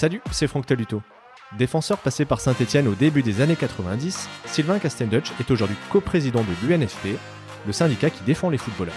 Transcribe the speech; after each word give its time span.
Salut, 0.00 0.22
c'est 0.30 0.46
Franck 0.46 0.64
Taluto. 0.64 1.02
Défenseur 1.58 1.98
passé 1.98 2.24
par 2.24 2.40
Saint-Etienne 2.40 2.88
au 2.88 2.94
début 2.94 3.22
des 3.22 3.42
années 3.42 3.54
90, 3.54 4.30
Sylvain 4.46 4.78
Castendutch 4.78 5.30
est 5.38 5.50
aujourd'hui 5.50 5.76
coprésident 5.90 6.40
de 6.40 6.66
l'UNFP, 6.66 7.18
le 7.66 7.72
syndicat 7.74 8.08
qui 8.08 8.22
défend 8.22 8.48
les 8.48 8.56
footballeurs. 8.56 8.94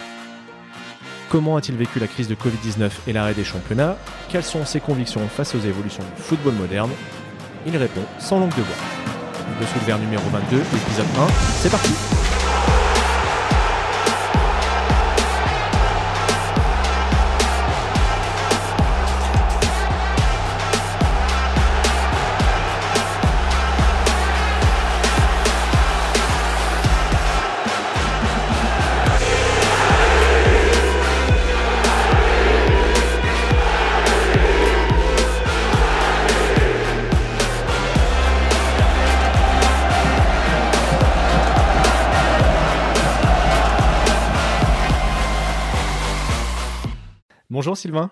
Comment 1.29 1.57
a-t-il 1.57 1.77
vécu 1.77 1.99
la 1.99 2.07
crise 2.07 2.29
de 2.29 2.35
Covid-19 2.35 2.89
et 3.07 3.11
l'arrêt 3.11 3.33
des 3.33 3.43
championnats? 3.43 3.97
Quelles 4.29 4.45
sont 4.45 4.63
ses 4.63 4.79
convictions 4.79 5.27
face 5.27 5.53
aux 5.55 5.59
évolutions 5.59 6.05
du 6.15 6.21
football 6.21 6.53
moderne? 6.53 6.91
Il 7.67 7.75
répond 7.75 8.05
sans 8.17 8.39
langue 8.39 8.55
de 8.55 8.61
bois. 8.61 9.59
Le 9.59 9.65
Soulevert 9.65 9.99
numéro 9.99 10.23
22, 10.29 10.55
épisode 10.55 11.05
1, 11.19 11.27
c'est 11.59 11.69
parti 11.69 11.91
Bonjour 47.63 47.77
Sylvain. 47.77 48.11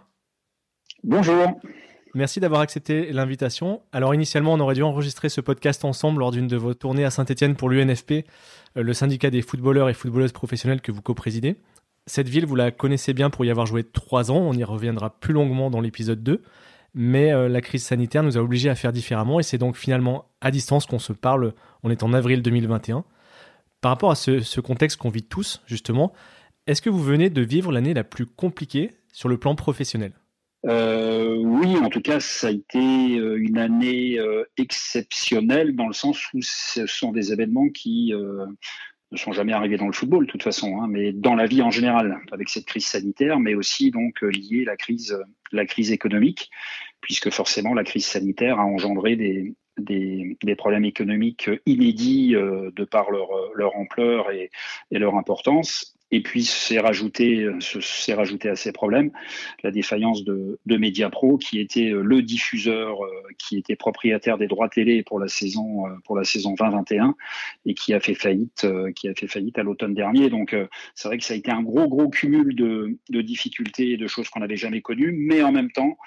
Bonjour. 1.04 1.60
Merci 2.16 2.40
d'avoir 2.40 2.62
accepté 2.62 3.12
l'invitation. 3.12 3.82
Alors 3.92 4.16
initialement, 4.16 4.54
on 4.54 4.62
aurait 4.62 4.76
dû 4.76 4.82
enregistrer 4.82 5.28
ce 5.28 5.42
podcast 5.42 5.84
ensemble 5.84 6.22
lors 6.22 6.32
d'une 6.32 6.48
de 6.48 6.56
vos 6.56 6.74
tournées 6.74 7.04
à 7.04 7.10
Saint-Etienne 7.10 7.58
pour 7.58 7.68
l'UNFP, 7.68 8.12
euh, 8.14 8.24
le 8.76 8.94
syndicat 8.94 9.30
des 9.30 9.42
footballeurs 9.42 9.90
et 9.90 9.94
footballeuses 9.94 10.32
professionnelles 10.32 10.80
que 10.80 10.94
vous 10.94 11.02
co-présidez. 11.02 11.58
Cette 12.06 12.30
ville, 12.30 12.46
vous 12.46 12.56
la 12.56 12.72
connaissez 12.72 13.12
bien 13.12 13.30
pour 13.30 13.44
y 13.44 13.50
avoir 13.50 13.66
joué 13.66 13.84
trois 13.84 14.32
ans, 14.32 14.38
on 14.38 14.54
y 14.54 14.64
reviendra 14.64 15.20
plus 15.20 15.34
longuement 15.34 15.70
dans 15.70 15.82
l'épisode 15.82 16.24
2, 16.24 16.42
mais 16.94 17.34
euh, 17.34 17.50
la 17.50 17.60
crise 17.60 17.84
sanitaire 17.84 18.24
nous 18.24 18.38
a 18.38 18.42
obligés 18.42 18.70
à 18.70 18.76
faire 18.76 18.94
différemment 18.94 19.38
et 19.42 19.44
c'est 19.44 19.58
donc 19.58 19.76
finalement 19.76 20.30
à 20.40 20.52
distance 20.52 20.86
qu'on 20.86 20.98
se 20.98 21.12
parle, 21.12 21.54
on 21.84 21.92
est 21.92 22.04
en 22.04 22.14
avril 22.14 22.42
2021. 22.42 23.04
Par 23.82 23.92
rapport 23.92 24.12
à 24.12 24.16
ce, 24.16 24.40
ce 24.40 24.62
contexte 24.62 24.96
qu'on 24.96 25.10
vit 25.10 25.24
tous, 25.24 25.62
justement, 25.66 26.14
est-ce 26.68 26.82
que 26.82 26.90
vous 26.90 27.04
venez 27.04 27.30
de 27.30 27.42
vivre 27.42 27.74
l'année 27.74 27.94
la 27.94 28.06
plus 28.06 28.26
compliquée 28.26 28.92
sur 29.12 29.30
le 29.30 29.38
plan 29.38 29.56
professionnel 29.56 30.14
euh, 30.66 31.36
oui, 31.38 31.76
en 31.78 31.90
tout 31.90 32.02
cas, 32.02 32.20
ça 32.20 32.48
a 32.48 32.52
été 32.52 33.18
euh, 33.18 33.38
une 33.40 33.58
année 33.58 34.20
euh, 34.20 34.44
exceptionnelle 34.58 35.76
dans 35.76 35.88
le 35.88 35.94
sens 35.94 36.32
où 36.34 36.40
ce 36.42 36.86
sont 36.86 37.12
des 37.12 37.34
événements 37.34 37.70
qui 37.70 38.14
ne 38.14 39.18
sont 39.18 39.32
jamais 39.32 39.54
arrivés 39.54 39.78
dans 39.78 39.88
le 39.88 39.94
football, 39.94 40.26
de 40.26 40.32
toute 40.32 40.44
façon, 40.44 40.82
hein, 40.82 40.88
mais 40.88 41.12
dans 41.12 41.36
la 41.36 41.46
vie 41.46 41.62
en 41.62 41.72
général, 41.72 42.20
avec 42.32 42.50
cette 42.50 42.66
crise 42.66 42.86
sanitaire, 42.86 43.40
mais 43.40 43.56
aussi 43.56 43.92
donc 43.92 44.22
liée 44.22 44.64
à 44.64 44.72
la 44.72 44.78
crise, 44.78 45.18
la 45.52 45.66
crise 45.66 45.92
économique, 45.92 46.50
puisque 47.02 47.30
forcément 47.32 47.74
la 47.74 47.84
crise 47.84 48.06
sanitaire 48.06 48.60
a 48.60 48.66
engendré 48.66 49.16
des, 49.16 49.56
des, 49.78 50.56
problèmes 50.56 50.86
économiques 50.86 51.50
inédits 51.66 52.34
de 52.34 52.86
par 52.86 53.12
leur, 53.12 53.30
leur 53.56 53.76
ampleur 53.76 54.32
et 54.32 54.50
leur 54.92 55.16
importance. 55.16 55.98
Et 56.12 56.22
puis 56.22 56.44
c'est 56.44 56.80
rajouté, 56.80 57.48
c'est 57.60 58.14
rajouté 58.14 58.50
à 58.50 58.56
ces 58.56 58.72
problèmes 58.72 59.12
la 59.64 59.72
défaillance 59.72 60.24
de, 60.24 60.60
de 60.66 60.78
Mediapro, 60.78 61.38
qui 61.38 61.60
était 61.60 61.92
euh, 61.92 62.02
le 62.02 62.22
diffuseur, 62.22 63.04
euh, 63.04 63.10
qui 63.38 63.58
était 63.58 63.76
propriétaire 63.76 64.38
des 64.38 64.48
droits 64.48 64.70
télé 64.70 65.04
pour 65.04 65.20
la 65.20 65.28
saison 65.28 65.88
euh, 65.88 65.92
pour 66.04 66.18
la 66.18 66.24
saison 66.24 66.54
2021 66.54 67.16
et 67.66 67.74
qui 67.74 67.94
a 67.94 68.00
fait 68.00 68.14
faillite, 68.14 68.68
qui 68.96 69.08
a 69.08 69.14
fait 69.14 69.28
faillite 69.28 69.58
à 69.58 69.64
l'automne 69.64 69.94
dernier. 69.94 70.30
Donc 70.30 70.56
c'est 70.96 71.08
vrai 71.08 71.18
que 71.18 71.24
ça 71.24 71.34
a 71.34 71.38
été 71.38 71.52
un 71.52 71.62
gros 71.62 71.88
gros 71.88 72.10
cumul 72.10 72.56
de, 72.56 72.98
de 73.10 73.22
difficultés 73.22 73.92
et 73.92 73.98
de 73.98 74.08
choses 74.08 74.30
qu'on 74.30 74.40
n'avait 74.40 74.58
jamais 74.58 74.82
connues, 74.82 75.12
mais 75.12 75.42
en 75.44 75.52
même 75.52 75.72
temps, 75.72 75.98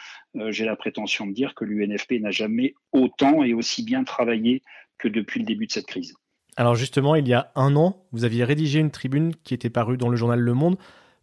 j'ai 0.48 0.64
la 0.64 0.76
prétention 0.76 1.26
de 1.26 1.32
dire 1.32 1.54
que 1.54 1.64
l'UNFP 1.64 2.20
n'a 2.20 2.30
jamais 2.30 2.74
autant 2.92 3.44
et 3.44 3.54
aussi 3.54 3.82
bien 3.82 4.04
travaillé 4.04 4.62
que 4.98 5.08
depuis 5.08 5.40
le 5.40 5.46
début 5.46 5.66
de 5.66 5.72
cette 5.72 5.86
crise. 5.86 6.14
Alors 6.56 6.76
justement, 6.76 7.16
il 7.16 7.26
y 7.26 7.34
a 7.34 7.50
un 7.56 7.74
an, 7.76 8.04
vous 8.12 8.24
aviez 8.24 8.44
rédigé 8.44 8.78
une 8.78 8.90
tribune 8.90 9.34
qui 9.42 9.54
était 9.54 9.70
parue 9.70 9.96
dans 9.96 10.08
le 10.08 10.16
journal 10.16 10.38
Le 10.38 10.54
Monde 10.54 10.76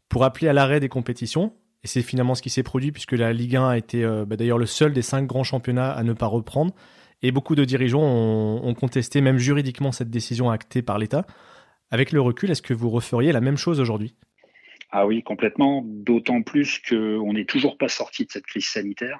pour 0.10 0.26
appeler 0.26 0.50
à 0.50 0.54
l'arrêt 0.54 0.80
des 0.80 0.90
compétitions. 0.90 1.54
Et 1.84 1.88
c'est 1.88 2.02
finalement 2.02 2.36
ce 2.36 2.42
qui 2.42 2.50
s'est 2.50 2.64
produit 2.64 2.92
puisque 2.92 3.14
la 3.14 3.34
Ligue 3.34 3.56
1 3.56 3.70
a 3.70 3.78
été 3.78 4.04
euh, 4.04 4.26
bah, 4.26 4.36
d'ailleurs 4.36 4.58
le 4.58 4.66
seul 4.66 4.94
des 4.94 5.02
cinq 5.02 5.26
grands 5.26 5.44
championnats 5.44 5.92
à 5.92 6.04
ne 6.04 6.14
pas 6.14 6.28
reprendre. 6.28 6.74
Et 7.24 7.32
beaucoup 7.32 7.56
de 7.56 7.64
dirigeants 7.64 8.02
ont, 8.02 8.74
contesté 8.74 9.22
même 9.22 9.38
juridiquement 9.38 9.92
cette 9.92 10.10
décision 10.10 10.50
actée 10.50 10.82
par 10.82 10.98
l'État. 10.98 11.26
Avec 11.92 12.12
le 12.12 12.22
recul, 12.22 12.50
est-ce 12.50 12.64
que 12.64 12.74
vous 12.74 12.90
referiez 12.90 13.32
la 13.32 13.42
même 13.42 13.58
chose 13.58 13.80
aujourd'hui? 13.80 14.16
Ah 14.90 15.06
oui, 15.06 15.22
complètement. 15.22 15.84
D'autant 15.86 16.42
plus 16.42 16.80
qu'on 16.80 17.34
n'est 17.34 17.46
toujours 17.46 17.78
pas 17.78 17.90
sorti 17.90 18.26
de 18.26 18.32
cette 18.32 18.46
crise 18.48 18.66
sanitaire, 18.66 19.20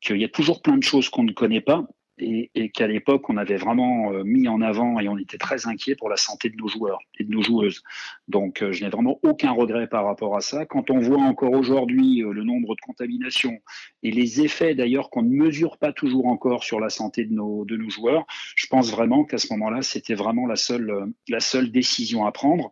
qu'il 0.00 0.16
y 0.16 0.24
a 0.24 0.28
toujours 0.28 0.62
plein 0.62 0.76
de 0.76 0.82
choses 0.82 1.08
qu'on 1.08 1.22
ne 1.22 1.32
connaît 1.32 1.60
pas 1.60 1.86
et, 2.22 2.70
qu'à 2.70 2.86
l'époque, 2.86 3.28
on 3.28 3.36
avait 3.36 3.56
vraiment 3.56 4.12
euh, 4.12 4.22
mis 4.24 4.48
en 4.48 4.60
avant 4.60 5.00
et 5.00 5.08
on 5.08 5.18
était 5.18 5.38
très 5.38 5.66
inquiet 5.66 5.94
pour 5.94 6.08
la 6.08 6.16
santé 6.16 6.50
de 6.50 6.56
nos 6.56 6.68
joueurs 6.68 6.98
et 7.18 7.24
de 7.24 7.30
nos 7.30 7.42
joueuses. 7.42 7.82
Donc, 8.28 8.62
euh, 8.62 8.72
je 8.72 8.84
n'ai 8.84 8.90
vraiment 8.90 9.18
aucun 9.22 9.52
regret 9.52 9.86
par 9.86 10.04
rapport 10.04 10.36
à 10.36 10.40
ça. 10.40 10.66
Quand 10.66 10.90
on 10.90 10.98
voit 10.98 11.22
encore 11.22 11.52
aujourd'hui 11.52 12.22
euh, 12.22 12.32
le 12.32 12.44
nombre 12.44 12.74
de 12.74 12.80
contaminations 12.80 13.58
et 14.02 14.10
les 14.10 14.40
effets 14.40 14.74
d'ailleurs 14.74 15.10
qu'on 15.10 15.22
ne 15.22 15.34
mesure 15.34 15.78
pas 15.78 15.92
toujours 15.92 16.26
encore 16.26 16.64
sur 16.64 16.80
la 16.80 16.88
santé 16.88 17.24
de 17.24 17.34
nos, 17.34 17.64
de 17.64 17.76
nos 17.76 17.90
joueurs, 17.90 18.24
je 18.56 18.66
pense 18.66 18.90
vraiment 18.90 19.24
qu'à 19.24 19.38
ce 19.38 19.52
moment-là, 19.52 19.82
c'était 19.82 20.14
vraiment 20.14 20.46
la 20.46 20.56
seule, 20.56 21.12
la 21.28 21.40
seule 21.40 21.70
décision 21.70 22.24
à 22.26 22.32
prendre. 22.32 22.70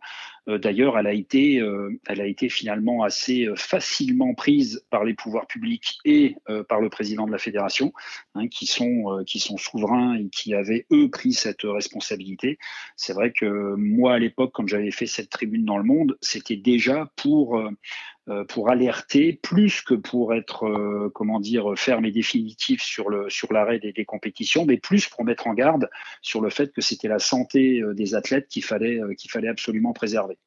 Euh, 0.49 0.57
d'ailleurs, 0.57 0.97
elle 0.97 1.07
a 1.07 1.13
été, 1.13 1.59
euh, 1.59 1.99
elle 2.07 2.21
a 2.21 2.25
été 2.25 2.49
finalement 2.49 3.03
assez 3.03 3.45
euh, 3.45 3.55
facilement 3.55 4.33
prise 4.33 4.83
par 4.89 5.03
les 5.03 5.13
pouvoirs 5.13 5.47
publics 5.47 5.99
et 6.05 6.35
par 6.67 6.81
le 6.81 6.89
président 6.89 7.25
de 7.25 7.31
la 7.31 7.37
fédération, 7.37 7.93
hein, 8.35 8.47
qui 8.47 8.65
sont 8.65 9.23
qui 9.25 9.39
sont 9.39 9.57
souverains 9.57 10.15
et 10.15 10.29
qui 10.29 10.53
avaient 10.53 10.85
eux 10.91 11.09
pris 11.09 11.33
cette 11.33 11.63
responsabilité. 11.63 12.57
C'est 12.95 13.13
vrai 13.13 13.31
que 13.31 13.75
moi, 13.75 14.13
à 14.15 14.19
l'époque, 14.19 14.51
quand 14.53 14.67
j'avais 14.67 14.91
fait 14.91 15.07
cette 15.07 15.29
tribune 15.29 15.65
dans 15.65 15.77
le 15.77 15.83
Monde, 15.83 16.17
c'était 16.21 16.55
déjà 16.55 17.11
pour 17.15 17.61
pour 18.47 18.69
alerter 18.69 19.33
plus 19.41 19.81
que 19.81 19.95
pour 19.95 20.33
être, 20.33 20.67
euh, 20.67 21.09
comment 21.13 21.39
dire, 21.39 21.73
ferme 21.75 22.05
et 22.05 22.11
définitif 22.11 22.83
sur 22.83 23.09
le 23.09 23.29
sur 23.29 23.51
l'arrêt 23.51 23.79
des, 23.79 24.05
compétitions, 24.05 24.65
mais 24.65 24.77
plus 24.77 25.07
pour 25.07 25.25
mettre 25.25 25.47
en 25.47 25.53
garde 25.53 25.89
sur 26.21 26.39
le 26.39 26.51
fait 26.51 26.71
que 26.71 26.81
c'était 26.81 27.07
la 27.07 27.17
santé 27.17 27.81
euh, 27.81 27.95
des 27.95 28.13
athlètes 28.13 28.47
qu'il 28.47 28.63
fallait 28.63 28.99
qu'il 29.17 29.31
fallait 29.31 29.47
absolument 29.47 29.91
préserver. 29.91 30.37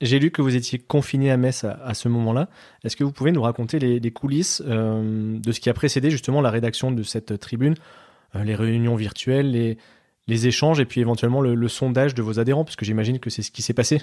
J'ai 0.00 0.18
lu 0.18 0.30
que 0.30 0.42
vous 0.42 0.56
étiez 0.56 0.78
confiné 0.78 1.30
à 1.30 1.36
Metz 1.36 1.64
à, 1.64 1.94
ce 1.94 2.08
moment-là. 2.08 2.50
Est-ce 2.84 2.96
que 2.96 3.04
vous 3.04 3.12
pouvez 3.12 3.32
nous 3.32 3.40
raconter 3.40 3.78
les, 3.78 3.98
les 3.98 4.10
coulisses 4.10 4.60
de 4.60 5.52
ce 5.52 5.60
qui 5.60 5.70
a 5.70 5.74
précédé 5.74 6.10
justement 6.10 6.42
la 6.42 6.50
rédaction 6.50 6.90
de 6.90 7.02
cette 7.02 7.38
tribune, 7.38 7.76
les 8.34 8.54
réunions 8.54 8.94
virtuelles, 8.94 9.52
les, 9.52 9.78
les 10.26 10.46
échanges 10.48 10.80
et 10.80 10.84
puis 10.84 11.00
éventuellement 11.00 11.40
le, 11.40 11.54
le 11.54 11.68
sondage 11.68 12.14
de 12.14 12.20
vos 12.20 12.38
adhérents, 12.38 12.64
parce 12.64 12.76
que 12.76 12.84
j'imagine 12.84 13.20
que 13.20 13.30
c'est 13.30 13.40
ce 13.40 13.50
qui 13.50 13.62
s'est 13.62 13.72
passé? 13.72 14.02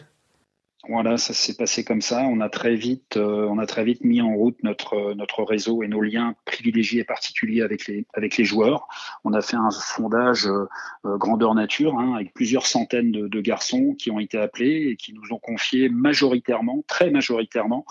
Voilà, 0.89 1.15
ça 1.17 1.33
s'est 1.33 1.55
passé 1.55 1.85
comme 1.85 2.01
ça. 2.01 2.23
On 2.23 2.41
a 2.41 2.49
très 2.49 2.75
vite, 2.75 3.15
euh, 3.15 3.47
on 3.49 3.57
a 3.57 3.65
très 3.65 3.85
vite 3.85 4.03
mis 4.03 4.21
en 4.21 4.35
route 4.35 4.61
notre 4.63 4.95
euh, 4.95 5.13
notre 5.15 5.43
réseau 5.43 5.81
et 5.81 5.87
nos 5.87 6.01
liens 6.01 6.35
privilégiés 6.43 7.01
et 7.01 7.03
particuliers 7.05 7.61
avec 7.61 7.87
les 7.87 8.05
avec 8.13 8.35
les 8.35 8.43
joueurs. 8.43 8.89
On 9.23 9.31
a 9.31 9.41
fait 9.41 9.55
un 9.55 9.71
sondage 9.71 10.45
euh, 10.45 10.67
grandeur 11.05 11.55
nature 11.55 11.97
hein, 11.97 12.15
avec 12.15 12.33
plusieurs 12.33 12.67
centaines 12.67 13.13
de, 13.13 13.29
de, 13.29 13.41
garçons 13.41 13.95
qui 13.97 14.11
ont 14.11 14.19
été 14.19 14.37
appelés 14.37 14.89
et 14.89 14.95
qui 14.97 15.13
nous 15.13 15.31
ont 15.31 15.39
confié 15.39 15.87
majoritairement, 15.87 16.83
très 16.85 17.11
majoritairement, 17.11 17.85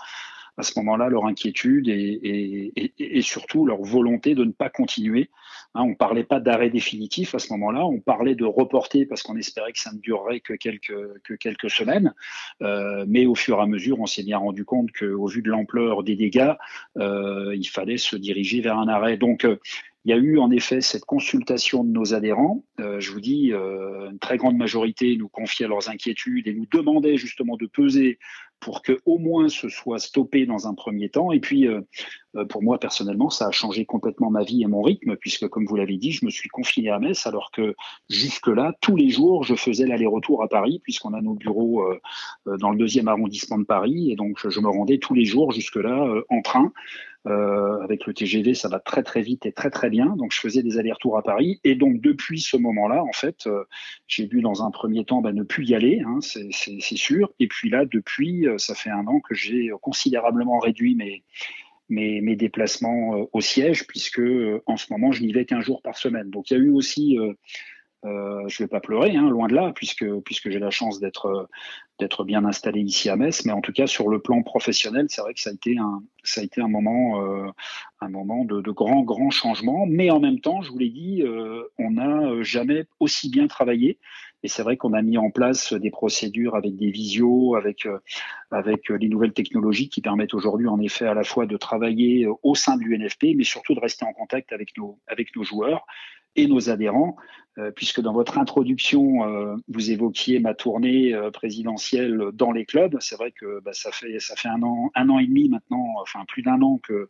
à 0.57 0.63
ce 0.63 0.77
moment-là 0.79 1.09
leur 1.09 1.25
inquiétude 1.25 1.87
et, 1.87 3.21
surtout 3.21 3.65
leur 3.65 3.81
volonté 3.81 4.35
de 4.35 4.43
ne 4.43 4.51
pas 4.51 4.69
continuer. 4.69 5.29
Hein, 5.75 5.83
on 5.83 5.95
parlait 5.95 6.23
pas 6.23 6.39
d'arrêt 6.39 6.69
définitif 6.69 7.33
à 7.33 7.39
ce 7.39 7.51
moment-là, 7.53 7.85
on 7.85 7.99
parlait 7.99 8.35
de 8.35 8.45
reporter 8.45 9.05
parce 9.05 9.23
qu'on 9.23 9.37
espérait 9.37 9.71
que 9.71 9.79
ça 9.79 9.91
ne 9.91 9.99
durerait 9.99 10.39
que 10.39 10.53
quelques, 10.53 11.21
que 11.23 11.33
quelques 11.33 11.69
semaines. 11.69 12.13
Euh, 12.61 13.05
mais 13.07 13.25
au 13.25 13.35
fur 13.35 13.57
et 13.57 13.61
à 13.61 13.65
mesure, 13.65 13.99
on 13.99 14.05
s'est 14.05 14.23
bien 14.23 14.37
rendu 14.37 14.65
compte 14.65 14.91
qu'au 14.91 15.27
vu 15.27 15.41
de 15.41 15.49
l'ampleur 15.49 16.03
des 16.03 16.15
dégâts, 16.15 16.53
euh, 16.97 17.55
il 17.55 17.67
fallait 17.67 17.97
se 17.97 18.15
diriger 18.15 18.61
vers 18.61 18.77
un 18.77 18.87
arrêt. 18.87 19.17
Donc, 19.17 19.45
euh, 19.45 19.57
il 20.05 20.09
y 20.09 20.13
a 20.13 20.17
eu 20.17 20.37
en 20.37 20.51
effet 20.51 20.81
cette 20.81 21.05
consultation 21.05 21.85
de 21.85 21.89
nos 21.89 22.13
adhérents. 22.13 22.65
Je 22.77 23.09
vous 23.09 23.21
dis, 23.21 23.53
une 23.53 24.19
très 24.19 24.35
grande 24.35 24.57
majorité 24.57 25.15
nous 25.15 25.29
confiait 25.29 25.65
leurs 25.65 25.87
inquiétudes 25.87 26.45
et 26.45 26.53
nous 26.53 26.65
demandait 26.69 27.15
justement 27.15 27.55
de 27.55 27.67
peser 27.67 28.19
pour 28.63 28.81
que 28.81 29.01
au 29.05 29.17
moins 29.17 29.49
ce 29.49 29.67
soit 29.67 29.99
stoppé 29.99 30.45
dans 30.45 30.67
un 30.67 30.73
premier 30.73 31.09
temps. 31.09 31.33
Et 31.33 31.41
puis, 31.41 31.67
euh, 31.67 31.81
pour 32.49 32.63
moi 32.63 32.79
personnellement, 32.79 33.29
ça 33.29 33.47
a 33.47 33.51
changé 33.51 33.85
complètement 33.85 34.29
ma 34.29 34.43
vie 34.43 34.63
et 34.63 34.67
mon 34.67 34.81
rythme, 34.81 35.15
puisque 35.15 35.47
comme 35.47 35.65
vous 35.65 35.75
l'avez 35.75 35.97
dit, 35.97 36.11
je 36.11 36.25
me 36.25 36.31
suis 36.31 36.49
confiné 36.49 36.89
à 36.89 36.99
Metz, 36.99 37.27
alors 37.27 37.51
que 37.51 37.75
jusque-là, 38.09 38.73
tous 38.81 38.95
les 38.95 39.09
jours, 39.09 39.43
je 39.43 39.55
faisais 39.55 39.85
l'aller-retour 39.85 40.41
à 40.43 40.47
Paris, 40.47 40.79
puisqu'on 40.83 41.13
a 41.13 41.21
nos 41.21 41.33
bureaux 41.33 41.83
euh, 41.83 42.57
dans 42.57 42.71
le 42.71 42.77
deuxième 42.77 43.07
arrondissement 43.07 43.57
de 43.57 43.65
Paris, 43.65 44.11
et 44.11 44.15
donc 44.15 44.39
je 44.47 44.59
me 44.59 44.69
rendais 44.69 44.97
tous 44.97 45.13
les 45.13 45.25
jours 45.25 45.51
jusque-là 45.51 46.05
en 46.29 46.41
train. 46.41 46.71
Euh, 47.25 47.81
avec 47.81 48.05
le 48.05 48.13
TGV, 48.13 48.53
ça 48.53 48.67
va 48.67 48.79
très 48.79 49.01
très 49.01 49.21
vite 49.21 49.45
et 49.45 49.53
très 49.53 49.69
très 49.69 49.89
bien. 49.89 50.07
Donc 50.17 50.33
je 50.33 50.39
faisais 50.39 50.61
des 50.61 50.77
allers-retours 50.77 51.17
à 51.17 51.23
Paris. 51.23 51.59
Et 51.63 51.75
donc 51.75 52.01
depuis 52.01 52.41
ce 52.41 52.57
moment-là, 52.57 53.03
en 53.03 53.13
fait, 53.13 53.47
euh, 53.47 53.63
j'ai 54.07 54.25
dû 54.25 54.41
dans 54.41 54.63
un 54.63 54.71
premier 54.71 55.05
temps 55.05 55.21
bah, 55.21 55.31
ne 55.31 55.43
plus 55.43 55.65
y 55.69 55.75
aller, 55.75 56.01
hein, 56.05 56.19
c'est 56.21 56.97
sûr. 56.97 57.31
Et 57.39 57.47
puis 57.47 57.69
là, 57.69 57.85
depuis, 57.85 58.47
euh, 58.47 58.57
ça 58.57 58.75
fait 58.75 58.89
un 58.89 59.07
an 59.07 59.21
que 59.21 59.35
j'ai 59.35 59.71
considérablement 59.81 60.59
réduit 60.59 60.95
mes, 60.95 61.23
mes, 61.89 62.21
mes 62.21 62.35
déplacements 62.35 63.27
au 63.31 63.41
siège, 63.41 63.85
puisque 63.87 64.21
en 64.65 64.77
ce 64.77 64.91
moment, 64.91 65.11
je 65.11 65.21
n'y 65.21 65.33
vais 65.33 65.45
qu'un 65.45 65.61
jour 65.61 65.81
par 65.81 65.97
semaine. 65.97 66.29
Donc 66.29 66.49
il 66.49 66.57
y 66.57 66.57
a 66.57 66.59
eu 66.59 66.69
aussi 66.69 67.17
euh, 68.05 68.47
je 68.47 68.61
ne 68.61 68.65
vais 68.65 68.69
pas 68.69 68.81
pleurer, 68.81 69.15
hein, 69.15 69.29
loin 69.29 69.47
de 69.47 69.55
là, 69.55 69.71
puisque, 69.73 70.05
j'ai 70.49 70.59
la 70.59 70.71
chance 70.71 70.99
d'être 70.99 71.47
d'être 71.99 72.23
bien 72.23 72.43
installé 72.43 72.81
ici 72.81 73.07
à 73.09 73.15
Metz. 73.15 73.45
Mais 73.45 73.51
en 73.51 73.61
tout 73.61 73.71
cas, 73.71 73.85
sur 73.85 74.09
le 74.09 74.19
plan 74.19 74.41
professionnel, 74.41 75.05
c'est 75.09 75.21
vrai 75.21 75.33
que 75.35 75.39
ça 75.39 75.51
a 75.51 75.53
été 75.53 75.77
un, 75.77 76.01
euh, 76.37 78.09
moment 78.09 78.45
de, 78.45 78.61
de 78.61 78.71
grands, 78.71 79.03
grands 79.03 79.29
changements. 79.29 79.85
Mais 79.87 80.09
en 80.09 80.19
même 80.19 80.39
temps, 80.39 80.63
je 80.63 80.71
vous 80.71 80.79
l'ai 80.79 80.89
dit, 80.89 81.21
euh, 81.21 81.63
on 81.77 81.91
n'a 81.91 82.41
jamais 82.41 82.85
aussi 82.99 83.29
bien 83.29 83.47
travaillé. 83.47 83.99
Et 84.41 84.49
c'est 84.49 84.63
vrai 84.63 84.75
qu'on 84.75 84.91
a 84.93 85.01
mis 85.01 85.17
en 85.17 85.29
place 85.29 85.71
des 85.71 85.91
procédures 85.91 86.55
avec 86.55 86.75
des 86.75 86.89
visios, 86.89 87.55
avec, 87.55 87.87
les 88.89 89.07
nouvelles 89.07 89.31
technologies 89.31 89.87
qui 89.87 90.01
permettent 90.01 90.33
aujourd'hui, 90.33 90.67
en 90.67 90.81
effet, 90.81 91.05
à 91.05 91.13
la 91.13 91.23
fois 91.23 91.45
de 91.45 91.55
travailler 91.55 92.27
au 92.41 92.55
sein 92.55 92.75
de 92.75 92.83
l'UNFP, 92.83 93.35
mais 93.37 93.45
surtout 93.45 93.73
de 93.75 93.79
rester 93.79 94.03
en 94.03 94.11
contact 94.11 94.51
avec 94.51 94.75
nos 94.77 95.43
joueurs 95.43 95.85
et 96.35 96.47
nos 96.47 96.69
adhérents, 96.69 97.15
euh, 97.59 97.71
puisque 97.71 98.01
dans 98.01 98.13
votre 98.13 98.39
introduction, 98.39 99.27
euh, 99.27 99.55
vous 99.67 99.91
évoquiez 99.91 100.39
ma 100.39 100.55
tournée 100.55 101.13
euh, 101.13 101.29
présidentielle 101.29 102.29
dans 102.33 102.51
les 102.51 102.65
clubs. 102.65 102.97
C'est 102.99 103.15
vrai 103.15 103.31
que 103.31 103.61
bah, 103.61 103.73
ça 103.73 103.91
fait 103.91 104.19
ça 104.19 104.35
fait 104.35 104.49
un 104.49 104.63
an 104.63 104.91
un 104.95 105.09
an 105.09 105.19
et 105.19 105.27
demi 105.27 105.49
maintenant, 105.49 105.85
enfin 106.01 106.25
plus 106.27 106.41
d'un 106.41 106.61
an 106.61 106.79
que 106.81 107.09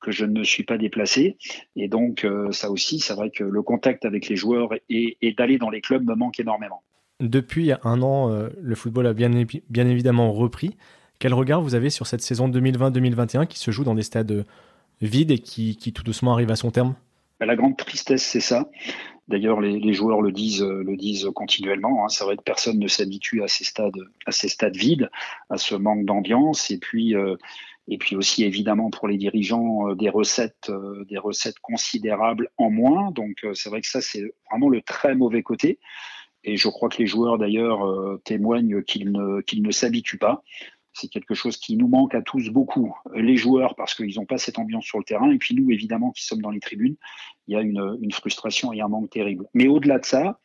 que 0.00 0.10
je 0.10 0.24
ne 0.24 0.38
me 0.38 0.44
suis 0.44 0.64
pas 0.64 0.78
déplacé, 0.78 1.36
et 1.76 1.86
donc 1.86 2.26
ça 2.50 2.72
aussi, 2.72 2.98
c'est 2.98 3.14
vrai 3.14 3.30
que 3.30 3.44
le 3.44 3.62
contact 3.62 4.04
avec 4.04 4.28
les 4.28 4.34
joueurs 4.34 4.70
et, 4.88 5.16
d'aller 5.38 5.58
dans 5.58 5.70
les 5.70 5.80
clubs 5.80 6.04
me 6.04 6.16
manque 6.16 6.40
énormément. 6.40 6.82
Depuis 7.20 7.70
un 7.84 8.02
an, 8.02 8.48
le 8.60 8.74
football 8.74 9.06
a 9.06 9.12
bien, 9.12 9.30
bien 9.70 9.86
évidemment 9.86 10.32
repris. 10.32 10.76
Quel 11.20 11.34
regard 11.34 11.62
vous 11.62 11.76
avez 11.76 11.88
sur 11.88 12.08
cette 12.08 12.20
saison 12.20 12.48
2020-2021 12.48 13.46
qui 13.46 13.60
se 13.60 13.70
joue 13.70 13.84
dans 13.84 13.94
des 13.94 14.02
stades 14.02 14.44
vides 15.00 15.30
et 15.30 15.38
qui, 15.38 15.92
tout 15.94 16.02
doucement 16.02 16.32
arrive 16.32 16.50
à 16.50 16.56
son 16.56 16.72
terme? 16.72 16.96
La 17.46 17.56
grande 17.56 17.76
tristesse, 17.76 18.22
c'est 18.22 18.40
ça. 18.40 18.68
D'ailleurs, 19.28 19.60
les, 19.60 19.92
joueurs 19.92 20.20
le 20.20 20.32
disent, 20.32 20.62
le 20.62 20.96
disent 20.96 21.28
continuellement. 21.34 22.04
Hein. 22.04 22.08
C'est 22.08 22.24
vrai 22.24 22.36
que 22.36 22.42
personne 22.42 22.78
ne 22.78 22.88
s'habitue 22.88 23.42
à 23.42 23.48
ces 23.48 23.64
stades, 23.64 24.00
à 24.26 24.32
ces 24.32 24.48
stades 24.48 24.76
vides, 24.76 25.10
à 25.48 25.58
ce 25.58 25.74
manque 25.74 26.04
d'ambiance, 26.04 26.70
et 26.70 26.78
puis, 26.78 27.14
euh, 27.14 27.36
et 27.88 27.98
puis 27.98 28.16
aussi 28.16 28.44
évidemment 28.44 28.90
pour 28.90 29.08
les 29.08 29.16
dirigeants 29.16 29.88
euh, 29.88 29.94
des 29.94 30.08
recettes, 30.10 30.70
euh, 30.70 31.04
des 31.08 31.18
recettes 31.18 31.58
considérables 31.60 32.50
en 32.58 32.70
moins. 32.70 33.10
Donc, 33.12 33.46
c'est 33.54 33.70
vrai 33.70 33.80
que 33.80 33.88
ça, 33.88 34.00
c'est 34.00 34.34
vraiment 34.50 34.68
le 34.68 34.82
très 34.82 35.14
mauvais 35.14 35.42
côté. 35.42 35.78
Et 36.44 36.56
je 36.56 36.68
crois 36.68 36.88
que 36.88 36.98
les 36.98 37.06
joueurs 37.06 37.38
d'ailleurs 37.38 38.18
témoignent 38.24 38.82
qu'ils 38.82 39.12
ne, 39.12 39.40
qu'ils 39.42 39.62
ne 39.62 39.70
s'habituent 39.70 40.18
pas. 40.18 40.42
C'est 40.92 41.08
quelque 41.08 41.34
chose 41.34 41.56
qui 41.56 41.76
nous 41.76 41.88
manque 41.88 42.14
à 42.14 42.22
tous 42.22 42.50
beaucoup. 42.50 42.94
Les 43.14 43.36
joueurs, 43.36 43.74
parce 43.74 43.94
qu'ils 43.94 44.16
n'ont 44.16 44.26
pas 44.26 44.38
cette 44.38 44.58
ambiance 44.58 44.84
sur 44.84 44.98
le 44.98 45.04
terrain, 45.04 45.30
et 45.30 45.38
puis 45.38 45.54
nous, 45.54 45.70
évidemment, 45.70 46.10
qui 46.10 46.24
sommes 46.24 46.42
dans 46.42 46.50
les 46.50 46.60
tribunes, 46.60 46.96
il 47.48 47.54
y 47.54 47.56
a 47.56 47.60
une, 47.60 48.12
frustration 48.12 48.72
et 48.72 48.80
un 48.80 48.88
manque 48.88 49.10
terrible. 49.10 49.46
Mais 49.54 49.68
au-delà 49.68 49.98
de 49.98 50.04
ça, 50.04 50.38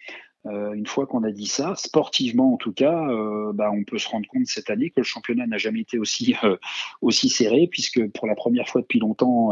euh, 0.45 0.73
une 0.73 0.85
fois 0.85 1.05
qu'on 1.05 1.23
a 1.23 1.31
dit 1.31 1.47
ça, 1.47 1.75
sportivement 1.75 2.53
en 2.53 2.57
tout 2.57 2.71
cas, 2.71 3.09
euh, 3.09 3.51
bah, 3.53 3.69
on 3.73 3.83
peut 3.83 3.97
se 3.97 4.07
rendre 4.07 4.27
compte 4.27 4.45
cette 4.45 4.69
année 4.69 4.89
que 4.89 5.01
le 5.01 5.03
championnat 5.03 5.45
n'a 5.47 5.57
jamais 5.57 5.81
été 5.81 5.99
aussi, 5.99 6.35
euh, 6.43 6.57
serré, 7.11 7.67
puisque 7.69 8.07
pour 8.11 8.27
la 8.27 8.35
première 8.35 8.69
fois 8.69 8.81
depuis 8.81 8.99
longtemps, 8.99 9.51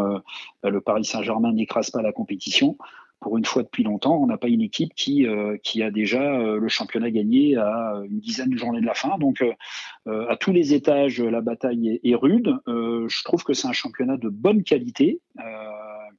le 0.64 0.82
Paris 0.82 1.04
Saint-Germain 1.04 1.52
n'écrase 1.52 1.92
pas 1.92 2.02
la 2.02 2.14
compétition 2.14 2.78
pour 3.26 3.40
une 3.40 3.46
fois 3.46 3.64
depuis 3.64 3.82
longtemps, 3.82 4.22
on 4.22 4.28
n'a 4.28 4.38
pas 4.38 4.50
une 4.50 4.62
équipe 4.62 4.94
qui, 4.94 5.26
euh, 5.26 5.58
qui 5.64 5.82
a 5.82 5.90
déjà 5.90 6.22
euh, 6.22 6.60
le 6.60 6.68
championnat 6.68 7.10
gagné 7.10 7.56
à 7.56 8.04
une 8.08 8.20
dizaine 8.20 8.52
de 8.52 8.56
journées 8.56 8.82
de 8.82 8.86
la 8.86 8.94
fin. 8.94 9.18
Donc, 9.18 9.42
euh, 9.42 10.28
à 10.30 10.38
tous 10.38 10.52
les 10.52 10.76
étages, 10.76 11.20
la 11.20 11.42
bataille 11.42 12.00
est, 12.04 12.14
rude. 12.14 12.56
je 12.68 13.24
trouve 13.24 13.44
que 13.44 13.56
c'est 13.56 13.68
un 13.68 13.74
championnat 13.74 14.18
de 14.18 14.30
bonne 14.30 14.62
qualité, 14.62 15.22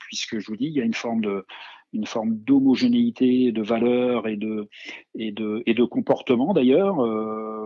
puisque 0.00 0.40
je 0.40 0.46
vous 0.48 0.56
dis, 0.56 0.66
il 0.66 0.72
y 0.72 0.80
a 0.80 0.84
une 0.84 0.94
forme 0.94 1.20
de 1.20 1.46
une 1.92 2.06
forme 2.06 2.36
d'homogénéité, 2.38 3.52
de 3.52 3.62
valeur 3.62 4.26
et 4.26 4.36
de, 4.36 4.68
et 5.14 5.30
de, 5.30 5.62
et 5.64 5.74
de 5.74 5.84
comportement 5.84 6.54
d'ailleurs. 6.54 6.96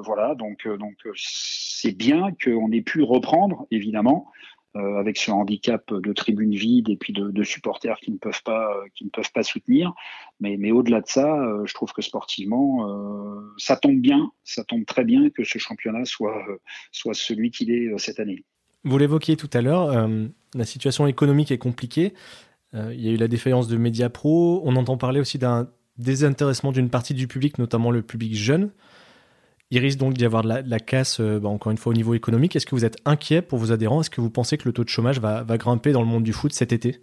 voilà, 0.03 0.35
donc 0.35 0.69
donc 0.69 0.97
c'est 1.15 1.97
bien 1.97 2.29
qu'on 2.45 2.71
ait 2.73 2.83
pu 2.83 3.03
reprendre, 3.03 3.67
évidemment, 3.71 4.31
euh, 4.77 5.01
avec 5.01 5.17
ce 5.17 5.33
handicap 5.33 5.93
de 5.93 6.13
tribunes 6.13 6.55
vides 6.55 6.89
et 6.91 6.97
puis 6.97 7.13
de, 7.13 7.43
supporters 7.43 7.99
qui 7.99 8.13
ne 8.13 8.19
peuvent 8.19 8.43
pas, 8.45 8.71
euh, 8.71 8.87
qui 8.95 9.05
ne 9.05 9.11
peuvent 9.11 9.33
pas 9.33 9.43
soutenir. 9.43 9.93
Mais, 10.39 10.57
mais 10.57 10.71
au-delà 10.71 11.01
de 11.01 11.09
ça, 11.09 11.27
euh, 11.27 11.67
je 11.67 11.75
trouve 11.75 11.93
que 11.93 12.03
sportivement, 12.03 12.87
ça 13.57 13.77
tombe 13.77 13.99
bien, 14.01 14.31
ça 14.45 14.63
tombe 14.63 14.85
très 14.85 15.05
bien 15.05 15.29
que 15.31 15.43
ce 15.43 15.59
championnat 15.59 16.05
soit, 16.05 16.41
soit 16.93 17.15
celui 17.15 17.51
qu'il 17.51 17.73
est 17.73 17.99
cette 17.99 18.21
année. 18.21 18.45
Vous 18.85 18.97
l'évoquiez 18.97 19.37
tout 19.37 19.51
à 19.53 19.61
l'heure, 19.61 20.09
la 20.55 20.65
situation 20.65 21.09
économique 21.09 21.51
est 21.51 21.59
compliquée. 21.59 22.15
il 22.73 23.01
y 23.01 23.09
a 23.09 23.13
eu 23.13 23.17
la 23.17 23.29
défaillance 23.29 23.67
de 23.67 23.77
Mediapro. 23.77 24.63
On 24.65 24.77
entend 24.77 24.97
parler 24.97 25.19
aussi 25.19 25.39
d'un 25.39 25.69
désintéressement 25.99 26.71
d'une 26.71 26.91
partie 26.91 27.15
du 27.15 27.27
public, 27.27 27.59
notamment 27.59 27.91
le 27.91 28.03
public 28.03 28.37
jeune. 28.37 28.71
Il 29.73 29.79
risque 29.79 29.99
donc 29.99 30.15
d'y 30.15 30.25
avoir 30.25 30.43
de 30.43 30.49
la, 30.49 30.81
casse, 30.81 31.21
euh, 31.21 31.39
bah, 31.39 31.49
encore 31.49 31.71
une 31.71 31.79
fois, 31.79 31.91
au 31.91 31.95
niveau 31.95 32.15
économique. 32.15 32.57
Est-ce 32.57 32.67
que 32.67 32.75
vous 32.75 32.85
êtes 32.85 32.99
inquiet 33.05 33.41
pour 33.41 33.59
vos 33.59 33.71
adhérents? 33.71 34.01
Est-ce 34.01 34.11
que 34.11 34.21
vous 34.21 34.31
pensez 34.31 34.59
que 34.59 34.65
le 34.65 34.73
taux 34.73 34.83
de 34.83 34.89
chômage 34.89 35.21
va, 35.21 35.45
grimper 35.57 35.93
dans 35.93 36.01
le 36.01 36.09
monde 36.09 36.25
du 36.25 36.33
foot 36.33 36.53
cet 36.53 36.73
été? 36.73 36.99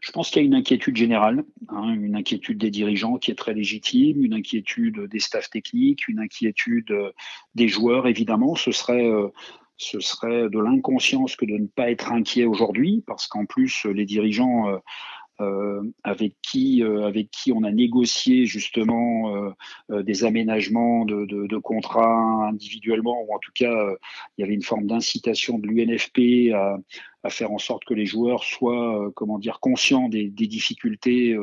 Je 0.00 0.10
pense 0.12 0.30
qu'il 0.30 0.42
y 0.42 0.44
a 0.44 0.46
une 0.46 0.54
inquiétude 0.54 0.96
générale, 0.96 1.44
hein, 1.68 1.94
une 1.94 2.16
inquiétude 2.16 2.58
des 2.58 2.70
dirigeants 2.70 3.18
qui 3.18 3.30
est 3.30 3.36
très 3.36 3.54
légitime, 3.54 4.24
une 4.24 4.34
inquiétude 4.34 5.08
des 5.08 5.20
staffs 5.20 5.50
techniques, 5.50 6.08
une 6.08 6.18
inquiétude 6.18 6.90
euh, 6.90 7.10
des 7.54 7.68
joueurs, 7.68 8.06
évidemment. 8.06 8.54
Ce 8.56 8.72
serait, 8.72 9.06
euh, 9.06 9.28
ce 9.76 10.00
serait 10.00 10.48
de 10.48 10.58
l'inconscience 10.60 11.34
que 11.34 11.44
de 11.44 11.56
ne 11.56 11.66
pas 11.66 11.90
être 11.90 12.12
inquiet 12.12 12.44
aujourd'hui, 12.44 13.02
parce 13.06 13.26
qu'en 13.26 13.46
plus, 13.46 13.84
les 13.86 14.04
dirigeants 14.04 14.80
avec 16.04 16.34
qui 16.42 16.82
euh, 16.82 17.06
avec 17.06 17.30
qui 17.30 17.52
on 17.52 17.62
a 17.62 17.72
négocié 17.72 18.46
justement 18.46 19.52
euh, 19.90 20.02
des 20.02 20.24
aménagements 20.24 21.04
de, 21.04 21.24
de, 21.24 21.58
contrats 21.58 22.48
individuellement 22.48 23.22
ou 23.22 23.34
en 23.34 23.38
tout 23.38 23.52
cas 23.54 23.74
il 24.36 24.42
y 24.42 24.44
avait 24.44 24.54
une 24.54 24.62
forme 24.62 24.86
d'incitation 24.86 25.58
de 25.58 25.66
l'UNFP 25.66 26.54
à, 26.54 26.78
à, 27.22 27.30
faire 27.30 27.52
en 27.52 27.58
sorte 27.58 27.84
que 27.84 27.94
les 27.94 28.06
joueurs 28.06 28.44
soient 28.44 29.10
comment 29.14 29.38
dire 29.38 29.60
conscients 29.60 30.08
des, 30.08 30.28
des 30.28 30.46
difficultés 30.46 31.36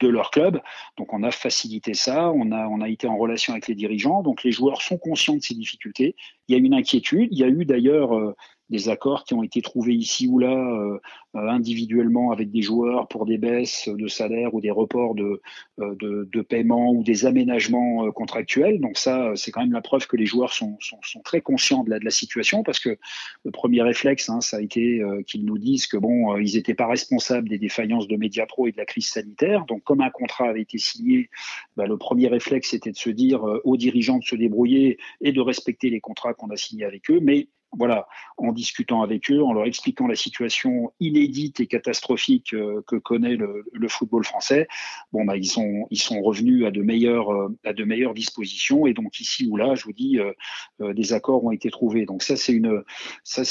de 0.00 0.08
leur 0.08 0.30
club. 0.30 0.60
Donc 0.98 1.12
on 1.12 1.22
a 1.22 1.30
facilité 1.30 1.94
ça, 1.94 2.30
on 2.32 2.52
a, 2.52 2.68
on 2.68 2.80
a 2.80 2.88
été 2.88 3.06
en 3.06 3.16
relation 3.16 3.52
avec 3.52 3.68
les 3.68 3.74
dirigeants, 3.74 4.22
donc 4.22 4.44
les 4.44 4.52
joueurs 4.52 4.82
sont 4.82 4.98
conscients 4.98 5.36
de 5.36 5.42
ces 5.42 5.54
difficultés. 5.54 6.16
Il 6.48 6.52
y 6.52 6.54
a 6.54 6.62
une 6.62 6.74
inquiétude, 6.74 7.28
il 7.32 7.38
y 7.38 7.44
a 7.44 7.48
eu 7.48 7.64
d'ailleurs 7.64 8.34
des 8.70 8.88
accords 8.88 9.24
qui 9.24 9.34
ont 9.34 9.42
été 9.42 9.62
trouvés 9.62 9.94
ici 9.94 10.26
ou 10.26 10.38
là 10.38 10.52
euh, 10.52 10.98
euh, 11.36 11.48
individuellement 11.48 12.32
avec 12.32 12.50
des 12.50 12.62
joueurs 12.62 13.06
pour 13.08 13.24
des 13.24 13.38
baisses 13.38 13.88
de 13.88 14.08
salaire 14.08 14.54
ou 14.54 14.60
des 14.60 14.70
reports 14.70 15.14
de, 15.14 15.40
euh, 15.78 15.94
de, 15.96 16.28
de 16.32 16.42
paiement 16.42 16.90
ou 16.90 17.04
des 17.04 17.26
aménagements 17.26 18.10
contractuels. 18.12 18.80
Donc 18.80 18.98
ça, 18.98 19.32
c'est 19.36 19.52
quand 19.52 19.60
même 19.60 19.72
la 19.72 19.82
preuve 19.82 20.06
que 20.06 20.16
les 20.16 20.26
joueurs 20.26 20.52
sont, 20.52 20.76
sont, 20.80 20.98
sont 21.02 21.20
très 21.20 21.40
conscients 21.40 21.84
de 21.84 21.90
la, 21.90 21.98
de 21.98 22.04
la, 22.04 22.10
situation 22.16 22.62
parce 22.62 22.80
que 22.80 22.96
le 23.44 23.50
premier 23.50 23.82
réflexe, 23.82 24.30
hein, 24.30 24.40
ça 24.40 24.56
a 24.56 24.60
été 24.60 25.02
qu'ils 25.26 25.44
nous 25.44 25.58
disent 25.58 25.86
que 25.86 25.98
bon, 25.98 26.34
ils 26.38 26.54
n'étaient 26.54 26.74
pas 26.74 26.86
responsables 26.86 27.48
des 27.48 27.58
défaillances 27.58 28.08
de 28.08 28.16
Mediapro 28.16 28.66
et 28.68 28.72
de 28.72 28.78
la 28.78 28.86
crise 28.86 29.08
sanitaire. 29.08 29.66
Donc 29.66 29.82
comme 29.84 30.00
un 30.00 30.08
contrat 30.08 30.48
avait 30.48 30.62
été 30.62 30.78
signé, 30.78 31.28
bah, 31.76 31.86
le 31.86 31.98
premier 31.98 32.28
réflexe 32.28 32.72
était 32.72 32.90
de 32.90 32.96
se 32.96 33.10
dire 33.10 33.44
aux 33.64 33.76
dirigeants 33.76 34.18
de 34.18 34.24
se 34.24 34.34
débrouiller 34.34 34.98
et 35.20 35.32
de 35.32 35.40
respecter 35.42 35.90
les 35.90 36.00
contrats 36.00 36.32
qu'on 36.32 36.48
a 36.48 36.56
signés 36.56 36.84
avec 36.84 37.10
eux. 37.10 37.20
Mais 37.20 37.48
voilà, 37.72 38.06
en 38.38 38.52
discutant 38.52 39.02
avec 39.02 39.30
eux, 39.30 39.42
en 39.42 39.52
leur 39.52 39.66
expliquant 39.66 40.06
la 40.06 40.14
situation 40.14 40.92
inédite 41.00 41.60
et 41.60 41.66
catastrophique 41.66 42.54
euh, 42.54 42.82
que 42.86 42.96
connaît 42.96 43.36
le, 43.36 43.64
football 43.88 44.24
français, 44.24 44.66
bon 45.12 45.24
bah 45.24 45.36
ils 45.36 45.46
sont 45.46 45.86
ils 45.90 46.00
sont 46.00 46.20
revenus 46.20 46.66
à 46.66 46.72
de 46.72 46.82
meilleures 46.82 47.30
euh, 47.30 47.56
à 47.64 47.72
de 47.72 47.84
meilleures 47.84 48.14
dispositions 48.14 48.86
et 48.86 48.94
donc 48.94 49.20
ici 49.20 49.46
ou 49.48 49.56
là, 49.56 49.74
je 49.74 49.84
vous 49.84 49.92
dis, 49.92 50.18
euh, 50.18 50.92
des 50.92 51.12
accords 51.12 51.44
ont 51.44 51.52
été 51.52 51.70
trouvés. 51.70 52.04
Donc 52.04 52.22
ça 52.22 52.36
c'est 52.36 52.52
une 52.52 52.82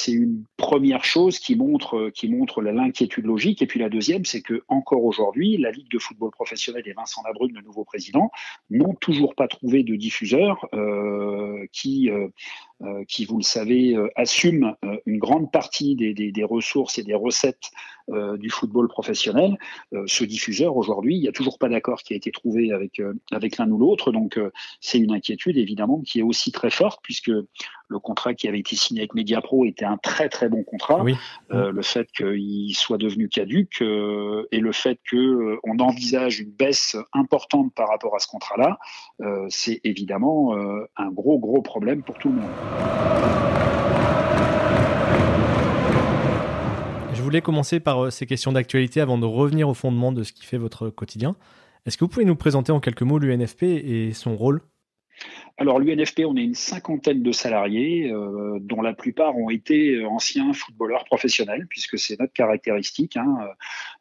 une 0.07 0.43
première 0.57 1.03
chose 1.03 1.39
qui 1.39 1.55
montre 1.55 2.09
qui 2.13 2.27
montre 2.27 2.61
l'inquiétude 2.61 3.25
logique. 3.25 3.61
Et 3.61 3.67
puis 3.67 3.79
la 3.79 3.89
deuxième, 3.89 4.25
c'est 4.25 4.41
que 4.41 4.63
encore 4.67 5.03
aujourd'hui, 5.03 5.57
la 5.57 5.71
Ligue 5.71 5.89
de 5.89 5.99
football 5.99 6.31
professionnel 6.31 6.83
et 6.85 6.93
Vincent 6.93 7.21
Labrune, 7.25 7.53
le 7.55 7.61
nouveau 7.61 7.83
président, 7.85 8.31
n'ont 8.69 8.93
toujours 8.93 9.35
pas 9.35 9.47
trouvé 9.47 9.83
de 9.83 9.95
diffuseur 9.95 10.67
qui 11.71 12.09
qui, 13.07 13.25
vous 13.25 13.37
le 13.37 13.43
savez, 13.43 13.95
assume 14.15 14.75
une 15.05 15.17
grande 15.17 15.51
partie 15.51 15.95
des, 15.95 16.13
des, 16.13 16.43
ressources 16.43 16.97
et 16.97 17.03
des 17.03 17.13
recettes 17.13 17.71
du 18.37 18.49
football 18.49 18.87
professionnel. 18.87 19.57
ce 20.05 20.23
diffuseur, 20.23 20.77
aujourd'hui, 20.77 21.15
il 21.15 21.21
n'y 21.21 21.27
a 21.27 21.31
toujours 21.31 21.57
pas 21.57 21.69
d'accord 21.69 22.03
qui 22.03 22.13
a 22.13 22.15
été 22.15 22.31
trouvé 22.31 22.71
avec, 22.71 23.01
avec 23.31 23.57
l'un 23.57 23.69
ou 23.71 23.77
l'autre. 23.77 24.11
Donc, 24.11 24.39
c'est 24.79 24.99
une 24.99 25.11
inquiétude, 25.11 25.57
évidemment, 25.57 26.01
qui 26.01 26.19
est 26.19 26.23
aussi 26.23 26.51
très 26.51 26.69
forte, 26.69 26.99
puisque 27.01 27.31
le 27.87 27.99
contrat 27.99 28.33
qui 28.33 28.47
avait 28.47 28.59
été 28.59 28.75
signé 28.75 29.01
avec 29.01 29.13
Mediapro 29.13 29.65
était 29.65 29.85
un 29.85 29.97
très 29.97 30.29
très 30.29 30.49
bon 30.49 30.63
contrat. 30.63 31.03
Euh, 31.51 31.71
le 31.71 31.81
fait 31.81 32.11
qu'il 32.11 32.75
soit 32.75 32.97
devenu 32.97 33.29
caduque 33.29 33.81
euh, 33.81 34.47
et 34.51 34.59
le 34.59 34.71
fait 34.71 34.99
qu'on 35.09 35.17
euh, 35.17 35.57
envisage 35.79 36.39
une 36.39 36.51
baisse 36.51 36.95
importante 37.13 37.73
par 37.73 37.89
rapport 37.89 38.15
à 38.15 38.19
ce 38.19 38.27
contrat-là, 38.27 38.79
c'est 39.49 39.81
évidemment 39.83 40.55
un 40.97 41.09
gros 41.09 41.39
gros 41.39 41.61
problème 41.61 42.03
pour 42.03 42.17
tout 42.17 42.29
le 42.29 42.35
monde. 42.35 43.84
Voulais 47.25 47.41
commencer 47.41 47.79
par 47.79 48.11
ces 48.11 48.25
questions 48.25 48.51
d'actualité 48.51 49.01
avant 49.01 49.17
de 49.17 49.25
revenir 49.25 49.67
au 49.67 49.73
fondement 49.73 50.11
de 50.11 50.23
ce 50.23 50.31
qui 50.31 50.45
fait 50.45 50.57
votre 50.57 50.89
quotidien. 50.89 51.35
Est-ce 51.85 51.97
que 51.97 52.05
vous 52.05 52.09
pouvez 52.09 52.25
nous 52.25 52.35
présenter 52.35 52.71
en 52.71 52.79
quelques 52.79 53.01
mots 53.01 53.19
l'UNFP 53.19 53.63
et 53.63 54.13
son 54.13 54.35
rôle? 54.35 54.61
Alors 55.57 55.79
l'UNFP, 55.79 56.23
on 56.27 56.35
est 56.35 56.43
une 56.43 56.53
cinquantaine 56.53 57.23
de 57.23 57.31
salariés, 57.31 58.11
euh, 58.11 58.57
dont 58.59 58.81
la 58.81 58.93
plupart 58.93 59.37
ont 59.37 59.49
été 59.49 59.95
euh, 59.95 60.07
anciens 60.07 60.51
footballeurs 60.51 61.05
professionnels, 61.05 61.65
puisque 61.69 61.97
c'est 61.97 62.19
notre 62.19 62.33
caractéristique. 62.33 63.15
Hein. 63.15 63.37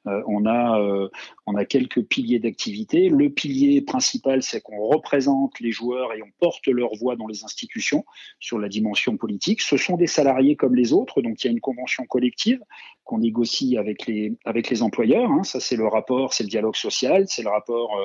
Euh, 0.08 0.20
on, 0.26 0.46
a, 0.46 1.08
on 1.46 1.54
a 1.54 1.64
quelques 1.64 2.02
piliers 2.02 2.40
d'activité. 2.40 3.08
Le 3.08 3.30
pilier 3.30 3.80
principal, 3.82 4.42
c'est 4.42 4.60
qu'on 4.60 4.88
représente 4.88 5.60
les 5.60 5.70
joueurs 5.70 6.12
et 6.12 6.22
on 6.22 6.30
porte 6.40 6.66
leur 6.66 6.92
voix 6.96 7.14
dans 7.14 7.28
les 7.28 7.44
institutions 7.44 8.04
sur 8.40 8.58
la 8.58 8.68
dimension 8.68 9.16
politique. 9.16 9.62
Ce 9.62 9.76
sont 9.76 9.96
des 9.96 10.08
salariés 10.08 10.56
comme 10.56 10.74
les 10.74 10.92
autres, 10.92 11.22
donc 11.22 11.42
il 11.42 11.46
y 11.46 11.48
a 11.48 11.52
une 11.52 11.60
convention 11.60 12.04
collective 12.04 12.60
qu'on 13.04 13.18
négocie 13.18 13.78
avec 13.78 14.06
les, 14.06 14.34
avec 14.44 14.70
les 14.70 14.82
employeurs. 14.82 15.30
Hein. 15.30 15.44
Ça, 15.44 15.60
c'est 15.60 15.76
le 15.76 15.86
rapport, 15.86 16.34
c'est 16.34 16.44
le 16.44 16.50
dialogue 16.50 16.76
social, 16.76 17.26
c'est 17.28 17.42
le 17.42 17.50
rapport 17.50 17.96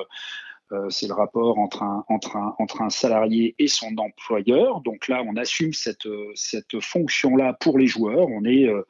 c'est 0.88 1.08
le 1.08 1.14
rapport 1.14 1.58
entre 1.58 1.82
un, 1.82 2.04
entre, 2.08 2.36
un, 2.36 2.54
entre 2.58 2.82
un 2.82 2.90
salarié 2.90 3.54
et 3.58 3.68
son 3.68 3.96
employeur. 3.98 4.80
Donc 4.82 5.08
là, 5.08 5.22
on 5.26 5.36
assume 5.36 5.72
cette, 5.72 6.06
cette 6.34 6.80
fonction-là 6.80 7.54
pour 7.54 7.78
les 7.78 7.86
joueurs. 7.86 8.28
On 8.28 8.44
est 8.44 8.68
euh, 8.68 8.82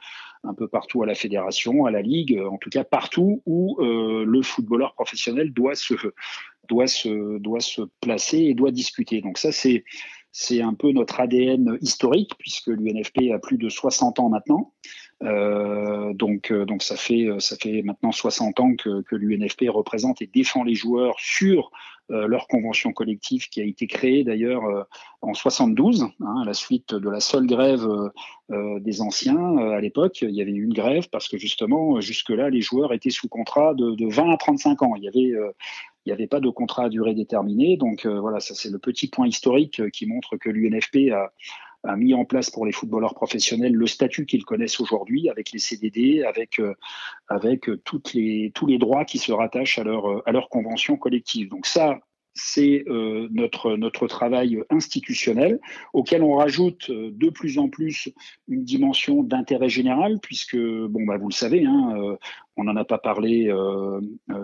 un 0.45 0.55
peu 0.55 0.69
partout 0.69 1.03
à 1.03 1.07
la 1.07 1.15
fédération, 1.15 1.87
à 1.87 1.91
la 1.91 2.03
ligue, 2.03 2.41
en 2.51 2.59
tout 2.59 2.71
cas 2.71 2.85
partout 2.85 3.43
où 3.47 3.77
euh, 3.81 4.25
le 4.27 4.43
footballeur 4.43 4.95
professionnel 4.95 5.53
doit 5.53 5.75
se, 5.75 5.95
doit, 6.69 6.87
se, 6.87 7.39
doit 7.39 7.61
se 7.61 7.83
placer 8.01 8.39
et 8.39 8.55
doit 8.55 8.71
discuter. 8.71 9.21
Donc 9.21 9.39
ça, 9.39 9.53
c'est 9.53 9.85
c'est 10.33 10.63
un 10.63 10.75
peu 10.75 10.93
notre 10.93 11.19
ADN 11.21 11.77
historique, 11.81 12.33
puisque 12.39 12.69
l'UNFP 12.69 13.33
a 13.35 13.39
plus 13.41 13.59
de 13.59 13.69
60 13.69 14.21
ans 14.21 14.29
maintenant. 14.29 14.73
Euh, 15.23 16.15
donc, 16.15 16.51
euh, 16.51 16.65
donc 16.65 16.83
ça 16.83 16.97
fait 16.97 17.29
ça 17.41 17.57
fait 17.57 17.83
maintenant 17.83 18.13
60 18.13 18.59
ans 18.61 18.75
que, 18.75 19.03
que 19.03 19.17
l'UNFP 19.17 19.65
représente 19.69 20.23
et 20.23 20.27
défend 20.27 20.65
les 20.65 20.75
joueurs 20.75 21.15
sur 21.19 21.71
euh, 22.11 22.27
leur 22.27 22.49
convention 22.49 22.93
collective 22.93 23.49
qui 23.51 23.61
a 23.61 23.65
été 23.65 23.87
créée 23.87 24.25
d'ailleurs 24.25 24.63
en 25.21 25.35
72 25.35 26.05
hein, 26.21 26.41
à 26.43 26.45
la 26.45 26.55
suite 26.55 26.95
de 26.95 27.11
la 27.11 27.21
seule 27.21 27.47
grève 27.47 27.87
des 28.49 29.01
anciens 29.01 29.59
à 29.59 29.81
l'époque. 29.81 30.23
Il 30.23 30.35
y 30.35 30.41
avait 30.41 30.51
eu 30.51 30.65
une 30.65 30.73
grève 30.73 31.09
parce 31.11 31.29
que 31.29 31.39
justement 31.39 32.01
jusque-là 32.01 32.51
les 32.51 32.63
joueurs 32.63 32.93
étaient 32.93 33.11
sous 33.11 33.29
contrat 33.29 33.75
de, 33.75 33.95
de 33.95 34.07
20 34.07 34.31
à 34.31 34.37
35 34.39 34.83
ans. 34.83 34.95
Il 34.97 35.05
y 35.05 35.09
avait 35.09 35.35
il 36.07 36.09
n'y 36.09 36.13
avait 36.13 36.27
pas 36.27 36.41
de 36.41 36.49
contrat 36.49 36.85
à 36.85 36.89
durée 36.89 37.15
déterminée. 37.15 37.77
Donc 37.77 38.07
voilà, 38.07 38.41
ça 38.41 38.55
c'est 38.55 38.71
le 38.71 38.79
petit 38.79 39.09
point 39.09 39.29
historique 39.29 39.83
qui 39.93 40.07
montre 40.07 40.37
que 40.37 40.49
l'UNFP 40.49 41.13
a, 41.13 41.31
a 41.85 41.97
mis 41.97 42.15
en 42.15 42.25
place 42.25 42.51
pour 42.51 42.67
les 42.67 42.73
footballeurs 42.73 43.15
professionnels 43.15 43.73
le 43.73 43.87
statut 43.87 44.27
qu'ils 44.27 44.45
connaissent 44.45 44.81
aujourd'hui, 44.81 45.29
avec 45.31 45.53
les 45.53 45.59
CDD, 45.59 46.23
avec, 46.23 46.61
euh, 46.61 46.75
avec 47.29 47.71
toutes 47.85 48.13
les, 48.15 48.53
tous 48.55 48.67
les 48.67 48.79
droits 48.79 49.05
qui 49.05 49.19
se 49.19 49.33
rattachent 49.33 49.79
à 49.79 49.85
leur, 49.85 50.27
à 50.29 50.33
leur 50.33 50.49
convention 50.49 50.97
collective. 50.97 51.49
Donc 51.49 51.67
ça, 51.67 51.99
c'est 52.35 52.85
euh, 52.89 53.29
notre, 53.31 53.77
notre 53.77 54.07
travail 54.07 54.63
institutionnel, 54.71 55.61
auquel 55.93 56.23
on 56.23 56.37
rajoute 56.37 56.91
euh, 56.91 57.11
de 57.13 57.29
plus 57.29 57.59
en 57.59 57.69
plus 57.69 58.09
une 58.49 58.65
dimension 58.65 59.23
d'intérêt 59.23 59.69
général, 59.69 60.19
puisque, 60.21 60.57
bon, 60.57 61.05
bah, 61.05 61.19
vous 61.19 61.29
le 61.29 61.35
savez, 61.35 61.65
hein, 61.65 61.95
euh, 61.97 62.17
on 62.57 62.65
n'en 62.65 62.77
a 62.77 62.85
pas 62.85 62.99
parlé 62.99 63.51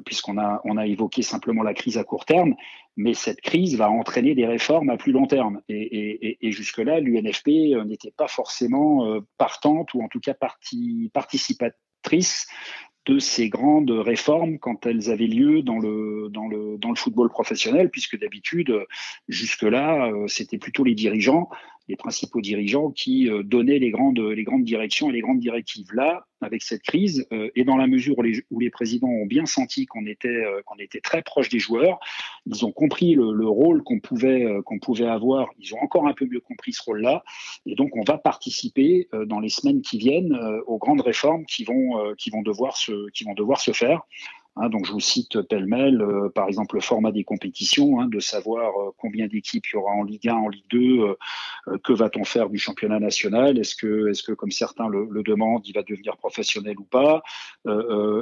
puisqu'on 0.06 0.38
a, 0.38 0.62
on 0.64 0.78
a 0.78 0.86
évoqué 0.86 1.20
simplement 1.20 1.62
la 1.62 1.74
crise 1.74 1.98
à 1.98 2.04
court 2.04 2.24
terme, 2.24 2.54
mais 2.96 3.12
cette 3.12 3.42
crise 3.42 3.76
va 3.76 3.90
entraîner 3.90 4.34
des 4.34 4.46
réformes 4.46 4.88
à 4.88 4.96
plus 4.96 5.12
long 5.12 5.26
terme. 5.26 5.60
Et, 5.68 5.82
et, 5.82 6.38
et 6.46 6.50
jusque-là, 6.50 7.00
l'UNFP 7.00 7.48
n'était 7.84 8.12
pas 8.16 8.28
forcément 8.28 9.20
partante, 9.36 9.92
ou 9.92 10.02
en 10.02 10.08
tout 10.08 10.20
cas 10.20 10.32
parti, 10.32 11.10
participatrice 11.12 12.46
de 13.06 13.18
ces 13.18 13.48
grandes 13.48 13.90
réformes 13.90 14.58
quand 14.58 14.84
elles 14.86 15.10
avaient 15.10 15.26
lieu 15.26 15.62
dans 15.62 15.78
le, 15.78 16.28
dans 16.30 16.48
le, 16.48 16.76
dans 16.78 16.90
le 16.90 16.96
football 16.96 17.28
professionnel, 17.28 17.90
puisque 17.90 18.18
d'habitude, 18.18 18.84
jusque-là, 19.28 20.06
euh, 20.06 20.26
c'était 20.26 20.58
plutôt 20.58 20.84
les 20.84 20.94
dirigeants 20.94 21.48
les 21.88 21.96
principaux 21.96 22.40
dirigeants 22.40 22.90
qui 22.90 23.30
euh, 23.30 23.42
donnaient 23.42 23.78
les 23.78 23.90
grandes, 23.90 24.18
les 24.18 24.44
grandes 24.44 24.64
directions 24.64 25.10
et 25.10 25.12
les 25.12 25.20
grandes 25.20 25.38
directives. 25.38 25.92
Là, 25.92 26.26
avec 26.40 26.62
cette 26.62 26.82
crise, 26.82 27.26
euh, 27.32 27.48
et 27.54 27.64
dans 27.64 27.76
la 27.76 27.86
mesure 27.86 28.16
où 28.18 28.60
les, 28.60 28.70
présidents 28.70 29.08
ont 29.08 29.26
bien 29.26 29.46
senti 29.46 29.86
qu'on 29.86 30.04
était, 30.06 30.28
euh, 30.28 30.60
qu'on 30.66 30.76
était 30.76 31.00
très 31.00 31.22
proche 31.22 31.48
des 31.48 31.58
joueurs, 31.58 31.98
ils 32.46 32.64
ont 32.66 32.72
compris 32.72 33.14
le, 33.14 33.32
le 33.32 33.48
rôle 33.48 33.82
qu'on 33.82 34.00
pouvait, 34.00 34.44
qu'on 34.64 34.78
pouvait 34.78 35.06
avoir, 35.06 35.48
ils 35.58 35.74
ont 35.74 35.78
encore 35.78 36.06
un 36.06 36.12
peu 36.12 36.26
mieux 36.26 36.40
compris 36.40 36.72
ce 36.72 36.82
rôle-là, 36.82 37.24
et 37.64 37.74
donc 37.74 37.96
on 37.96 38.02
va 38.02 38.18
participer 38.18 39.08
dans 39.26 39.40
les 39.40 39.48
semaines 39.48 39.80
qui 39.80 39.98
viennent 39.98 40.38
aux 40.66 40.78
grandes 40.78 41.00
réformes 41.00 41.44
qui 41.46 41.64
vont, 41.64 42.14
qui 42.18 42.30
vont, 42.30 42.42
devoir, 42.42 42.76
se, 42.76 43.10
qui 43.10 43.24
vont 43.24 43.34
devoir 43.34 43.60
se 43.60 43.72
faire. 43.72 44.02
Hein, 44.58 44.70
donc 44.70 44.86
je 44.86 44.92
vous 44.92 45.00
cite 45.00 45.42
pêle-mêle, 45.42 46.00
euh, 46.00 46.30
par 46.30 46.48
exemple 46.48 46.76
le 46.76 46.80
format 46.80 47.12
des 47.12 47.24
compétitions, 47.24 48.00
hein, 48.00 48.08
de 48.08 48.20
savoir 48.20 48.72
euh, 48.80 48.90
combien 48.96 49.26
d'équipes 49.26 49.66
il 49.66 49.74
y 49.74 49.76
aura 49.76 49.92
en 49.92 50.02
Ligue 50.02 50.28
1, 50.28 50.34
en 50.34 50.48
Ligue 50.48 50.64
2, 50.70 50.78
euh, 50.78 51.78
que 51.84 51.92
va-t-on 51.92 52.24
faire 52.24 52.48
du 52.48 52.56
championnat 52.56 52.98
national, 52.98 53.58
est-ce 53.58 53.76
que, 53.76 54.08
est-ce 54.08 54.22
que 54.22 54.32
comme 54.32 54.50
certains 54.50 54.88
le, 54.88 55.08
le, 55.10 55.22
demandent, 55.22 55.66
il 55.66 55.74
va 55.74 55.82
devenir 55.82 56.16
professionnel 56.16 56.78
ou 56.78 56.84
pas, 56.84 57.22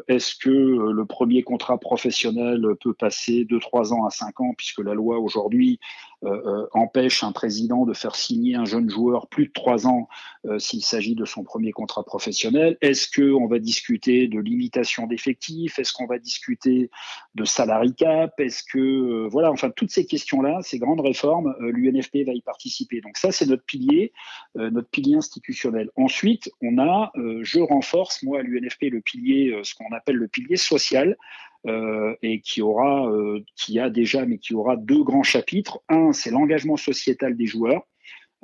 est-ce 0.08 0.34
que 0.34 0.48
le 0.50 1.04
premier 1.04 1.42
contrat 1.42 1.78
professionnel 1.78 2.64
peut 2.80 2.94
passer 2.94 3.44
de 3.44 3.58
3 3.58 3.92
ans 3.92 4.06
à 4.06 4.10
5 4.10 4.40
ans, 4.40 4.54
puisque 4.56 4.78
la 4.78 4.94
loi 4.94 5.18
aujourd'hui 5.18 5.78
euh, 6.24 6.42
euh, 6.46 6.66
empêche 6.72 7.22
un 7.22 7.32
président 7.32 7.84
de 7.84 7.92
faire 7.92 8.16
signer 8.16 8.54
un 8.54 8.64
jeune 8.64 8.88
joueur 8.88 9.26
plus 9.26 9.48
de 9.48 9.52
trois 9.52 9.86
ans 9.86 10.08
euh, 10.46 10.58
s'il 10.58 10.82
s'agit 10.82 11.14
de 11.14 11.24
son 11.24 11.44
premier 11.44 11.72
contrat 11.72 12.02
professionnel 12.02 12.78
Est-ce 12.80 13.08
qu'on 13.14 13.46
va 13.46 13.58
discuter 13.58 14.26
de 14.28 14.40
limitation 14.40 15.06
d'effectifs? 15.06 15.78
Est-ce 15.78 15.92
qu'on 15.92 16.06
va 16.06 16.18
discuter 16.18 16.90
de 17.34 17.44
salary 17.44 17.94
cap? 17.94 18.40
Est-ce 18.40 18.62
que 18.62 19.28
voilà, 19.28 19.50
enfin 19.50 19.70
toutes 19.70 19.90
ces 19.90 20.06
questions-là, 20.06 20.60
ces 20.62 20.78
grandes 20.78 21.00
réformes, 21.00 21.54
l'UNFP 21.60 22.24
va 22.26 22.32
y 22.32 22.40
participer. 22.40 23.00
Donc 23.00 23.16
ça, 23.16 23.30
c'est 23.30 23.46
notre 23.46 23.64
pilier, 23.64 24.12
notre 24.54 24.88
pilier 24.88 25.16
institutionnel. 25.16 25.90
Ensuite, 25.96 26.50
on 26.62 26.78
a, 26.78 27.12
je 27.42 27.60
renforce 27.60 28.22
moi 28.22 28.40
à 28.40 28.42
l'UNFP 28.42 28.84
le 28.84 29.00
pilier, 29.00 29.58
ce 29.62 29.74
qu'on 29.74 29.92
appelle 29.92 30.16
le 30.16 30.28
pilier 30.28 30.56
social. 30.56 31.16
Euh, 31.66 32.14
et 32.20 32.42
qui 32.42 32.60
aura, 32.60 33.08
euh, 33.10 33.42
qui 33.56 33.78
a 33.78 33.88
déjà, 33.88 34.26
mais 34.26 34.36
qui 34.36 34.54
aura 34.54 34.76
deux 34.76 35.02
grands 35.02 35.22
chapitres. 35.22 35.80
Un, 35.88 36.12
c'est 36.12 36.30
l'engagement 36.30 36.76
sociétal 36.76 37.38
des 37.38 37.46
joueurs. 37.46 37.86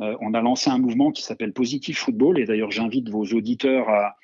Euh, 0.01 0.17
on 0.23 0.33
a 0.33 0.41
lancé 0.41 0.71
un 0.71 0.79
mouvement 0.79 1.11
qui 1.13 1.23
s'appelle 1.23 1.53
Positive 1.53 1.99
Football, 1.99 2.41
et 2.41 2.47
d'ailleurs 2.47 2.71
j'invite 2.71 3.11
vos 3.11 3.27
auditeurs 3.27 3.91
à, 3.91 4.17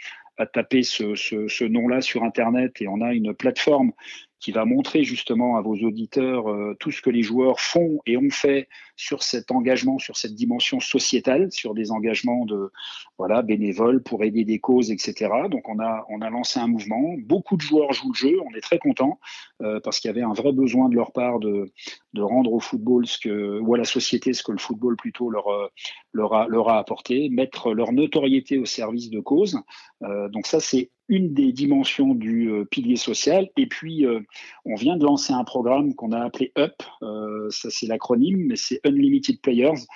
taper 0.47 0.83
ce 0.83 1.65
nom-là 1.65 2.01
sur 2.01 2.23
Internet, 2.23 2.81
et 2.81 2.89
on 2.89 3.03
a 3.03 3.13
une 3.13 3.35
plateforme 3.35 3.93
qui 4.39 4.53
va 4.53 4.65
montrer 4.65 5.03
justement 5.03 5.57
à 5.57 5.63
vos 5.63 5.77
auditeurs 5.77 6.51
euh, 6.51 6.77
tout 6.79 6.91
ce 6.91 7.01
que 7.01 7.11
les 7.11 7.23
joueurs 7.23 7.59
font 7.59 8.01
et 8.07 8.17
ont 8.17 8.31
fait 8.31 8.69
sur 8.95 9.23
cet 9.23 9.51
engagement, 9.51 9.99
sur 9.99 10.17
cette 10.17 10.35
dimension 10.35 10.79
sociétale, 10.79 11.51
sur 11.53 11.75
des 11.75 11.91
engagements 11.91 12.45
de 12.45 12.71
voilà 13.19 13.43
bénévoles 13.43 14.03
pour 14.03 14.25
aider 14.25 14.45
des 14.45 14.59
causes, 14.59 14.91
etc. 14.91 15.31
Donc 15.51 15.69
on 15.69 15.79
a 15.81 16.05
on 16.11 16.21
a 16.21 16.31
lancé 16.31 16.61
un 16.61 16.67
mouvement. 16.67 17.15
Beaucoup 17.19 17.57
de 17.57 17.63
joueurs 17.63 17.93
jouent 17.93 18.13
le 18.13 18.19
jeu. 18.19 18.37
On 18.47 18.55
est 18.55 18.61
très 18.61 18.79
content 18.79 19.19
euh, 19.63 19.81
parce 19.81 20.01
qu'il 20.01 20.09
y 20.09 20.13
avait 20.13 20.23
un 20.23 20.35
vrai 20.35 20.53
besoin 20.53 20.89
de 20.89 20.95
leur 20.95 21.13
part 21.13 21.39
de 21.39 21.73
de 22.13 22.23
rendre 22.23 22.53
au 22.53 22.61
football 22.61 23.07
ce 23.07 23.19
que 23.19 23.59
ou 23.61 23.75
à 23.75 23.79
la 23.79 23.85
société 23.85 24.33
ce 24.35 24.43
que 24.43 24.53
le 24.53 24.59
football 24.59 24.97
plutôt 24.97 25.31
leur 25.31 25.49
euh, 25.49 25.69
leur 26.13 26.35
a 26.35 26.47
leur 26.47 26.69
a 26.69 26.79
apporté, 26.79 27.31
mettre 27.31 27.73
leur 27.73 27.93
notoriété 27.93 28.59
au 28.59 28.67
service 28.67 29.11
de 29.11 29.21
causes. 29.21 29.61
donc 30.01 30.47
ça 30.47 30.61
c'est 30.61 30.91
une 31.09 31.35
des 31.35 31.53
dimensions 31.53 32.15
du 32.15 32.51
euh, 32.51 32.65
pilier 32.65 32.97
social. 32.97 33.49
Et 33.57 33.67
puis, 33.67 34.05
euh, 34.05 34.21
on 34.65 34.75
vient 34.75 34.97
de 34.97 35.05
lancer 35.05 35.33
un 35.33 35.45
programme 35.45 35.95
qu'on 35.95 36.13
a 36.13 36.21
appelé 36.21 36.53
UP. 36.57 36.83
Euh, 37.03 37.49
ça, 37.51 37.71
c'est 37.71 37.87
l'acronyme, 37.87 38.47
mais 38.49 38.57
c'est 38.57 38.81
Unlimited 38.85 39.41
Players. 39.41 39.87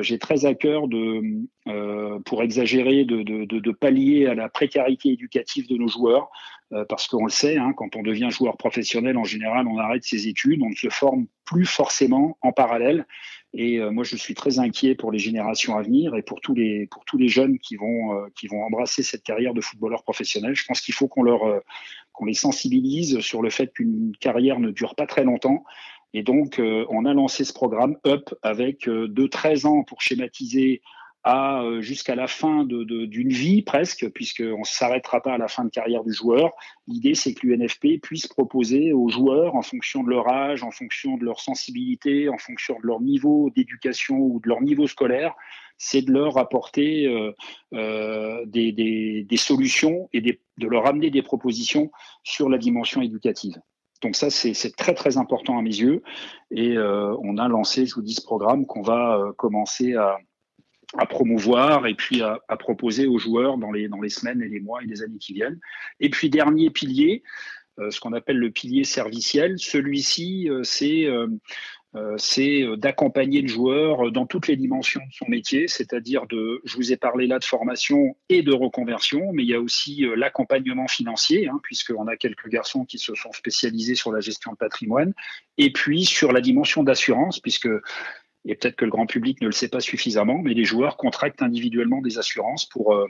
J'ai 0.00 0.18
très 0.18 0.44
à 0.44 0.54
cœur 0.54 0.88
de, 0.88 1.22
pour 2.26 2.42
exagérer, 2.42 3.06
de, 3.06 3.22
de, 3.22 3.46
de, 3.46 3.70
pallier 3.72 4.26
à 4.26 4.34
la 4.34 4.50
précarité 4.50 5.08
éducative 5.08 5.66
de 5.68 5.76
nos 5.78 5.88
joueurs. 5.88 6.28
parce 6.90 7.08
qu'on 7.08 7.24
le 7.24 7.30
sait, 7.30 7.56
hein, 7.56 7.72
quand 7.74 7.96
on 7.96 8.02
devient 8.02 8.28
joueur 8.30 8.58
professionnel, 8.58 9.16
en 9.16 9.24
général, 9.24 9.66
on 9.66 9.78
arrête 9.78 10.04
ses 10.04 10.28
études, 10.28 10.60
on 10.62 10.68
ne 10.68 10.74
se 10.74 10.90
forme 10.90 11.28
plus 11.46 11.64
forcément 11.64 12.36
en 12.42 12.52
parallèle. 12.52 13.06
Et 13.52 13.80
moi, 13.80 14.04
je 14.04 14.14
suis 14.14 14.34
très 14.34 14.60
inquiet 14.60 14.94
pour 14.94 15.10
les 15.10 15.18
générations 15.18 15.76
à 15.76 15.82
venir 15.82 16.14
et 16.14 16.22
pour 16.22 16.40
tous 16.40 16.54
les, 16.54 16.86
pour 16.86 17.04
tous 17.04 17.18
les 17.18 17.28
jeunes 17.28 17.58
qui 17.58 17.74
vont, 17.74 18.28
qui 18.36 18.46
vont 18.46 18.62
embrasser 18.62 19.02
cette 19.02 19.24
carrière 19.24 19.54
de 19.54 19.60
footballeur 19.60 20.04
professionnel. 20.04 20.54
Je 20.54 20.64
pense 20.64 20.80
qu'il 20.80 20.94
faut 20.94 21.08
qu'on 21.08 21.24
leur, 21.24 21.62
qu'on 22.12 22.26
les 22.26 22.34
sensibilise 22.34 23.18
sur 23.18 23.42
le 23.42 23.50
fait 23.50 23.72
qu'une 23.72 24.12
carrière 24.20 24.60
ne 24.60 24.70
dure 24.70 24.94
pas 24.94 25.06
très 25.06 25.24
longtemps. 25.24 25.64
Et 26.14 26.22
donc, 26.22 26.60
on 26.60 27.04
a 27.04 27.12
lancé 27.12 27.44
ce 27.44 27.52
programme 27.52 27.96
UP 28.06 28.32
avec 28.42 28.88
de 28.88 29.26
13 29.26 29.66
ans 29.66 29.82
pour 29.82 30.00
schématiser 30.00 30.80
à 31.22 31.62
euh, 31.62 31.80
jusqu'à 31.80 32.14
la 32.14 32.26
fin 32.26 32.64
d'une 32.64 32.84
de, 32.84 33.34
vie 33.34 33.62
presque, 33.62 34.08
puisqu'on 34.10 34.60
ne 34.60 34.64
s'arrêtera 34.64 35.20
pas 35.20 35.34
à 35.34 35.38
la 35.38 35.48
fin 35.48 35.64
de 35.64 35.70
carrière 35.70 36.02
du 36.02 36.12
joueur. 36.12 36.52
L'idée, 36.86 37.14
c'est 37.14 37.34
que 37.34 37.46
l'UNFP 37.46 38.00
puisse 38.02 38.26
proposer 38.26 38.92
aux 38.92 39.08
joueurs, 39.08 39.54
en 39.54 39.62
fonction 39.62 40.02
de 40.02 40.10
leur 40.10 40.28
âge, 40.28 40.62
en 40.62 40.70
fonction 40.70 41.16
de 41.16 41.24
leur 41.24 41.40
sensibilité, 41.40 42.28
en 42.28 42.38
fonction 42.38 42.78
de 42.80 42.86
leur 42.86 43.00
niveau 43.00 43.50
d'éducation 43.50 44.16
ou 44.16 44.40
de 44.40 44.48
leur 44.48 44.62
niveau 44.62 44.86
scolaire, 44.86 45.34
c'est 45.76 46.02
de 46.02 46.12
leur 46.12 46.38
apporter 46.38 47.06
euh, 47.06 47.32
euh, 47.74 48.44
des, 48.46 48.72
des, 48.72 49.24
des, 49.24 49.36
solutions 49.36 50.08
et 50.12 50.20
de 50.20 50.66
leur 50.66 50.86
amener 50.86 51.10
des 51.10 51.22
propositions 51.22 51.90
sur 52.22 52.48
la 52.48 52.58
dimension 52.58 53.00
éducative. 53.00 53.60
Donc 54.02 54.16
ça, 54.16 54.30
c'est 54.30 54.76
très 54.76 54.94
très 54.94 55.18
important 55.18 55.58
à 55.58 55.62
mes 55.62 55.76
yeux. 55.76 56.02
Et 56.50 56.76
euh, 56.76 57.14
on 57.22 57.36
a 57.36 57.48
lancé, 57.48 57.86
je 57.86 57.94
vous 57.94 58.02
dis, 58.02 58.14
ce 58.14 58.22
programme 58.22 58.66
qu'on 58.66 58.82
va 58.82 59.16
euh, 59.16 59.32
commencer 59.32 59.94
à, 59.94 60.18
à 60.98 61.06
promouvoir 61.06 61.86
et 61.86 61.94
puis 61.94 62.22
à, 62.22 62.40
proposer 62.56 63.06
aux 63.06 63.18
joueurs 63.18 63.58
dans 63.58 63.70
les, 63.70 63.88
dans 63.88 64.00
les 64.00 64.08
semaines 64.08 64.42
et 64.42 64.48
les 64.48 64.60
mois 64.60 64.82
et 64.82 64.86
les 64.86 65.02
années 65.02 65.18
qui 65.18 65.32
viennent. 65.32 65.60
Et 66.00 66.10
puis 66.10 66.30
dernier 66.30 66.70
pilier, 66.70 67.22
euh, 67.78 67.90
ce 67.90 68.00
qu'on 68.00 68.12
appelle 68.12 68.38
le 68.38 68.50
pilier 68.50 68.84
serviciel, 68.84 69.58
celui-ci, 69.58 70.48
euh, 70.50 70.62
c'est 70.62 71.06
euh, 71.06 72.16
c'est 72.18 72.64
d'accompagner 72.76 73.42
le 73.42 73.48
joueur 73.48 74.12
dans 74.12 74.24
toutes 74.24 74.46
les 74.46 74.54
dimensions 74.54 75.00
de 75.00 75.12
son 75.12 75.26
métier, 75.26 75.66
c'est-à-dire 75.66 76.28
de, 76.28 76.60
je 76.64 76.76
vous 76.76 76.92
ai 76.92 76.96
parlé 76.96 77.26
là 77.26 77.40
de 77.40 77.44
formation 77.44 78.16
et 78.28 78.42
de 78.42 78.52
reconversion, 78.52 79.32
mais 79.32 79.42
il 79.42 79.48
y 79.48 79.54
a 79.54 79.60
aussi 79.60 80.06
l'accompagnement 80.14 80.86
financier, 80.86 81.48
hein, 81.48 81.58
puisqu'on 81.64 82.06
a 82.06 82.14
quelques 82.14 82.46
garçons 82.46 82.84
qui 82.84 82.98
se 82.98 83.16
sont 83.16 83.32
spécialisés 83.32 83.96
sur 83.96 84.12
la 84.12 84.20
gestion 84.20 84.52
de 84.52 84.56
patrimoine, 84.56 85.14
et 85.58 85.72
puis 85.72 86.04
sur 86.04 86.30
la 86.30 86.40
dimension 86.40 86.84
d'assurance, 86.84 87.40
puisque 87.40 87.68
et 88.46 88.54
peut-être 88.54 88.76
que 88.76 88.84
le 88.84 88.90
grand 88.90 89.06
public 89.06 89.40
ne 89.42 89.46
le 89.46 89.52
sait 89.52 89.68
pas 89.68 89.80
suffisamment, 89.80 90.38
mais 90.38 90.54
les 90.54 90.64
joueurs 90.64 90.96
contractent 90.96 91.42
individuellement 91.42 92.00
des 92.00 92.18
assurances 92.18 92.64
pour, 92.66 92.94
euh, 92.94 93.06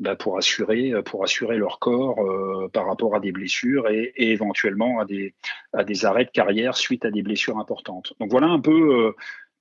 bah, 0.00 0.16
pour, 0.16 0.36
assurer, 0.36 0.92
pour 1.04 1.22
assurer 1.22 1.56
leur 1.56 1.78
corps 1.78 2.20
euh, 2.20 2.68
par 2.68 2.86
rapport 2.86 3.14
à 3.14 3.20
des 3.20 3.30
blessures 3.30 3.88
et, 3.88 4.12
éventuellement 4.16 5.00
à 5.00 5.04
des, 5.04 6.04
arrêts 6.04 6.24
de 6.24 6.30
carrière 6.30 6.76
suite 6.76 7.04
à 7.04 7.10
des 7.10 7.22
blessures 7.22 7.58
importantes. 7.58 8.14
Donc 8.18 8.30
voilà 8.30 8.48
un 8.48 8.60
peu 8.60 9.06
euh, 9.06 9.12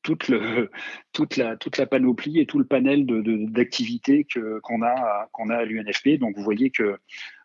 toute, 0.01 0.29
le, 0.29 0.71
toute, 1.13 1.37
la, 1.37 1.57
toute 1.57 1.77
la 1.77 1.85
panoplie 1.85 2.39
et 2.39 2.47
tout 2.47 2.57
le 2.57 2.65
panel 2.65 3.05
d'activités 3.51 4.25
de, 4.35 4.59
qu'on 4.63 4.81
a, 4.81 5.27
qu'on 5.31 5.49
a 5.49 5.57
à 5.57 5.65
l'UNFP. 5.65 6.17
Donc 6.19 6.35
vous 6.35 6.43
voyez 6.43 6.71
que 6.71 6.97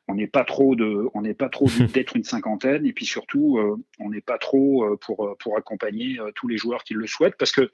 on 0.08 0.14
n'est 0.14 0.26
pas 0.26 0.44
trop 0.44 0.74
de, 0.74 1.08
on 1.14 1.22
n'est 1.22 1.34
pas 1.34 1.48
trop 1.48 1.66
d'être 1.94 2.16
une 2.16 2.24
cinquantaine, 2.24 2.84
et 2.86 2.92
puis 2.92 3.06
surtout, 3.06 3.58
euh, 3.58 3.76
on 4.00 4.10
n'est 4.10 4.22
pas 4.22 4.38
trop 4.38 4.84
euh, 4.84 4.96
pour 4.96 5.26
euh, 5.26 5.36
pour 5.38 5.56
accompagner 5.56 6.18
tous 6.34 6.48
les 6.48 6.56
joueurs 6.56 6.82
qui 6.82 6.94
le 6.94 7.06
souhaitent, 7.06 7.36
parce 7.38 7.52
que 7.52 7.70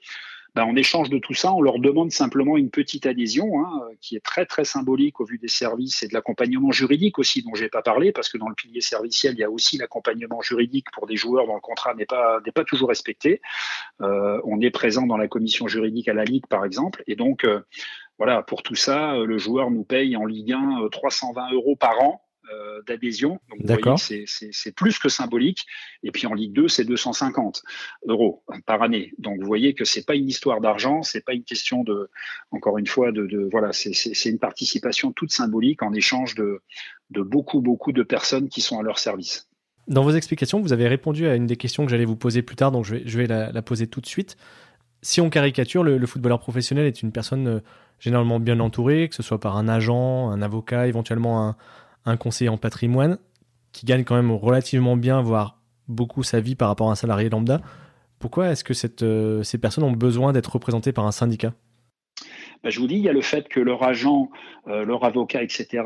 ben, 0.53 0.63
en 0.63 0.75
échange 0.77 1.09
de 1.09 1.17
tout 1.17 1.33
ça, 1.33 1.51
on 1.53 1.61
leur 1.61 1.79
demande 1.79 2.11
simplement 2.11 2.55
une 2.55 2.69
petite 2.69 3.05
adhésion, 3.05 3.59
hein, 3.59 3.81
qui 3.99 4.15
est 4.15 4.23
très 4.23 4.45
très 4.45 4.63
symbolique 4.63 5.19
au 5.19 5.25
vu 5.25 5.37
des 5.37 5.49
services 5.49 6.01
et 6.01 6.07
de 6.07 6.13
l'accompagnement 6.13 6.71
juridique 6.71 7.19
aussi, 7.19 7.41
dont 7.41 7.55
j'ai 7.55 7.67
pas 7.67 7.81
parlé, 7.81 8.13
parce 8.13 8.29
que 8.29 8.37
dans 8.37 8.47
le 8.47 8.55
pilier 8.55 8.79
serviciel, 8.79 9.33
il 9.33 9.39
y 9.39 9.43
a 9.43 9.49
aussi 9.49 9.77
l'accompagnement 9.77 10.41
juridique 10.41 10.87
pour 10.93 11.07
des 11.07 11.17
joueurs 11.17 11.45
dont 11.45 11.55
le 11.55 11.61
contrat 11.61 11.93
n'est 11.93 12.05
pas 12.05 12.39
n'est 12.45 12.53
pas 12.53 12.63
toujours 12.63 12.87
respecté. 12.89 13.41
on 13.99 14.61
est 14.61 14.71
présent 14.71 15.05
dans 15.05 15.17
la 15.17 15.27
commission 15.27 15.67
juridique 15.67 16.07
à 16.07 16.13
la 16.13 16.23
Ligue, 16.23 16.47
par 16.47 16.63
exemple, 16.63 17.03
et 17.05 17.17
donc 17.17 17.45
voilà, 18.17 18.41
pour 18.41 18.63
tout 18.63 18.75
ça, 18.75 19.17
le 19.17 19.37
joueur 19.37 19.71
nous 19.71 19.83
paye 19.83 20.15
en 20.15 20.25
Ligue 20.25 20.53
1 20.53 20.87
320 20.89 21.51
euros 21.51 21.75
par 21.75 22.01
an 22.01 22.24
euh, 22.53 22.81
d'adhésion. 22.87 23.39
Donc, 23.67 23.99
c'est 23.99 24.75
plus 24.75 24.99
que 24.99 25.09
symbolique. 25.09 25.65
Et 26.03 26.11
puis 26.11 26.27
en 26.27 26.33
Ligue 26.33 26.53
2, 26.53 26.67
c'est 26.67 26.85
250 26.85 27.63
euros 28.07 28.43
par 28.65 28.81
année. 28.81 29.13
Donc, 29.17 29.39
vous 29.39 29.47
voyez 29.47 29.73
que 29.73 29.85
c'est 29.85 30.05
pas 30.05 30.15
une 30.15 30.27
histoire 30.27 30.61
d'argent, 30.61 31.01
c'est 31.03 31.23
pas 31.23 31.33
une 31.33 31.43
question 31.43 31.83
de, 31.83 32.09
encore 32.51 32.77
une 32.77 32.87
fois, 32.87 33.11
de, 33.11 33.49
voilà, 33.51 33.71
c'est 33.73 34.29
une 34.29 34.39
participation 34.39 35.11
toute 35.11 35.31
symbolique 35.31 35.81
en 35.81 35.93
échange 35.93 36.35
de, 36.35 36.61
de 37.09 37.21
beaucoup, 37.21 37.61
beaucoup 37.61 37.91
de 37.91 38.03
personnes 38.03 38.49
qui 38.49 38.61
sont 38.61 38.79
à 38.79 38.83
leur 38.83 38.99
service. 38.99 39.47
Dans 39.87 40.03
vos 40.03 40.11
explications, 40.11 40.59
vous 40.61 40.73
avez 40.73 40.87
répondu 40.87 41.27
à 41.27 41.35
une 41.35 41.45
des 41.45 41.57
questions 41.57 41.85
que 41.85 41.91
j'allais 41.91 42.05
vous 42.05 42.15
poser 42.15 42.41
plus 42.41 42.55
tard, 42.55 42.71
donc 42.71 42.85
je 42.85 42.95
vais, 42.95 43.03
je 43.05 43.17
vais 43.17 43.27
la, 43.27 43.61
poser 43.61 43.87
tout 43.87 44.01
de 44.01 44.07
suite. 44.07 44.35
Si 45.01 45.21
on 45.21 45.29
caricature, 45.29 45.83
le, 45.83 45.99
le, 45.99 46.07
footballeur 46.07 46.39
professionnel 46.39 46.87
est 46.87 47.03
une 47.03 47.11
personne 47.11 47.47
euh, 47.47 47.59
généralement 47.99 48.39
bien 48.39 48.59
entourée, 48.59 49.07
que 49.09 49.15
ce 49.15 49.21
soit 49.21 49.39
par 49.39 49.57
un 49.57 49.67
agent, 49.67 50.29
un 50.29 50.41
avocat, 50.41 50.87
éventuellement 50.87 51.47
un, 51.47 51.55
un 52.05 52.17
conseiller 52.17 52.49
en 52.49 52.57
patrimoine 52.57 53.17
qui 53.71 53.85
gagne 53.85 54.03
quand 54.03 54.15
même 54.15 54.31
relativement 54.31 54.95
bien, 54.95 55.21
voire 55.21 55.61
beaucoup 55.87 56.23
sa 56.23 56.39
vie 56.39 56.55
par 56.55 56.69
rapport 56.69 56.89
à 56.89 56.93
un 56.93 56.95
salarié 56.95 57.29
lambda. 57.29 57.61
Pourquoi 58.19 58.49
est-ce 58.49 58.63
que 58.63 58.73
euh, 59.03 59.43
ces 59.43 59.57
personnes 59.57 59.83
ont 59.83 59.91
besoin 59.91 60.33
d'être 60.33 60.53
représentées 60.53 60.93
par 60.93 61.05
un 61.05 61.11
syndicat? 61.11 61.53
Bah, 62.63 62.71
je 62.71 62.79
vous 62.79 62.87
dis, 62.87 62.95
il 62.95 63.01
y 63.01 63.09
a 63.09 63.13
le 63.13 63.21
fait 63.21 63.47
que 63.47 63.59
leur 63.59 63.83
agent, 63.83 64.29
euh, 64.67 64.85
leur 64.85 65.03
avocat, 65.03 65.43
etc., 65.43 65.83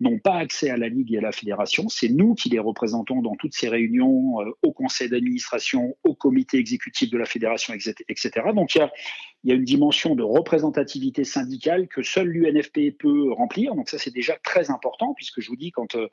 n'ont 0.00 0.18
pas 0.18 0.34
accès 0.34 0.70
à 0.70 0.76
la 0.76 0.88
Ligue 0.88 1.12
et 1.12 1.18
à 1.18 1.20
la 1.20 1.30
fédération. 1.30 1.88
C'est 1.88 2.08
nous 2.08 2.34
qui 2.34 2.48
les 2.48 2.58
représentons 2.58 3.22
dans 3.22 3.36
toutes 3.36 3.54
ces 3.54 3.68
réunions, 3.68 4.40
euh, 4.40 4.50
au 4.62 4.72
conseil 4.72 5.08
d'administration, 5.08 5.96
au 6.02 6.14
comité 6.14 6.58
exécutif 6.58 7.10
de 7.10 7.18
la 7.18 7.26
fédération, 7.26 7.74
etc. 7.74 8.30
Donc 8.54 8.74
il 8.74 8.78
y 8.78 8.80
a, 8.80 8.90
il 9.46 9.50
y 9.50 9.52
a 9.52 9.54
une 9.54 9.64
dimension 9.64 10.16
de 10.16 10.24
représentativité 10.24 11.22
syndicale 11.22 11.86
que 11.86 12.02
seul 12.02 12.26
l'UNFP 12.26 12.98
peut 12.98 13.32
remplir. 13.32 13.76
Donc 13.76 13.88
ça, 13.88 13.96
c'est 13.96 14.12
déjà 14.12 14.36
très 14.42 14.72
important, 14.72 15.14
puisque 15.14 15.40
je 15.40 15.48
vous 15.48 15.54
dis, 15.54 15.70
quand, 15.70 15.94
euh, 15.94 16.08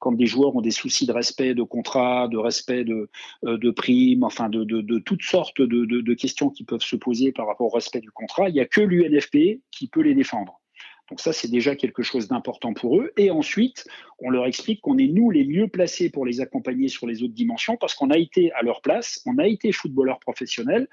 quand 0.00 0.10
des 0.10 0.26
joueurs 0.26 0.56
ont 0.56 0.60
des 0.60 0.72
soucis 0.72 1.06
de 1.06 1.12
respect 1.12 1.54
de 1.54 1.62
contrat, 1.62 2.26
de 2.26 2.38
respect 2.38 2.82
de, 2.82 3.08
euh, 3.44 3.56
de 3.56 3.70
primes, 3.70 4.24
enfin 4.24 4.48
de, 4.48 4.64
de, 4.64 4.98
toutes 4.98 5.22
sortes 5.22 5.60
de, 5.60 5.84
de, 5.84 6.14
questions 6.14 6.50
qui 6.50 6.64
peuvent 6.64 6.82
se 6.82 6.96
poser 6.96 7.30
par 7.30 7.46
rapport 7.46 7.68
au 7.68 7.76
respect 7.76 8.00
du 8.00 8.10
contrat, 8.10 8.48
il 8.48 8.54
n'y 8.54 8.60
a 8.60 8.66
que 8.66 8.80
l'UNFP 8.80 9.60
qui 9.70 9.86
peut 9.86 10.02
les 10.02 10.16
défendre. 10.16 10.60
Donc 11.08 11.20
ça, 11.20 11.32
c'est 11.32 11.50
déjà 11.50 11.76
quelque 11.76 12.02
chose 12.02 12.26
d'important 12.26 12.74
pour 12.74 12.98
eux. 12.98 13.12
Et 13.16 13.30
ensuite, 13.30 13.86
on 14.18 14.30
leur 14.30 14.46
explique 14.46 14.80
qu'on 14.80 14.98
est 14.98 15.08
nous 15.08 15.30
les 15.30 15.44
mieux 15.44 15.68
placés 15.68 16.10
pour 16.10 16.26
les 16.26 16.40
accompagner 16.40 16.88
sur 16.88 17.06
les 17.06 17.22
autres 17.22 17.34
dimensions 17.34 17.76
parce 17.76 17.94
qu'on 17.94 18.10
a 18.10 18.18
été 18.18 18.50
à 18.54 18.62
leur 18.62 18.80
place, 18.80 19.22
on 19.24 19.38
a 19.38 19.46
été 19.46 19.70
footballeur 19.70 20.18
professionnel 20.18 20.88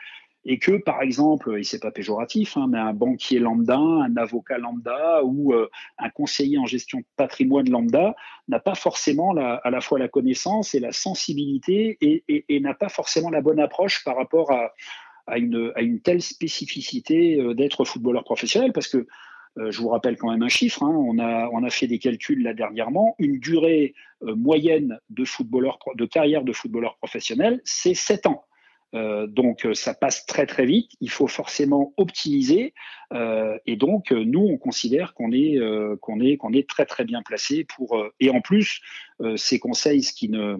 et 0.46 0.58
que, 0.58 0.72
par 0.78 1.02
exemple, 1.02 1.60
et 1.60 1.64
c'est 1.64 1.80
pas 1.80 1.92
péjoratif, 1.92 2.56
hein, 2.56 2.68
mais 2.70 2.78
un 2.78 2.94
banquier 2.94 3.40
lambda, 3.40 3.78
un 3.78 4.16
avocat 4.16 4.58
lambda 4.58 5.24
ou 5.24 5.54
euh, 5.54 5.70
un 5.98 6.10
conseiller 6.10 6.58
en 6.58 6.66
gestion 6.66 7.00
de 7.00 7.06
patrimoine 7.18 7.70
lambda 7.70 8.16
n'a 8.48 8.60
pas 8.60 8.76
forcément 8.76 9.34
la, 9.34 9.56
à 9.56 9.70
la 9.70 9.82
fois 9.82 10.00
la 10.00 10.08
connaissance 10.08 10.74
et 10.76 10.80
la 10.80 10.94
sensibilité 10.94 11.98
et, 12.02 12.60
n'a 12.62 12.74
pas 12.74 12.90
forcément 12.90 13.30
la 13.30 13.42
bonne 13.42 13.60
approche 13.60 14.04
par 14.04 14.16
rapport 14.16 14.52
à, 14.52 15.38
une, 15.38 16.00
telle 16.04 16.22
spécificité 16.22 17.40
euh, 17.40 17.54
d'être 17.54 17.84
footballeur 17.84 18.24
professionnel, 18.24 18.72
parce 18.72 18.88
que 18.88 19.08
euh, 19.58 19.72
je 19.72 19.82
vous 19.82 19.90
rappelle 19.90 20.18
quand 20.18 20.32
même 20.32 20.44
un 20.44 20.50
chiffre, 20.50 20.84
hein, 20.84 20.92
on, 20.92 21.20
a, 21.20 21.70
fait 21.70 21.88
des 21.88 22.00
calculs 22.00 22.42
là 22.44 22.54
dernièrement, 22.54 23.16
une 23.20 23.40
durée 23.40 23.94
moyenne 24.22 25.00
de, 25.10 25.26
footballeur, 25.26 25.80
de 25.96 26.06
carrière 26.06 26.44
de 26.44 26.54
footballeur 26.54 26.98
professionnel, 26.98 27.62
c'est 27.64 27.94
7 27.94 28.28
ans. 28.28 28.44
Euh, 28.96 29.28
donc 29.28 29.66
euh, 29.66 29.74
ça 29.74 29.94
passe 29.94 30.26
très 30.26 30.46
très 30.46 30.66
vite. 30.66 30.92
Il 31.00 31.10
faut 31.10 31.28
forcément 31.28 31.94
optimiser. 31.98 32.74
Euh, 33.14 33.58
et 33.66 33.76
donc 33.76 34.12
nous 34.12 34.42
on 34.42 34.58
considère 34.58 35.14
qu'on 35.14 35.32
est 35.32 35.58
qu'on 36.02 36.20
est 36.20 36.38
qu'on 36.38 36.54
est 36.54 36.68
très 36.68 36.86
très 36.86 37.06
bien 37.06 37.22
placé 37.22 37.64
pour. 37.64 38.04
et 38.20 38.30
en 38.30 38.42
plus 38.42 38.82
ces 39.36 39.60
conseils, 39.60 40.04
ce 40.04 40.14
qui 40.14 40.30
ne 40.30 40.58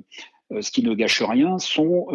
ce 0.62 0.72
qui 0.72 0.82
ne 0.82 0.96
gâche 0.96 1.22
rien, 1.22 1.60
sont 1.60 2.08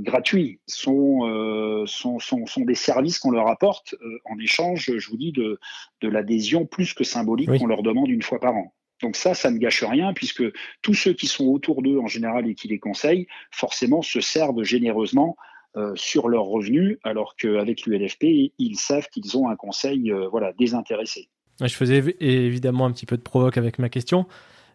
gratuits, 0.00 0.58
sont, 0.66 1.84
sont, 1.86 2.18
sont, 2.18 2.44
sont, 2.44 2.64
des 2.64 2.74
services 2.74 3.20
qu'on 3.20 3.30
leur 3.30 3.46
apporte 3.46 3.94
en 4.24 4.36
échange, 4.40 4.90
je 4.96 5.08
vous 5.08 5.16
dis, 5.16 5.30
de, 5.30 5.60
de 6.00 6.08
l'adhésion 6.08 6.66
plus 6.66 6.94
que 6.94 7.04
symbolique 7.04 7.48
qu'on 7.58 7.68
leur 7.68 7.84
demande 7.84 8.10
une 8.10 8.22
fois 8.22 8.40
par 8.40 8.56
an. 8.56 8.74
Donc 9.02 9.14
ça, 9.14 9.34
ça 9.34 9.52
ne 9.52 9.58
gâche 9.58 9.84
rien 9.84 10.12
puisque 10.14 10.42
tous 10.82 10.94
ceux 10.94 11.12
qui 11.12 11.28
sont 11.28 11.46
autour 11.46 11.82
d'eux 11.82 11.98
en 11.98 12.08
général 12.08 12.48
et 12.48 12.56
qui 12.56 12.66
les 12.66 12.80
conseillent, 12.80 13.28
forcément 13.52 14.02
se 14.02 14.20
servent 14.20 14.64
généreusement 14.64 15.36
euh, 15.76 15.92
sur 15.94 16.30
leurs 16.30 16.46
revenus, 16.46 16.96
alors 17.04 17.36
qu'avec 17.36 17.84
l'ULFP, 17.84 18.52
ils 18.58 18.76
savent 18.76 19.08
qu'ils 19.12 19.36
ont 19.36 19.50
un 19.50 19.56
conseil 19.56 20.10
euh, 20.10 20.26
voilà, 20.26 20.54
désintéressé. 20.54 21.28
Je 21.60 21.74
faisais 21.74 22.02
évidemment 22.18 22.86
un 22.86 22.92
petit 22.92 23.04
peu 23.04 23.18
de 23.18 23.22
provoque 23.22 23.58
avec 23.58 23.78
ma 23.78 23.90
question. 23.90 24.24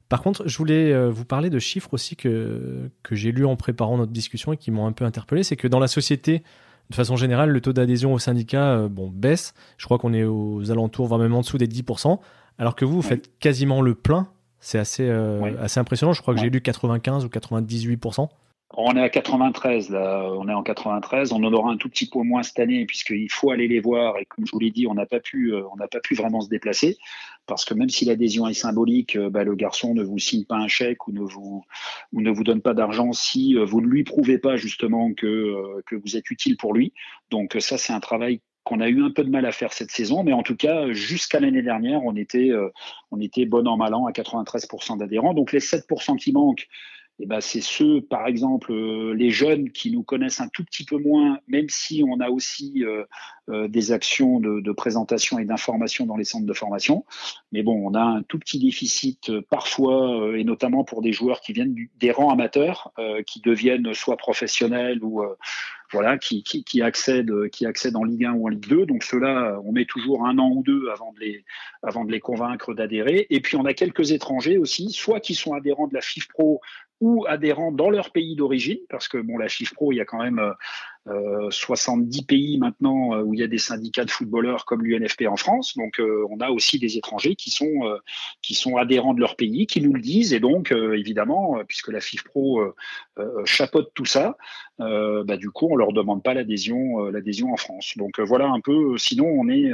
Par 0.09 0.21
contre, 0.21 0.47
je 0.47 0.55
voulais 0.59 0.93
euh, 0.93 1.09
vous 1.09 1.25
parler 1.25 1.49
de 1.49 1.57
chiffres 1.57 1.95
aussi 1.95 2.15
que, 2.15 2.87
que 3.01 3.15
j'ai 3.15 3.31
lus 3.31 3.45
en 3.45 3.55
préparant 3.55 3.97
notre 3.97 4.11
discussion 4.11 4.53
et 4.53 4.57
qui 4.57 4.69
m'ont 4.69 4.85
un 4.85 4.91
peu 4.91 5.03
interpellé. 5.03 5.41
C'est 5.41 5.55
que 5.55 5.67
dans 5.67 5.79
la 5.79 5.87
société, 5.87 6.43
de 6.91 6.95
façon 6.95 7.15
générale, 7.15 7.49
le 7.49 7.61
taux 7.61 7.73
d'adhésion 7.73 8.13
au 8.13 8.19
syndicat 8.19 8.87
bon, 8.87 9.09
baisse. 9.09 9.55
Je 9.79 9.85
crois 9.85 9.97
qu'on 9.97 10.13
est 10.13 10.23
aux 10.23 10.69
alentours, 10.69 11.07
voire 11.07 11.19
même 11.19 11.33
en 11.33 11.41
dessous 11.41 11.57
des 11.57 11.67
10%, 11.67 12.19
alors 12.59 12.75
que 12.75 12.85
vous, 12.85 12.97
vous 12.97 13.01
faites 13.01 13.39
quasiment 13.39 13.81
le 13.81 13.95
plein. 13.95 14.27
C'est 14.59 14.77
assez, 14.77 15.09
assez 15.09 15.79
impressionnant. 15.79 16.13
Je 16.13 16.21
crois 16.21 16.35
que 16.35 16.39
j'ai 16.39 16.51
lu 16.51 16.61
95 16.61 17.25
ou 17.25 17.27
98%. 17.27 18.29
On 18.73 18.95
est 18.95 19.01
à 19.01 19.09
93, 19.09 19.89
là. 19.89 20.31
On 20.33 20.47
est 20.47 20.53
en 20.53 20.63
93. 20.63 21.33
On 21.33 21.43
en 21.43 21.51
aura 21.51 21.71
un 21.71 21.77
tout 21.77 21.89
petit 21.89 22.09
peu 22.09 22.19
moins 22.19 22.41
cette 22.41 22.59
année, 22.59 22.85
puisqu'il 22.85 23.29
faut 23.29 23.51
aller 23.51 23.67
les 23.67 23.81
voir. 23.81 24.17
Et 24.17 24.25
comme 24.25 24.45
je 24.45 24.51
vous 24.51 24.59
l'ai 24.59 24.71
dit, 24.71 24.87
on 24.87 24.93
n'a 24.93 25.05
pas 25.05 25.19
pu, 25.19 25.53
euh, 25.53 25.63
on 25.73 25.75
n'a 25.75 25.89
pas 25.89 25.99
pu 25.99 26.15
vraiment 26.15 26.39
se 26.39 26.47
déplacer. 26.47 26.97
Parce 27.47 27.65
que 27.65 27.73
même 27.73 27.89
si 27.89 28.05
l'adhésion 28.05 28.47
est 28.47 28.53
symbolique, 28.53 29.17
euh, 29.17 29.29
bah, 29.29 29.43
le 29.43 29.55
garçon 29.55 29.93
ne 29.93 30.03
vous 30.03 30.19
signe 30.19 30.45
pas 30.45 30.55
un 30.55 30.69
chèque 30.69 31.07
ou 31.07 31.11
ne 31.11 31.19
vous, 31.19 31.65
ou 32.13 32.21
ne 32.21 32.31
vous 32.31 32.45
donne 32.45 32.61
pas 32.61 32.73
d'argent 32.73 33.11
si 33.11 33.57
euh, 33.57 33.65
vous 33.65 33.81
ne 33.81 33.87
lui 33.87 34.05
prouvez 34.05 34.37
pas, 34.37 34.55
justement, 34.55 35.13
que, 35.13 35.81
que 35.85 35.95
vous 35.95 36.15
êtes 36.15 36.29
utile 36.29 36.55
pour 36.55 36.73
lui. 36.73 36.93
Donc, 37.29 37.57
ça, 37.59 37.77
c'est 37.77 37.91
un 37.91 37.99
travail 37.99 38.39
qu'on 38.63 38.79
a 38.79 38.87
eu 38.87 39.03
un 39.03 39.11
peu 39.11 39.25
de 39.25 39.29
mal 39.29 39.45
à 39.45 39.51
faire 39.51 39.73
cette 39.73 39.91
saison, 39.91 40.23
mais 40.23 40.33
en 40.33 40.43
tout 40.43 40.55
cas, 40.55 40.93
jusqu'à 40.93 41.39
l'année 41.39 41.63
dernière, 41.63 42.05
on 42.05 42.15
était, 42.15 42.51
on 43.09 43.19
était 43.19 43.45
bon 43.45 43.67
an, 43.67 43.75
mal 43.75 43.95
an 43.95 44.05
à 44.05 44.11
93% 44.11 44.99
d'adhérents. 44.99 45.33
Donc 45.33 45.51
les 45.51 45.59
7% 45.59 46.15
qui 46.17 46.31
manquent, 46.31 46.67
eh 47.23 47.27
ben, 47.27 47.39
c'est 47.39 47.61
ceux, 47.61 48.01
par 48.01 48.25
exemple, 48.25 48.71
euh, 48.71 49.13
les 49.13 49.29
jeunes 49.29 49.69
qui 49.69 49.91
nous 49.91 50.01
connaissent 50.01 50.41
un 50.41 50.47
tout 50.47 50.63
petit 50.63 50.83
peu 50.83 50.97
moins, 50.97 51.37
même 51.47 51.69
si 51.69 52.03
on 52.07 52.19
a 52.19 52.29
aussi 52.31 52.83
euh, 52.83 53.03
euh, 53.49 53.67
des 53.67 53.91
actions 53.91 54.39
de, 54.39 54.71
présentation 54.71 55.37
et 55.37 55.45
d'information 55.45 56.07
dans 56.07 56.17
les 56.17 56.23
centres 56.23 56.47
de 56.47 56.53
formation. 56.53 57.05
Mais 57.51 57.61
bon, 57.61 57.87
on 57.87 57.93
a 57.93 58.01
un 58.01 58.23
tout 58.23 58.39
petit 58.39 58.57
déficit 58.57 59.31
parfois, 59.51 60.35
et 60.35 60.43
notamment 60.43 60.83
pour 60.83 61.03
des 61.03 61.13
joueurs 61.13 61.41
qui 61.41 61.53
viennent 61.53 61.75
des 61.99 62.11
rangs 62.11 62.31
amateurs, 62.31 62.91
qui 63.27 63.41
deviennent 63.41 63.93
soit 63.93 64.15
professionnels 64.15 65.03
ou 65.03 65.21
voilà, 65.91 66.17
qui, 66.17 66.43
accèdent, 66.81 67.49
qui 67.49 67.65
accèdent 67.65 67.97
en 67.97 68.05
Ligue 68.05 68.25
1 68.25 68.31
ou 68.31 68.45
en 68.45 68.49
Ligue 68.49 68.67
2. 68.67 68.85
Donc 68.85 69.03
ceux-là, 69.03 69.59
on 69.65 69.73
met 69.73 69.85
toujours 69.85 70.25
un 70.25 70.37
an 70.37 70.49
ou 70.49 70.63
deux 70.63 70.89
avant 70.89 71.11
de 71.11 71.19
les, 71.19 71.43
avant 71.83 72.05
de 72.05 72.11
les 72.11 72.21
convaincre 72.21 72.73
d'adhérer. 72.73 73.27
Et 73.29 73.41
puis 73.41 73.57
on 73.57 73.65
a 73.65 73.73
quelques 73.73 74.11
étrangers 74.11 74.57
aussi, 74.57 74.91
soit 74.91 75.19
qui 75.19 75.35
sont 75.35 75.53
adhérents 75.53 75.87
de 75.87 75.93
la 75.93 76.01
FIF 76.01 76.29
Pro 76.29 76.61
ou 77.01 77.25
adhérents 77.27 77.71
dans 77.71 77.89
leur 77.89 78.11
pays 78.11 78.35
d'origine, 78.35 78.79
parce 78.89 79.07
que 79.07 79.17
bon, 79.17 79.37
la 79.37 79.47
chiffre 79.47 79.73
pro, 79.73 79.91
il 79.91 79.95
y 79.95 80.01
a 80.01 80.05
quand 80.05 80.21
même 80.21 80.39
euh, 81.07 81.49
70 81.49 82.19
euh, 82.19 82.25
pays 82.27 82.57
maintenant 82.59 83.15
euh, 83.15 83.23
où 83.23 83.33
il 83.33 83.39
y 83.39 83.43
a 83.43 83.47
des 83.47 83.57
syndicats 83.57 84.05
de 84.05 84.11
footballeurs 84.11 84.65
comme 84.65 84.83
l'UNFP 84.83 85.23
en 85.27 85.35
France. 85.35 85.75
Donc, 85.75 85.99
euh, 85.99 86.23
on 86.29 86.39
a 86.39 86.51
aussi 86.51 86.77
des 86.77 86.97
étrangers 86.97 87.35
qui 87.35 87.49
sont 87.49 87.71
qui 88.41 88.53
sont 88.53 88.77
adhérents 88.77 89.13
de 89.13 89.19
leur 89.19 89.35
pays, 89.35 89.65
qui 89.65 89.81
nous 89.81 89.93
le 89.93 90.01
disent, 90.01 90.33
et 90.33 90.39
donc 90.39 90.71
évidemment, 90.71 91.57
puisque 91.67 91.89
la 91.89 91.99
FIF 91.99 92.23
Pro 92.23 92.61
chapeaute 93.45 93.91
tout 93.95 94.05
ça, 94.05 94.37
bah, 94.77 95.37
du 95.37 95.49
coup, 95.49 95.67
on 95.71 95.75
leur 95.75 95.93
demande 95.93 96.23
pas 96.23 96.33
l'adhésion 96.33 97.05
l'adhésion 97.05 97.51
en 97.51 97.57
France. 97.57 97.93
Donc 97.97 98.19
voilà 98.19 98.47
un 98.47 98.59
peu. 98.59 98.97
Sinon, 98.97 99.25
on 99.25 99.49
est 99.49 99.71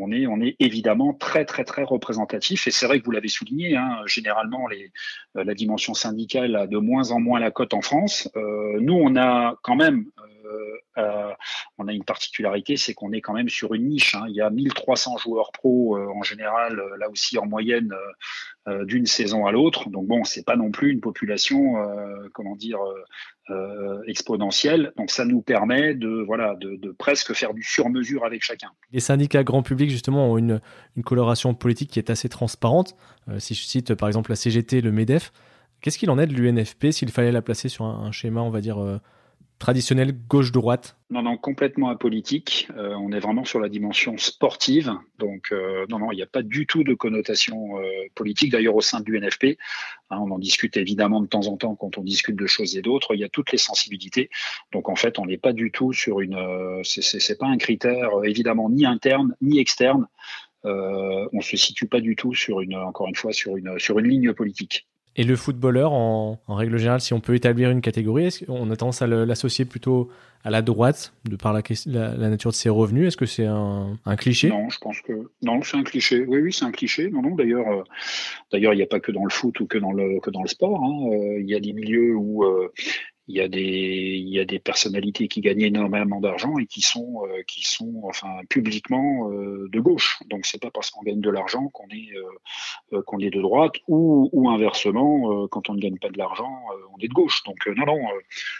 on 0.00 0.10
est, 0.10 0.26
on 0.26 0.40
est 0.40 0.56
évidemment 0.58 1.12
très, 1.14 1.44
très, 1.44 1.64
très 1.64 1.82
représentatif. 1.82 2.66
Et 2.66 2.70
c'est 2.70 2.86
vrai 2.86 3.00
que 3.00 3.04
vous 3.04 3.10
l'avez 3.10 3.28
souligné, 3.28 3.76
hein, 3.76 4.00
généralement, 4.06 4.66
les, 4.66 4.92
euh, 5.36 5.44
la 5.44 5.54
dimension 5.54 5.94
syndicale 5.94 6.56
a 6.56 6.66
de 6.66 6.78
moins 6.78 7.10
en 7.10 7.20
moins 7.20 7.40
la 7.40 7.50
cote 7.50 7.74
en 7.74 7.80
France. 7.80 8.28
Euh, 8.36 8.78
nous, 8.80 8.94
on 8.94 9.16
a 9.16 9.56
quand 9.62 9.76
même 9.76 10.06
euh, 10.18 10.43
on 10.96 11.88
a 11.88 11.92
une 11.92 12.04
particularité, 12.04 12.76
c'est 12.76 12.94
qu'on 12.94 13.12
est 13.12 13.20
quand 13.20 13.34
même 13.34 13.48
sur 13.48 13.74
une 13.74 13.88
niche. 13.88 14.14
Hein. 14.14 14.24
Il 14.28 14.34
y 14.34 14.40
a 14.40 14.50
1300 14.50 15.18
joueurs 15.18 15.52
pro 15.52 15.96
en 15.98 16.22
général, 16.22 16.80
là 16.98 17.08
aussi 17.10 17.38
en 17.38 17.46
moyenne, 17.46 17.92
d'une 18.82 19.06
saison 19.06 19.46
à 19.46 19.52
l'autre. 19.52 19.90
Donc 19.90 20.06
bon, 20.06 20.24
c'est 20.24 20.44
pas 20.44 20.56
non 20.56 20.70
plus 20.70 20.92
une 20.92 21.00
population, 21.00 21.74
comment 22.32 22.56
dire, 22.56 22.78
euh, 23.50 24.00
exponentielle. 24.06 24.94
Donc 24.96 25.10
ça 25.10 25.26
nous 25.26 25.42
permet 25.42 25.92
de, 25.92 26.24
voilà, 26.26 26.54
de, 26.58 26.92
presque 26.92 27.34
faire 27.34 27.52
du 27.52 27.62
sur-mesure 27.62 28.24
avec 28.24 28.42
chacun. 28.42 28.70
Les 28.90 29.00
syndicats 29.00 29.44
grand 29.44 29.62
public, 29.62 29.90
justement, 29.90 30.32
ont 30.32 30.38
une, 30.38 30.62
coloration 31.04 31.52
politique 31.52 31.90
qui 31.90 31.98
est 31.98 32.08
assez 32.08 32.30
transparente. 32.30 32.96
Euh, 33.28 33.38
si 33.38 33.54
je 33.54 33.62
cite 33.64 33.94
par 33.96 34.08
exemple 34.08 34.30
la 34.30 34.36
CGT, 34.36 34.80
le 34.80 34.92
MEDEF, 34.92 35.30
qu'est-ce 35.82 35.98
qu'il 35.98 36.08
en 36.08 36.18
est 36.18 36.26
de 36.26 36.32
l'UNFP 36.32 36.90
s'il 36.90 37.10
fallait 37.10 37.32
la 37.32 37.42
placer 37.42 37.68
sur 37.68 37.84
un, 37.84 38.10
schéma, 38.12 38.40
on 38.40 38.48
va 38.48 38.62
dire, 38.62 38.82
euh, 38.82 38.98
traditionnel 39.58 40.12
gauche-droite 40.12 40.96
Non, 41.10 41.22
non, 41.22 41.36
complètement 41.36 41.88
apolitique. 41.88 42.68
Euh, 42.76 42.94
on 42.94 43.12
est 43.12 43.20
vraiment 43.20 43.44
sur 43.44 43.60
la 43.60 43.68
dimension 43.68 44.18
sportive. 44.18 44.92
Donc, 45.18 45.52
euh, 45.52 45.86
non, 45.88 45.98
non, 45.98 46.12
il 46.12 46.16
n'y 46.16 46.22
a 46.22 46.26
pas 46.26 46.42
du 46.42 46.66
tout 46.66 46.84
de 46.84 46.94
connotation 46.94 47.78
euh, 47.78 47.82
politique. 48.14 48.52
D'ailleurs, 48.52 48.74
au 48.74 48.80
sein 48.80 49.00
de 49.00 49.10
l'UNFP, 49.10 49.58
hein, 50.10 50.18
on 50.20 50.30
en 50.30 50.38
discute 50.38 50.76
évidemment 50.76 51.20
de 51.20 51.26
temps 51.26 51.46
en 51.46 51.56
temps 51.56 51.76
quand 51.76 51.98
on 51.98 52.02
discute 52.02 52.36
de 52.36 52.46
choses 52.46 52.76
et 52.76 52.82
d'autres. 52.82 53.14
Il 53.14 53.20
y 53.20 53.24
a 53.24 53.28
toutes 53.28 53.52
les 53.52 53.58
sensibilités. 53.58 54.30
Donc, 54.72 54.88
en 54.88 54.96
fait, 54.96 55.18
on 55.18 55.26
n'est 55.26 55.38
pas 55.38 55.52
du 55.52 55.70
tout 55.70 55.92
sur 55.92 56.20
une. 56.20 56.38
c'est 56.84 57.38
pas 57.38 57.46
un 57.46 57.58
critère 57.58 58.10
évidemment 58.24 58.68
ni 58.68 58.86
interne 58.86 59.34
ni 59.40 59.58
externe. 59.58 60.06
on 60.64 61.28
ne 61.32 61.42
se 61.42 61.56
situe 61.56 61.86
pas 61.86 62.00
du 62.00 62.16
tout 62.16 62.34
sur 62.34 62.60
une, 62.60 62.76
encore 62.76 63.08
une 63.08 63.14
fois, 63.14 63.32
sur 63.32 63.56
une, 63.56 63.78
sur 63.78 63.98
une 63.98 64.08
ligne 64.08 64.32
politique. 64.32 64.86
Et 65.16 65.22
le 65.22 65.36
footballeur, 65.36 65.92
en, 65.92 66.40
règle 66.48 66.76
générale, 66.76 67.00
si 67.00 67.12
on 67.12 67.20
peut 67.20 67.34
établir 67.34 67.70
une 67.70 67.80
catégorie, 67.80 68.26
est-ce 68.26 68.44
qu'on 68.44 68.70
a 68.70 68.76
tendance 68.76 69.00
à 69.00 69.06
l'associer 69.06 69.64
plutôt 69.64 70.10
à 70.42 70.50
la 70.50 70.60
droite, 70.60 71.14
de 71.24 71.36
par 71.36 71.52
la, 71.52 71.62
la, 71.86 72.28
nature 72.28 72.50
de 72.50 72.56
ses 72.56 72.68
revenus? 72.68 73.06
Est-ce 73.06 73.16
que 73.16 73.26
c'est 73.26 73.46
un, 73.46 73.96
cliché? 74.16 74.48
Non, 74.48 74.68
je 74.70 74.78
pense 74.78 75.00
que 75.02 75.12
non, 75.42 75.62
c'est 75.62 75.76
un 75.76 75.84
cliché. 75.84 76.24
Oui, 76.26 76.40
oui, 76.40 76.52
c'est 76.52 76.64
un 76.64 76.72
cliché. 76.72 77.10
Non, 77.10 77.22
non. 77.22 77.36
D'ailleurs, 77.36 77.68
euh, 77.68 77.82
d'ailleurs, 78.52 78.74
il 78.74 78.78
n'y 78.78 78.82
a 78.82 78.86
pas 78.86 79.00
que 79.00 79.12
dans 79.12 79.24
le 79.24 79.30
foot 79.30 79.60
ou 79.60 79.66
que 79.66 79.78
dans 79.78 79.92
le 79.92 80.18
que 80.20 80.30
dans 80.30 80.42
le 80.42 80.48
sport. 80.48 80.82
Hein. 80.82 81.12
Euh, 81.12 81.40
il 81.40 81.48
y 81.48 81.54
a 81.54 81.60
des 81.60 81.72
milieux 81.72 82.16
où 82.16 82.44
euh, 82.44 82.72
il 83.26 83.36
y 83.36 83.40
a 83.40 83.48
des 83.48 83.60
il 83.60 84.28
y 84.28 84.38
a 84.38 84.44
des 84.44 84.58
personnalités 84.58 85.28
qui 85.28 85.40
gagnent 85.40 85.62
énormément 85.62 86.20
d'argent 86.20 86.58
et 86.58 86.66
qui 86.66 86.82
sont 86.82 87.22
euh, 87.24 87.42
qui 87.46 87.62
sont 87.62 88.02
enfin 88.04 88.40
publiquement 88.50 89.30
euh, 89.30 89.68
de 89.72 89.80
gauche. 89.80 90.18
Donc 90.28 90.44
c'est 90.44 90.60
pas 90.60 90.70
parce 90.70 90.90
qu'on 90.90 91.02
gagne 91.02 91.20
de 91.20 91.30
l'argent 91.30 91.68
qu'on 91.68 91.88
est 91.88 92.10
euh, 92.92 93.02
qu'on 93.02 93.18
est 93.20 93.30
de 93.30 93.40
droite 93.40 93.76
ou, 93.88 94.28
ou 94.32 94.50
inversement 94.50 95.48
quand 95.48 95.70
on 95.70 95.74
ne 95.74 95.80
gagne 95.80 95.98
pas 95.98 96.10
de 96.10 96.18
l'argent 96.18 96.52
on 96.94 96.98
est 97.00 97.08
de 97.08 97.14
gauche. 97.14 97.42
Donc 97.44 97.66
non 97.66 97.86
non 97.86 97.98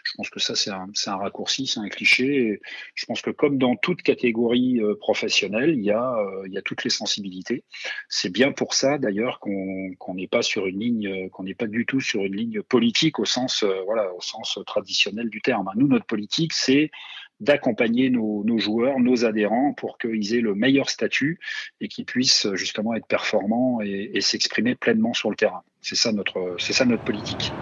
je 0.04 0.12
pense 0.16 0.30
que 0.30 0.40
ça 0.40 0.54
c'est 0.54 0.70
un 0.70 0.88
c'est 0.94 1.10
un 1.10 1.16
raccourci 1.16 1.66
c'est 1.66 1.80
un 1.80 1.88
cliché. 1.88 2.60
Je 2.94 3.04
pense 3.04 3.20
que 3.20 3.30
comme 3.30 3.58
dans 3.58 3.76
toute 3.76 4.02
catégorie 4.02 4.80
professionnelle 5.00 5.74
il 5.74 5.84
y 5.84 5.90
a 5.90 6.16
il 6.46 6.52
y 6.52 6.58
a 6.58 6.62
toutes 6.62 6.84
les 6.84 6.90
sensibilités. 6.90 7.64
C'est 8.08 8.32
bien 8.32 8.52
pour 8.52 8.72
ça 8.72 8.96
d'ailleurs 8.96 9.40
qu'on 9.40 9.94
qu'on 9.98 10.14
n'est 10.14 10.28
pas 10.28 10.42
sur 10.42 10.66
une 10.66 10.80
ligne 10.80 11.28
qu'on 11.30 11.44
n'est 11.44 11.54
pas 11.54 11.66
du 11.66 11.84
tout 11.84 12.00
sur 12.00 12.24
une 12.24 12.34
ligne 12.34 12.62
politique 12.62 13.18
au 13.18 13.26
sens 13.26 13.64
voilà 13.84 14.12
au 14.14 14.20
sens 14.20 14.53
traditionnel 14.62 15.28
du 15.28 15.40
terme. 15.40 15.70
Nous, 15.76 15.88
notre 15.88 16.06
politique, 16.06 16.52
c'est 16.52 16.90
d'accompagner 17.40 18.10
nos, 18.10 18.58
joueurs, 18.58 19.00
nos 19.00 19.24
adhérents 19.24 19.72
pour 19.74 19.98
qu'ils 19.98 20.34
aient 20.34 20.40
le 20.40 20.54
meilleur 20.54 20.88
statut 20.88 21.40
et 21.80 21.88
qu'ils 21.88 22.04
puissent 22.04 22.46
justement 22.54 22.94
être 22.94 23.06
performants 23.06 23.80
et, 23.82 24.20
s'exprimer 24.20 24.74
pleinement 24.74 25.14
sur 25.14 25.30
le 25.30 25.36
terrain. 25.36 25.62
C'est 25.80 25.96
ça 25.96 26.10
c'est 26.58 26.72
ça 26.72 26.84
notre 26.84 27.04
politique. 27.04 27.52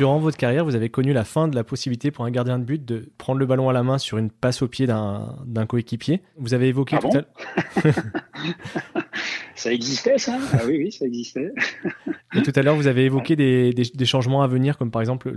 Durant 0.00 0.18
votre 0.18 0.38
carrière, 0.38 0.64
vous 0.64 0.76
avez 0.76 0.88
connu 0.88 1.12
la 1.12 1.24
fin 1.24 1.46
de 1.46 1.54
la 1.54 1.62
possibilité 1.62 2.10
pour 2.10 2.24
un 2.24 2.30
gardien 2.30 2.58
de 2.58 2.64
but 2.64 2.82
de 2.82 3.10
prendre 3.18 3.38
le 3.38 3.44
ballon 3.44 3.68
à 3.68 3.74
la 3.74 3.82
main 3.82 3.98
sur 3.98 4.16
une 4.16 4.30
passe 4.30 4.62
au 4.62 4.66
pied 4.66 4.86
d'un 4.86 5.66
coéquipier. 5.68 6.22
Vous 6.38 6.54
avez 6.54 6.68
évoqué 6.68 6.96
ah 6.96 7.00
tout 7.02 7.18
à 7.18 9.02
ça 9.54 9.70
existait, 9.70 10.16
ça? 10.16 10.38
Ah 10.54 10.62
oui, 10.66 10.78
oui, 10.78 10.90
ça 10.90 11.04
existait. 11.04 11.52
Et 12.34 12.40
tout 12.40 12.52
à 12.54 12.62
l'heure, 12.62 12.76
vous 12.76 12.86
avez 12.86 13.04
évoqué 13.04 13.36
des, 13.36 14.04
changements 14.06 14.40
à 14.40 14.46
venir, 14.46 14.78
comme 14.78 14.90
par 14.90 15.02
exemple 15.02 15.30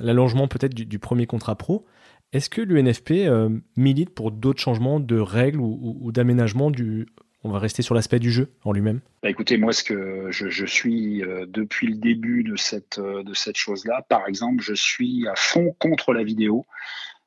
l'allongement 0.00 0.46
peut-être 0.46 0.72
du, 0.72 0.98
premier 1.00 1.26
contrat 1.26 1.56
pro. 1.56 1.84
Est-ce 2.32 2.48
que 2.48 2.60
l'UNFP 2.60 3.26
euh, 3.26 3.48
milite 3.76 4.10
pour 4.10 4.30
d'autres 4.30 4.60
changements 4.60 5.00
de 5.00 5.18
règles 5.18 5.58
ou, 5.58 5.98
ou 6.00 6.12
d'aménagement 6.12 6.70
du 6.70 7.08
on 7.46 7.52
va 7.52 7.58
rester 7.58 7.82
sur 7.82 7.94
l'aspect 7.94 8.18
du 8.18 8.30
jeu 8.30 8.50
en 8.64 8.72
lui-même 8.72 9.00
bah 9.22 9.30
Écoutez, 9.30 9.56
moi, 9.56 9.72
ce 9.72 9.84
que 9.84 10.28
je, 10.30 10.66
suis 10.66 11.22
euh, 11.22 11.46
depuis 11.46 11.86
le 11.86 11.94
début 11.94 12.42
de 12.42 12.56
cette, 12.56 12.98
euh, 12.98 13.22
de 13.22 13.34
cette 13.34 13.56
chose-là, 13.56 14.04
par 14.08 14.26
exemple, 14.26 14.62
je 14.62 14.74
suis 14.74 15.26
à 15.28 15.34
fond 15.36 15.74
contre 15.78 16.12
la 16.12 16.24
vidéo. 16.24 16.66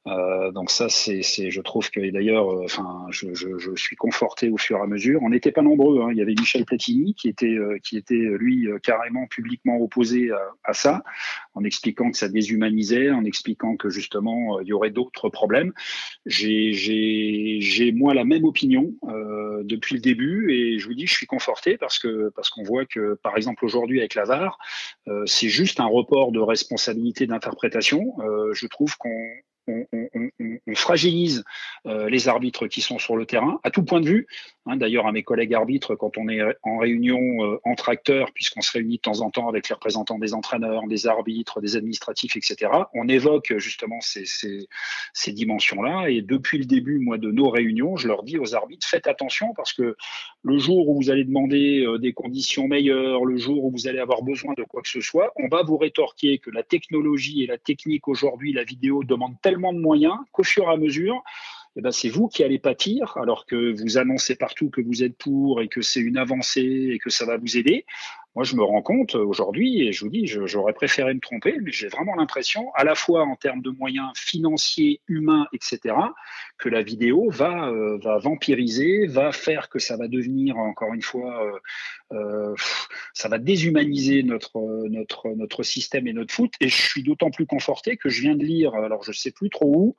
Euh, 0.08 0.52
donc 0.52 0.72
ça, 0.72 0.88
c'est, 0.90 1.22
je 1.22 1.62
trouve 1.62 1.92
que 1.92 2.00
d'ailleurs, 2.12 2.50
euh, 2.50 2.64
enfin, 2.64 3.06
je, 3.10 3.34
je, 3.34 3.58
je, 3.58 3.76
suis 3.76 3.96
conforté 3.96 4.50
au 4.50 4.58
fur 4.58 4.78
et 4.78 4.82
à 4.82 4.88
mesure. 4.88 5.22
On 5.24 5.30
n'était 5.30 5.52
pas 5.52 5.62
nombreux. 5.62 6.02
Hein. 6.02 6.10
Il 6.12 6.18
y 6.18 6.22
avait 6.22 6.36
Michel 6.36 6.66
Platini 6.66 7.14
qui 7.16 7.28
était, 7.28 7.48
euh, 7.48 7.78
qui 7.84 7.98
était 7.98 8.16
lui 8.16 8.68
carrément 8.82 9.28
publiquement 9.28 9.78
opposé 9.78 10.32
à, 10.32 10.40
à, 10.64 10.74
ça, 10.74 11.04
en 11.54 11.64
expliquant 11.64 12.12
que 12.12 12.18
ça 12.18 12.30
déshumanisait, 12.30 13.12
en 13.12 13.26
expliquant 13.26 13.76
que 13.76 13.90
justement 13.90 14.60
il 14.62 14.68
y 14.68 14.74
aurait 14.74 14.92
d'autres 14.92 15.30
problèmes. 15.30 15.74
J'ai, 16.26 17.92
moi 17.94 18.14
la 18.14 18.24
même 18.24 18.46
opinion 18.46 18.94
euh, 19.10 19.64
depuis 19.64 19.96
le 19.96 20.02
début 20.02 20.52
et 20.52 20.80
je 20.80 20.88
vous 20.88 20.94
dis, 20.94 21.08
je 21.08 21.14
suis 21.14 21.26
conforté 21.26 21.78
parce 21.78 22.00
que 22.00 22.32
parce 22.36 22.50
qu'on 22.50 22.64
voit 22.64 22.86
que 22.86 23.16
par 23.22 23.36
exemple 23.36 23.66
aujourd'hui 23.66 24.00
avec 24.00 24.16
la 24.16 24.24
VAR, 24.24 24.58
c'est 25.26 25.50
juste 25.50 25.80
un 25.80 25.86
report 25.86 26.32
de 26.32 26.40
responsabilité 26.40 27.28
d'interprétation. 27.28 28.16
je 28.54 28.68
trouve 28.68 28.96
qu'on 28.98 29.10
on, 29.70 30.76
fragilise 30.76 31.44
euh, 31.86 32.10
les 32.10 32.28
arbitres 32.28 32.68
qui 32.68 32.82
sont 32.82 33.00
sur 33.00 33.16
le 33.16 33.26
terrain, 33.26 33.60
à 33.64 33.72
tout 33.72 33.84
point 33.84 34.02
de 34.02 34.08
vue. 34.08 34.28
Hein, 34.66 34.78
d'ailleurs, 34.78 35.08
à 35.08 35.12
mes 35.12 35.24
collègues 35.24 35.54
arbitres, 35.54 35.96
quand 35.96 36.18
on 36.18 36.30
est 36.30 36.42
en 36.64 36.78
réunion 36.78 37.20
euh, 37.44 37.60
entre 37.64 37.90
acteurs, 37.90 38.32
puisqu'on 38.34 38.62
se 38.62 38.72
réunit 38.72 38.98
de 38.98 39.02
temps 39.02 39.22
en 39.22 39.32
temps 39.32 39.48
avec 39.48 39.68
les 39.68 39.74
représentants 39.74 40.20
des 40.20 40.34
entraîneurs, 40.34 40.86
des 40.88 41.08
arbitres, 41.08 41.60
des 41.62 41.76
administratifs, 41.76 42.36
etc., 42.36 42.72
on 42.94 43.08
évoque 43.08 43.54
justement 43.58 44.00
ces, 44.02 44.24
dimensions-là. 45.28 46.10
Et 46.10 46.22
depuis 46.22 46.58
le 46.58 46.66
début, 46.66 47.00
moi, 47.00 47.18
de 47.18 47.32
nos 47.32 47.50
réunions, 47.50 47.98
je 47.98 48.08
leur 48.08 48.24
dis 48.24 48.38
aux 48.38 48.56
arbitres, 48.56 48.88
faites 48.88 49.08
attention 49.08 49.54
parce 49.56 49.74
que 49.74 49.96
le 50.44 50.58
jour 50.58 50.88
où 50.88 51.02
vous 51.02 51.10
allez 51.10 51.24
demander 51.24 51.86
euh, 51.86 51.98
des 51.98 52.14
conditions 52.14 52.68
meilleures, 52.68 53.26
le 53.26 53.38
jour 53.38 53.66
où 53.66 53.72
vous 53.72 53.88
allez 53.88 54.00
avoir 54.00 54.22
besoin 54.22 54.54
de 54.58 54.64
quoi 54.64 54.82
que 54.82 54.90
ce 54.90 55.02
soit, 55.02 55.34
on 55.36 55.48
va 55.48 55.64
vous 55.64 55.78
rétorquer 55.78 56.38
que 56.38 56.52
la 56.52 56.64
technologie 56.64 57.44
et 57.44 57.48
la 57.48 57.58
technique 57.58 58.08
aujourd'hui, 58.08 58.54
la 58.54 58.64
vidéo 58.64 59.04
demandent 59.04 59.40
tellement 59.42 59.59
de 59.74 59.80
moyens 59.80 60.18
qu'au 60.32 60.44
à 60.70 60.78
mesure, 60.78 61.22
eh 61.76 61.82
ben, 61.82 61.92
c'est 61.92 62.10
vous 62.10 62.28
qui 62.28 62.44
allez 62.44 62.60
pâtir, 62.60 63.18
alors 63.18 63.46
que 63.46 63.80
vous 63.80 63.98
annoncez 63.98 64.36
partout 64.36 64.70
que 64.70 64.82
vous 64.82 65.04
êtes 65.04 65.18
pour 65.18 65.62
et 65.62 65.68
que 65.68 65.82
c'est 65.82 66.00
une 66.00 66.18
avancée 66.18 66.90
et 66.94 67.00
que 67.00 67.10
ça 67.10 67.26
va 67.26 67.38
vous 67.38 67.58
aider. 67.58 67.86
Moi, 68.36 68.44
je 68.44 68.56
me 68.56 68.64
rends 68.64 68.84
compte 68.84 69.16
aujourd'hui, 69.16 69.88
et 69.88 69.92
je 69.92 70.06
vous 70.06 70.12
dis, 70.12 70.28
j'aurais 70.28 70.74
préféré 70.74 71.14
me 71.14 71.20
tromper, 71.20 71.58
mais 71.62 71.72
j'ai 71.72 71.88
vraiment 71.88 72.16
l'impression, 72.16 72.72
à 72.76 72.84
la 72.84 72.94
fois 72.94 73.24
en 73.24 73.36
termes 73.36 73.62
de 73.62 73.72
moyens 73.72 74.12
financiers, 74.16 75.02
humains, 75.08 75.48
etc., 75.52 75.96
que 76.60 76.70
la 76.70 76.84
vidéo 76.84 77.30
va, 77.32 77.70
euh, 77.70 77.98
va 77.98 78.20
vampiriser, 78.20 79.08
va 79.08 79.32
faire 79.32 79.68
que 79.68 79.80
ça 79.80 79.98
va 79.98 80.08
devenir, 80.08 80.58
encore 80.58 80.94
une 80.94 81.02
fois, 81.02 81.44
euh, 81.44 81.60
euh, 82.14 82.56
ça 83.14 83.30
va 83.30 83.40
déshumaniser 83.40 84.22
notre, 84.22 84.60
notre, 84.90 85.30
notre 85.30 85.64
système 85.64 86.08
et 86.08 86.14
notre 86.14 86.34
foot. 86.34 86.54
Et 86.62 86.70
je 86.70 86.82
suis 86.82 87.02
d'autant 87.02 87.32
plus 87.32 87.48
conforté 87.48 87.98
que 87.98 88.10
je 88.10 88.22
viens 88.22 88.36
de 88.36 88.46
lire, 88.46 88.76
alors 88.76 89.04
je 89.04 89.10
ne 89.10 89.16
sais 89.16 89.32
plus 89.32 89.50
trop 89.50 89.74
où, 89.76 89.96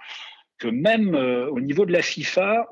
que 0.61 0.69
même 0.69 1.15
euh, 1.15 1.49
au 1.51 1.59
niveau 1.59 1.87
de 1.87 1.93
la 1.93 2.03
FIFA, 2.03 2.69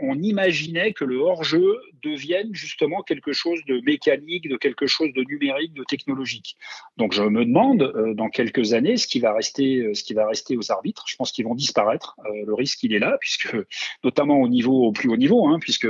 on, 0.00 0.14
imaginait 0.22 0.92
que 0.92 1.04
le 1.04 1.16
hors-jeu 1.16 1.80
devienne 2.02 2.50
justement 2.52 3.02
quelque 3.02 3.32
chose 3.32 3.58
de 3.66 3.80
mécanique, 3.80 4.48
de 4.48 4.56
quelque 4.56 4.86
chose 4.86 5.12
de 5.12 5.22
numérique, 5.24 5.74
de 5.74 5.82
technologique. 5.82 6.56
Donc 6.96 7.12
je 7.12 7.22
me 7.24 7.44
demande 7.44 7.82
euh, 7.82 8.14
dans 8.14 8.28
quelques 8.28 8.74
années 8.74 8.96
ce 8.96 9.08
qui 9.08 9.18
va 9.18 9.32
rester, 9.32 9.78
euh, 9.78 9.94
ce 9.94 10.04
qui 10.04 10.14
va 10.14 10.28
rester 10.28 10.56
aux 10.56 10.70
arbitres. 10.70 11.04
Je 11.08 11.16
pense 11.16 11.32
qu'ils 11.32 11.44
vont 11.44 11.56
disparaître. 11.56 12.16
le 12.46 12.54
risque 12.54 12.84
il 12.84 12.94
est 12.94 13.00
là, 13.00 13.16
puisque 13.20 13.56
notamment 14.04 14.40
au 14.40 14.48
niveau 14.48 14.84
au 14.86 14.92
plus 14.92 15.08
haut 15.08 15.16
niveau, 15.16 15.48
hein, 15.48 15.58
puisque 15.60 15.88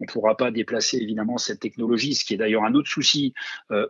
on 0.00 0.06
pourra 0.06 0.36
pas 0.36 0.50
déplacer 0.50 0.96
évidemment 0.96 1.36
cette 1.36 1.60
technologie, 1.60 2.14
ce 2.14 2.24
qui 2.24 2.32
est 2.32 2.38
d'ailleurs 2.38 2.64
un 2.64 2.74
autre 2.74 2.88
souci 2.88 3.34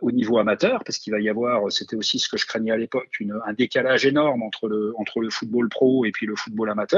au 0.01 0.11
niveau 0.11 0.39
amateur, 0.39 0.83
parce 0.83 0.97
qu'il 0.97 1.13
va 1.13 1.21
y 1.21 1.29
avoir, 1.29 1.71
c'était 1.71 1.95
aussi 1.95 2.19
ce 2.19 2.27
que 2.27 2.37
je 2.37 2.45
craignais 2.45 2.71
à 2.71 2.77
l'époque, 2.77 3.09
un 3.45 3.53
décalage 3.53 4.05
énorme 4.05 4.43
entre 4.43 4.67
le 4.67 4.93
entre 4.97 5.21
le 5.21 5.29
football 5.29 5.69
pro 5.69 6.03
et 6.03 6.11
puis 6.11 6.25
le 6.25 6.35
football 6.35 6.69
amateur 6.69 6.96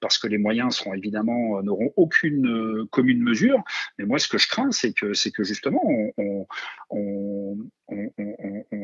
parce 0.00 0.18
que 0.18 0.26
les 0.26 0.38
moyens 0.38 0.82
euh, 0.86 1.62
n'auront 1.62 1.92
aucune 1.96 2.46
euh, 2.46 2.86
commune 2.90 3.22
mesure. 3.22 3.62
Mais 3.98 4.04
moi, 4.04 4.18
ce 4.18 4.28
que 4.28 4.38
je 4.38 4.48
crains, 4.48 4.70
c'est 4.70 4.92
que 4.92 5.12
justement 5.44 5.82
on, 6.14 6.46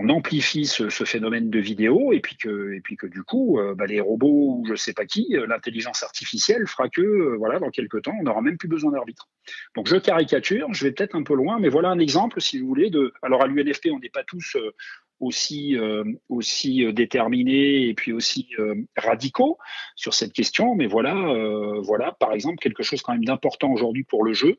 amplifie 0.08 0.66
ce, 0.66 0.88
phénomène 1.04 1.50
de 1.50 1.58
vidéo 1.58 2.12
et 2.12 2.20
puis 2.20 2.36
que 2.36 2.72
et 2.74 2.80
puis 2.80 2.96
que 2.96 3.06
du 3.06 3.22
coup, 3.22 3.58
euh, 3.58 3.74
bah, 3.74 3.86
les 3.86 4.00
robots 4.00 4.58
ou 4.58 4.64
je 4.66 4.74
sais 4.74 4.92
pas 4.92 5.06
qui, 5.06 5.36
l'intelligence 5.48 6.02
artificielle 6.02 6.66
fera 6.66 6.88
que 6.88 7.36
voilà, 7.36 7.58
dans 7.58 7.70
quelques 7.70 8.02
temps, 8.02 8.14
on 8.20 8.22
n'aura 8.22 8.42
même 8.42 8.56
plus 8.56 8.68
besoin 8.68 8.92
d'arbitre. 8.92 9.28
Donc 9.74 9.88
je 9.88 9.96
caricature, 9.96 10.72
je 10.72 10.84
vais 10.84 10.92
peut-être 10.92 11.14
un 11.14 11.22
peu 11.22 11.34
loin, 11.34 11.58
mais 11.58 11.68
voilà 11.68 11.88
un 11.88 11.98
exemple, 11.98 12.40
si 12.40 12.58
vous 12.58 12.66
voulez, 12.66 12.90
de. 12.90 13.12
Alors 13.22 13.42
à 13.42 13.46
l'UNFP, 13.46 13.88
on 13.92 13.98
n'est 13.98 14.10
pas 14.10 14.24
tous 14.24 14.56
aussi, 15.20 15.76
euh, 15.76 16.04
aussi 16.28 16.84
euh, 16.84 16.92
déterminés 16.92 17.88
et 17.88 17.94
puis 17.94 18.12
aussi 18.12 18.48
euh, 18.58 18.74
radicaux 18.96 19.58
sur 19.96 20.14
cette 20.14 20.32
question. 20.32 20.74
Mais 20.74 20.86
voilà, 20.86 21.14
voilà, 21.82 22.12
par 22.12 22.32
exemple, 22.32 22.58
quelque 22.58 22.82
chose 22.82 23.02
quand 23.02 23.12
même 23.12 23.24
d'important 23.24 23.70
aujourd'hui 23.70 24.04
pour 24.04 24.24
le 24.24 24.32
jeu, 24.32 24.58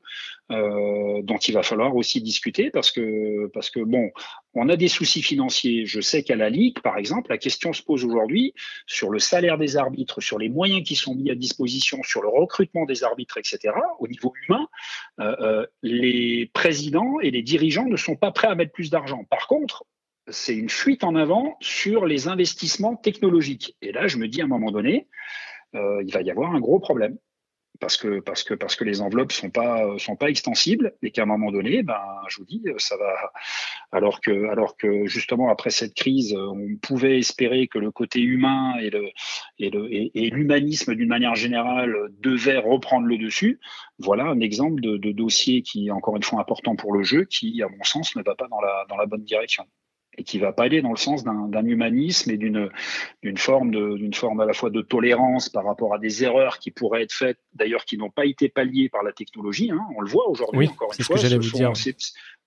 dont 0.49 1.37
il 1.37 1.53
va 1.53 1.63
falloir 1.63 1.95
aussi 1.95 2.21
discuter 2.21 2.69
parce 2.69 2.91
que, 2.91 3.47
parce 3.47 3.69
que 3.69 3.79
bon, 3.79 4.11
on 4.53 4.69
a 4.69 4.75
des 4.75 4.87
soucis 4.87 5.21
financiers. 5.21 5.85
Je 5.85 5.99
sais 6.01 6.23
qu'à 6.23 6.35
la 6.35 6.49
Ligue, 6.49 6.79
par 6.81 6.97
exemple, 6.97 7.29
la 7.29 7.37
question 7.37 7.73
se 7.73 7.81
pose 7.81 8.05
aujourd'hui 8.05 8.53
sur 8.85 9.09
le 9.09 9.19
salaire 9.19 9.57
des 9.57 9.77
arbitres, 9.77 10.21
sur 10.21 10.39
les 10.39 10.49
moyens 10.49 10.83
qui 10.83 10.95
sont 10.95 11.15
mis 11.15 11.29
à 11.31 11.35
disposition, 11.35 12.01
sur 12.03 12.21
le 12.21 12.29
recrutement 12.29 12.85
des 12.85 13.03
arbitres, 13.03 13.37
etc. 13.37 13.73
Au 13.99 14.07
niveau 14.07 14.33
humain, 14.47 14.67
les 15.83 16.49
présidents 16.53 17.19
et 17.21 17.31
les 17.31 17.41
dirigeants 17.41 17.87
ne 17.87 17.97
sont 17.97 18.15
pas 18.15 18.31
prêts 18.31 18.47
à 18.47 18.55
mettre 18.55 18.71
plus 18.71 18.89
d'argent. 18.89 19.23
Par 19.29 19.47
contre, 19.47 19.85
c'est 20.27 20.55
une 20.55 20.69
fuite 20.69 21.03
en 21.03 21.15
avant 21.15 21.57
sur 21.61 22.05
les 22.05 22.27
investissements 22.27 22.95
technologiques. 22.95 23.75
Et 23.81 23.91
là, 23.91 24.07
je 24.07 24.17
me 24.17 24.27
dis 24.27 24.41
à 24.41 24.45
un 24.45 24.47
moment 24.47 24.71
donné, 24.71 25.07
euh, 25.75 26.03
il 26.05 26.13
va 26.13 26.21
y 26.21 26.31
avoir 26.31 26.53
un 26.55 26.59
gros 26.59 26.79
problème. 26.79 27.17
Parce 27.81 27.97
que, 27.97 28.21
parce 28.21 28.43
que, 28.43 28.53
parce 28.53 28.77
que 28.77 28.85
les 28.85 29.01
enveloppes 29.01 29.33
sont 29.33 29.49
pas, 29.49 29.97
sont 29.97 30.15
pas 30.15 30.29
extensibles 30.29 30.93
et 31.01 31.11
qu'à 31.11 31.23
un 31.23 31.25
moment 31.25 31.51
donné, 31.51 31.83
ben, 31.83 31.99
je 32.29 32.37
vous 32.37 32.45
dis, 32.45 32.63
ça 32.77 32.95
va. 32.95 33.33
Alors 33.91 34.21
que, 34.21 34.47
alors 34.47 34.77
que 34.77 35.05
justement 35.07 35.49
après 35.49 35.71
cette 35.71 35.93
crise, 35.93 36.33
on 36.33 36.77
pouvait 36.81 37.19
espérer 37.19 37.67
que 37.67 37.77
le 37.77 37.91
côté 37.91 38.21
humain 38.21 38.75
et 38.79 38.89
le, 38.89 39.09
et 39.59 39.69
le, 39.69 39.93
et, 39.93 40.29
l'humanisme 40.29 40.95
d'une 40.95 41.09
manière 41.09 41.35
générale 41.35 41.93
devait 42.21 42.59
reprendre 42.59 43.07
le 43.07 43.17
dessus. 43.17 43.59
Voilà 43.99 44.23
un 44.23 44.39
exemple 44.39 44.79
de, 44.79 44.95
de 44.95 45.11
dossier 45.11 45.61
qui 45.61 45.87
est 45.87 45.91
encore 45.91 46.15
une 46.15 46.23
fois 46.23 46.39
important 46.39 46.77
pour 46.77 46.93
le 46.93 47.03
jeu, 47.03 47.25
qui, 47.25 47.61
à 47.61 47.67
mon 47.67 47.83
sens, 47.83 48.15
ne 48.15 48.23
va 48.23 48.35
pas 48.35 48.47
dans 48.47 48.61
la, 48.61 48.85
dans 48.87 48.95
la 48.95 49.05
bonne 49.05 49.25
direction 49.25 49.65
et 50.17 50.23
qui 50.23 50.37
va 50.39 50.53
pas 50.53 50.63
aller 50.63 50.81
dans 50.81 50.91
le 50.91 50.97
sens 50.97 51.23
d'un 51.23 51.65
humanisme 51.65 52.31
et 52.31 52.37
d'une 52.37 52.69
d'une 53.23 53.37
forme 53.37 53.71
de 53.71 53.97
d'une 53.97 54.13
forme 54.13 54.39
à 54.39 54.45
la 54.45 54.53
fois 54.53 54.69
de 54.69 54.81
tolérance 54.81 55.49
par 55.49 55.65
rapport 55.65 55.93
à 55.93 55.99
des 55.99 56.23
erreurs 56.23 56.59
qui 56.59 56.71
pourraient 56.71 57.03
être 57.03 57.13
faites 57.13 57.39
d'ailleurs 57.53 57.85
qui 57.85 57.97
n'ont 57.97 58.09
pas 58.09 58.25
été 58.25 58.49
palliées 58.49 58.89
par 58.89 59.03
la 59.03 59.11
technologie 59.11 59.71
hein. 59.71 59.81
on 59.97 60.01
le 60.01 60.09
voit 60.09 60.27
aujourd'hui 60.29 60.59
oui, 60.59 60.67
encore 60.67 60.93
une 60.97 61.05
fois 61.05 61.17
ce 61.17 61.27
que 61.27 61.35
vous 61.35 61.57
dire. 61.57 61.73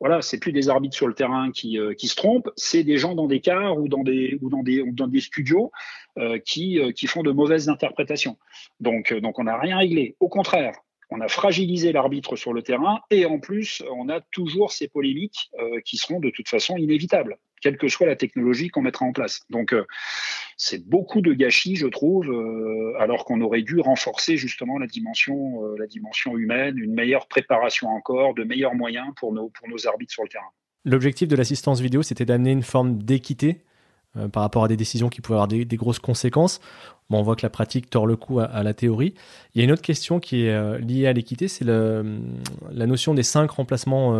voilà 0.01 0.23
c'est 0.23 0.39
plus 0.39 0.53
des 0.53 0.69
arbitres 0.69 0.97
sur 0.97 1.09
le 1.09 1.15
terrain 1.15 1.51
qui 1.51 1.79
euh, 1.79 1.95
qui 1.95 2.09
se 2.09 2.17
trompent 2.17 2.51
c'est 2.57 2.85
des 2.85 2.99
gens 2.99 3.15
dans 3.15 3.27
des 3.27 3.41
cars 3.41 3.79
ou 3.79 3.89
dans 3.89 4.03
des 4.03 4.39
ou 4.41 4.51
dans 4.51 4.63
des 4.63 4.81
ou 4.81 4.93
dans 4.93 5.09
des 5.09 5.21
studios 5.21 5.71
euh, 6.19 6.39
qui 6.39 6.79
euh, 6.79 6.93
qui 6.93 7.07
font 7.07 7.23
de 7.23 7.33
mauvaises 7.33 7.69
interprétations 7.69 8.39
donc 8.81 9.13
donc 9.13 9.39
on 9.39 9.45
n'a 9.45 9.59
rien 9.59 9.79
réglé 9.79 10.17
au 10.21 10.29
contraire 10.29 10.75
on 11.11 11.23
a 11.23 11.29
fragilisé 11.29 11.91
l'arbitre 11.91 12.37
sur 12.37 12.53
le 12.53 12.61
terrain 12.61 13.01
et 13.11 13.25
en 13.25 13.39
plus, 13.39 13.83
on 13.91 14.11
a 14.11 14.21
toujours 14.21 14.73
ces 14.73 14.89
polémiques 14.89 15.51
qui 15.87 15.97
seront 15.97 16.21
de 16.21 16.29
toute 16.29 16.51
façon 16.51 16.77
inévitables 16.77 17.39
quelle 17.61 17.77
que 17.77 17.89
soit 17.89 18.07
la 18.07 18.17
technologie 18.17 18.69
qu'on 18.69 18.83
mettra 18.83 19.05
en 19.07 19.13
place. 19.13 19.43
Donc, 19.51 19.73
euh, 19.73 19.85
c'est 20.57 20.87
beaucoup 20.89 21.21
de 21.21 21.33
gâchis, 21.33 21.77
je 21.77 21.87
trouve, 21.87 22.29
euh, 22.29 22.93
alors 22.99 23.25
qu'on 23.25 23.41
aurait 23.41 23.63
dû 23.63 23.81
renforcer 23.81 24.37
justement 24.37 24.79
la 24.79 24.87
dimension, 24.87 25.65
euh, 25.65 25.77
la 25.79 25.87
dimension 25.87 26.37
humaine, 26.37 26.79
une 26.79 26.95
meilleure 26.95 27.29
préparation 27.29 27.89
encore, 27.89 28.35
de 28.35 28.45
meilleurs 28.45 28.75
moyens 28.75 29.09
pour 29.17 29.33
nos, 29.33 29.49
pour 29.49 29.69
nos 29.69 29.87
arbitres 29.87 30.13
sur 30.13 30.23
le 30.23 30.29
terrain. 30.29 30.51
L'objectif 30.85 31.29
de 31.29 31.37
l'assistance 31.37 31.81
vidéo, 31.81 32.03
c'était 32.03 32.25
d'amener 32.25 32.53
une 32.53 32.63
forme 32.63 33.03
d'équité 33.03 33.63
par 34.33 34.43
rapport 34.43 34.65
à 34.65 34.69
des 34.69 34.77
décisions 34.77 35.11
qui 35.11 35.21
pouvaient 35.21 35.37
avoir 35.37 35.49
des, 35.49 35.65
grosses 35.77 35.99
conséquences. 35.99 36.61
Bon, 37.11 37.19
on 37.19 37.23
voit 37.23 37.37
que 37.37 37.43
la 37.43 37.51
pratique 37.51 37.91
tord 37.91 38.07
le 38.07 38.17
coup 38.17 38.41
à, 38.41 38.63
la 38.63 38.73
théorie. 38.73 39.15
Il 39.55 39.59
y 39.59 39.61
a 39.61 39.65
une 39.65 39.71
autre 39.71 39.83
question 39.83 40.19
qui 40.19 40.47
est 40.47 40.79
liée 40.81 41.07
à 41.07 41.13
l'équité, 41.13 41.47
c'est 41.47 41.65
la 41.65 42.03
notion 42.87 43.13
des 43.13 43.23
cinq 43.23 43.51
remplacements 43.51 44.19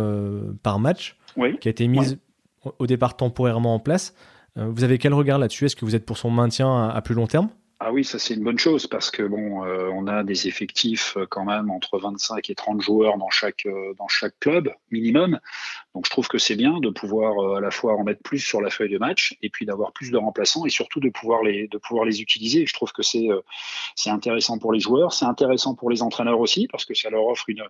par 0.61 0.79
match, 0.79 1.17
qui 1.59 1.67
a 1.67 1.71
été 1.71 1.87
mise 1.87 2.19
au 2.79 2.87
départ 2.87 3.15
temporairement 3.15 3.75
en 3.75 3.79
place. 3.79 4.13
Euh, 4.57 4.67
vous 4.69 4.83
avez 4.83 4.97
quel 4.97 5.13
regard 5.13 5.39
là-dessus? 5.39 5.65
Est-ce 5.65 5.75
que 5.75 5.85
vous 5.85 5.95
êtes 5.95 6.05
pour 6.05 6.17
son 6.17 6.29
maintien 6.29 6.89
à, 6.89 7.01
plus 7.01 7.15
long 7.15 7.27
terme? 7.27 7.49
Ah 7.81 7.93
oui, 7.93 8.03
ça 8.03 8.19
c'est 8.19 8.33
une 8.33 8.43
bonne 8.43 8.59
chose 8.59 8.87
parce 8.87 9.09
que 9.09 9.23
bon, 9.23 9.63
euh, 9.63 9.89
on 9.93 10.05
a 10.07 10.25
des 10.25 10.49
effectifs 10.49 11.15
euh, 11.15 11.25
quand 11.29 11.45
même 11.45 11.71
entre 11.71 11.97
25 11.97 12.49
et 12.49 12.55
30 12.55 12.81
joueurs 12.81 13.17
dans 13.17 13.29
chaque 13.29 13.65
dans 13.97 14.09
chaque 14.09 14.37
club 14.41 14.69
minimum. 14.91 15.39
Donc 15.95 16.05
je 16.05 16.11
trouve 16.11 16.27
que 16.27 16.37
c'est 16.37 16.57
bien 16.57 16.81
de 16.81 16.89
pouvoir 16.89 17.55
à 17.55 17.61
la 17.61 17.71
fois 17.71 17.95
en 17.95 18.03
mettre 18.03 18.21
plus 18.21 18.39
sur 18.39 18.59
la 18.59 18.69
feuille 18.69 18.91
de 18.91 18.97
match 18.97 19.37
et 19.41 19.49
puis 19.49 19.65
d'avoir 19.65 19.93
plus 19.93 20.11
de 20.11 20.17
remplaçants 20.17 20.65
et 20.65 20.69
surtout 20.69 20.99
de 20.99 21.07
pouvoir 21.07 21.41
les 21.41 21.69
de 21.69 21.77
pouvoir 21.77 22.03
les 22.03 22.21
utiliser. 22.21 22.65
Je 22.65 22.73
trouve 22.73 22.91
que 22.91 23.01
c'est 23.01 23.29
c'est 23.95 24.09
intéressant 24.09 24.57
pour 24.57 24.73
les 24.73 24.81
joueurs, 24.81 25.13
c'est 25.13 25.25
intéressant 25.25 25.73
pour 25.73 25.89
les 25.89 26.01
entraîneurs 26.01 26.41
aussi 26.41 26.67
parce 26.69 26.83
que 26.83 26.93
ça 26.93 27.09
leur 27.09 27.25
offre 27.27 27.45
une 27.47 27.63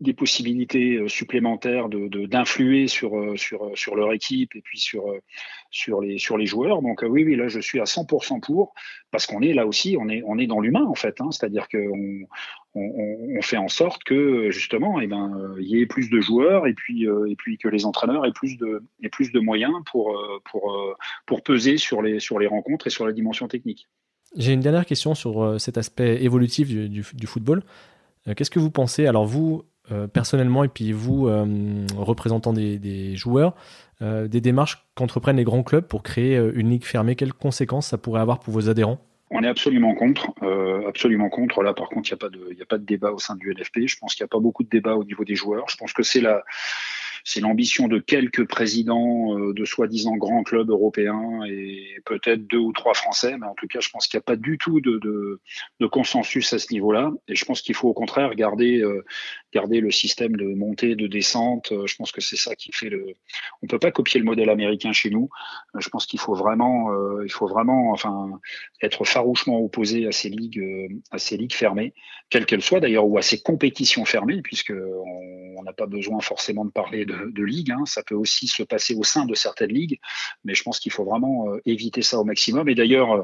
des 0.00 0.12
possibilités 0.12 0.96
euh, 0.96 1.08
supplémentaires 1.08 1.88
de, 1.88 2.26
d'influer 2.26 2.88
sur, 2.88 3.16
euh, 3.16 3.36
sur, 3.36 3.64
euh, 3.64 3.70
sur 3.74 3.94
leur 3.94 4.12
équipe 4.12 4.54
et 4.56 4.60
puis 4.60 4.78
sur, 4.78 5.04
sur, 5.70 6.00
les, 6.00 6.18
sur 6.18 6.36
les 6.36 6.46
joueurs. 6.46 6.82
Donc 6.82 7.04
oui, 7.08 7.24
oui, 7.24 7.36
là 7.36 7.46
je 7.46 7.60
suis 7.60 7.80
à 7.80 7.84
100% 7.84 8.40
pour, 8.40 8.74
parce 9.10 9.26
qu'on 9.26 9.40
est 9.40 9.54
là 9.54 9.66
aussi, 9.66 9.96
on 9.98 10.08
est, 10.08 10.22
on 10.26 10.38
est 10.38 10.46
dans 10.46 10.60
l'humain 10.60 10.84
en 10.84 10.94
fait, 10.94 11.20
hein. 11.20 11.30
c'est-à-dire 11.30 11.68
qu'on 11.68 12.26
on, 12.74 13.42
fait 13.42 13.56
en 13.56 13.68
sorte 13.68 14.02
que 14.02 14.50
justement, 14.50 15.00
eh 15.00 15.06
ben, 15.06 15.54
il 15.60 15.66
y 15.66 15.80
ait 15.80 15.86
plus 15.86 16.10
de 16.10 16.20
joueurs 16.20 16.66
et 16.66 16.74
puis, 16.74 17.04
et 17.04 17.36
puis 17.36 17.56
que 17.58 17.68
les 17.68 17.84
entraîneurs 17.84 18.26
aient 18.26 18.32
plus 18.32 18.56
de, 18.56 18.82
aient 19.02 19.08
plus 19.08 19.30
de 19.30 19.38
moyens 19.38 19.74
pour, 19.90 20.18
pour, 20.50 20.96
pour 21.26 21.42
peser 21.42 21.76
sur 21.76 22.02
les, 22.02 22.20
sur 22.20 22.38
les 22.38 22.46
rencontres 22.46 22.86
et 22.88 22.90
sur 22.90 23.06
la 23.06 23.12
dimension 23.12 23.46
technique. 23.46 23.86
J'ai 24.36 24.52
une 24.52 24.60
dernière 24.60 24.86
question 24.86 25.14
sur 25.14 25.60
cet 25.60 25.78
aspect 25.78 26.24
évolutif 26.24 26.68
du, 26.68 26.88
du 26.88 27.26
football. 27.26 27.62
Qu'est-ce 28.34 28.50
que 28.50 28.58
vous 28.58 28.70
pensez? 28.70 29.06
Alors 29.06 29.26
vous, 29.26 29.64
euh, 29.92 30.06
personnellement 30.06 30.64
et 30.64 30.68
puis 30.68 30.92
vous, 30.92 31.28
euh, 31.28 31.86
représentant 31.96 32.52
des, 32.52 33.16
joueurs, 33.16 33.54
euh, 34.02 34.28
des 34.28 34.40
démarches 34.40 34.86
qu'entreprennent 34.94 35.36
les 35.36 35.44
grands 35.44 35.62
clubs 35.62 35.84
pour 35.84 36.02
créer 36.02 36.36
une 36.54 36.70
ligue 36.70 36.84
fermée 36.84 37.16
Quelles 37.16 37.34
conséquences 37.34 37.88
ça 37.88 37.98
pourrait 37.98 38.20
avoir 38.20 38.40
pour 38.40 38.54
vos 38.54 38.68
adhérents? 38.68 38.98
On 39.30 39.42
est 39.42 39.48
absolument 39.48 39.94
contre, 39.94 40.28
euh, 40.42 40.86
absolument 40.88 41.28
contre. 41.28 41.62
Là, 41.62 41.74
par 41.74 41.88
contre, 41.88 42.08
il 42.08 42.14
n'y 42.14 42.14
a 42.14 42.18
pas 42.18 42.28
de, 42.28 42.62
a 42.62 42.66
pas 42.66 42.78
de 42.78 42.84
débat 42.84 43.10
au 43.10 43.18
sein 43.18 43.34
du 43.34 43.52
NFP. 43.52 43.86
Je 43.86 43.98
pense 43.98 44.14
qu'il 44.14 44.22
n'y 44.22 44.28
a 44.28 44.28
pas 44.28 44.38
beaucoup 44.38 44.62
de 44.62 44.68
débat 44.68 44.94
au 44.94 45.04
niveau 45.04 45.24
des 45.24 45.34
joueurs. 45.34 45.68
Je 45.68 45.76
pense 45.76 45.92
que 45.92 46.02
c'est 46.02 46.20
la, 46.20 46.44
c'est 47.24 47.40
l'ambition 47.40 47.88
de 47.88 47.98
quelques 47.98 48.46
présidents 48.46 49.38
euh, 49.38 49.54
de 49.54 49.64
soi-disant 49.64 50.16
grands 50.16 50.42
clubs 50.42 50.68
européens 50.68 51.42
et 51.48 51.96
peut-être 52.04 52.46
deux 52.46 52.58
ou 52.58 52.72
trois 52.72 52.92
Français, 52.92 53.36
mais 53.38 53.46
en 53.46 53.54
tout 53.54 53.66
cas, 53.66 53.80
je 53.80 53.88
pense 53.88 54.06
qu'il 54.06 54.18
n'y 54.18 54.22
a 54.22 54.24
pas 54.24 54.36
du 54.36 54.58
tout 54.58 54.80
de, 54.80 54.98
de, 54.98 55.40
de 55.80 55.86
consensus 55.86 56.52
à 56.52 56.58
ce 56.58 56.70
niveau-là. 56.72 57.12
Et 57.28 57.34
je 57.34 57.44
pense 57.46 57.62
qu'il 57.62 57.74
faut 57.74 57.88
au 57.88 57.94
contraire 57.94 58.34
garder, 58.34 58.80
euh, 58.80 59.02
garder 59.54 59.80
le 59.80 59.90
système 59.90 60.36
de 60.36 60.44
montée, 60.54 60.96
de 60.96 61.06
descente. 61.06 61.72
Euh, 61.72 61.86
je 61.86 61.96
pense 61.96 62.12
que 62.12 62.20
c'est 62.20 62.36
ça 62.36 62.54
qui 62.54 62.72
fait 62.72 62.90
le. 62.90 63.06
On 63.62 63.66
peut 63.66 63.78
pas 63.78 63.90
copier 63.90 64.20
le 64.20 64.26
modèle 64.26 64.50
américain 64.50 64.92
chez 64.92 65.08
nous. 65.08 65.30
Je 65.78 65.88
pense 65.88 66.04
qu'il 66.04 66.20
faut 66.20 66.34
vraiment, 66.34 66.90
il 67.22 67.32
faut 67.32 67.46
vraiment, 67.46 67.90
enfin, 67.92 68.38
être 68.82 69.04
farouchement 69.04 69.58
opposé 69.60 70.06
à 70.06 70.12
ces 70.12 70.28
ligues, 70.28 70.62
à 71.10 71.18
ces 71.18 71.36
ligues 71.36 71.54
fermées, 71.54 71.94
quelles 72.28 72.44
qu'elles 72.44 72.62
soient 72.62 72.80
d'ailleurs, 72.80 73.06
ou 73.06 73.16
à 73.16 73.22
ces 73.22 73.40
compétitions 73.40 74.04
fermées, 74.04 74.42
puisque 74.42 74.72
on 74.72 75.62
n'a 75.62 75.72
pas 75.72 75.86
besoin 75.86 76.20
forcément 76.20 76.64
de 76.64 76.70
parler 76.70 77.06
de 77.06 77.13
de, 77.14 77.42
ligue. 77.44 77.70
Hein. 77.70 77.84
Ça 77.86 78.02
peut 78.02 78.14
aussi 78.14 78.46
se 78.46 78.62
passer 78.62 78.94
au 78.94 79.04
sein 79.04 79.26
de 79.26 79.34
certaines 79.34 79.72
ligues, 79.72 80.00
mais 80.44 80.54
je 80.54 80.62
pense 80.62 80.78
qu'il 80.78 80.92
faut 80.92 81.04
vraiment 81.04 81.48
euh, 81.50 81.60
éviter 81.66 82.02
ça 82.02 82.18
au 82.18 82.24
maximum. 82.24 82.68
Et 82.68 82.74
d'ailleurs, 82.74 83.12
euh, 83.12 83.22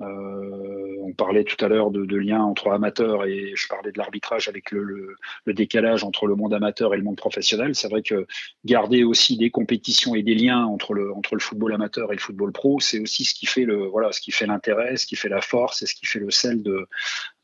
euh, 0.00 0.96
on 1.02 1.12
parlait 1.12 1.44
tout 1.44 1.62
à 1.64 1.68
l'heure 1.68 1.90
de, 1.90 2.04
de 2.04 2.16
liens 2.16 2.42
entre 2.42 2.70
amateurs 2.70 3.24
et 3.24 3.52
je 3.54 3.68
parlais 3.68 3.92
de 3.92 3.98
l'arbitrage 3.98 4.48
avec 4.48 4.70
le, 4.70 5.16
décalage 5.46 6.02
entre 6.02 6.26
le 6.26 6.34
monde 6.34 6.54
amateur 6.54 6.94
et 6.94 6.96
le 6.96 7.02
monde 7.02 7.16
professionnel. 7.16 7.74
C'est 7.74 7.88
vrai 7.88 8.02
que 8.02 8.26
garder 8.64 9.04
aussi 9.04 9.36
des 9.36 9.50
compétitions 9.50 10.14
et 10.14 10.22
des 10.22 10.34
liens 10.34 10.64
entre 10.64 10.94
le, 10.94 11.12
entre 11.12 11.34
le 11.34 11.40
football 11.40 11.74
amateur 11.74 12.10
et 12.12 12.16
le 12.16 12.20
football 12.20 12.52
pro, 12.52 12.80
c'est 12.80 13.00
aussi 13.00 13.24
ce 13.24 13.34
qui 13.34 13.46
fait 13.46 13.64
voilà, 13.64 14.12
ce 14.12 14.20
qui 14.20 14.32
fait 14.32 14.46
l'intérêt, 14.46 14.96
ce 14.96 15.06
qui 15.06 15.16
fait 15.16 15.28
la 15.28 15.40
force 15.40 15.82
et 15.82 15.86
ce 15.86 15.94
qui 15.94 16.06
fait 16.06 16.20
le 16.20 16.30
sel 16.30 16.62
de, 16.62 16.88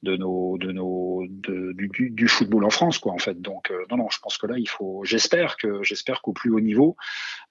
de 0.02 0.16
nos 0.16 0.58
de 0.58 0.70
nos 0.70 1.24
du, 1.28 2.28
football 2.28 2.64
en 2.64 2.70
France 2.70 2.98
quoi 2.98 3.12
en 3.12 3.18
fait. 3.18 3.40
Donc 3.40 3.70
euh, 3.70 3.84
non 3.90 3.96
non 3.96 4.08
je 4.11 4.18
pense 4.20 4.38
que 4.38 4.46
là 4.46 4.56
il 4.56 4.68
faut 4.68 5.02
j'espère 5.04 5.56
que 5.56 5.82
j'espère 5.82 6.22
qu'au 6.22 6.32
plus 6.32 6.50
haut 6.50 6.61
niveau 6.61 6.96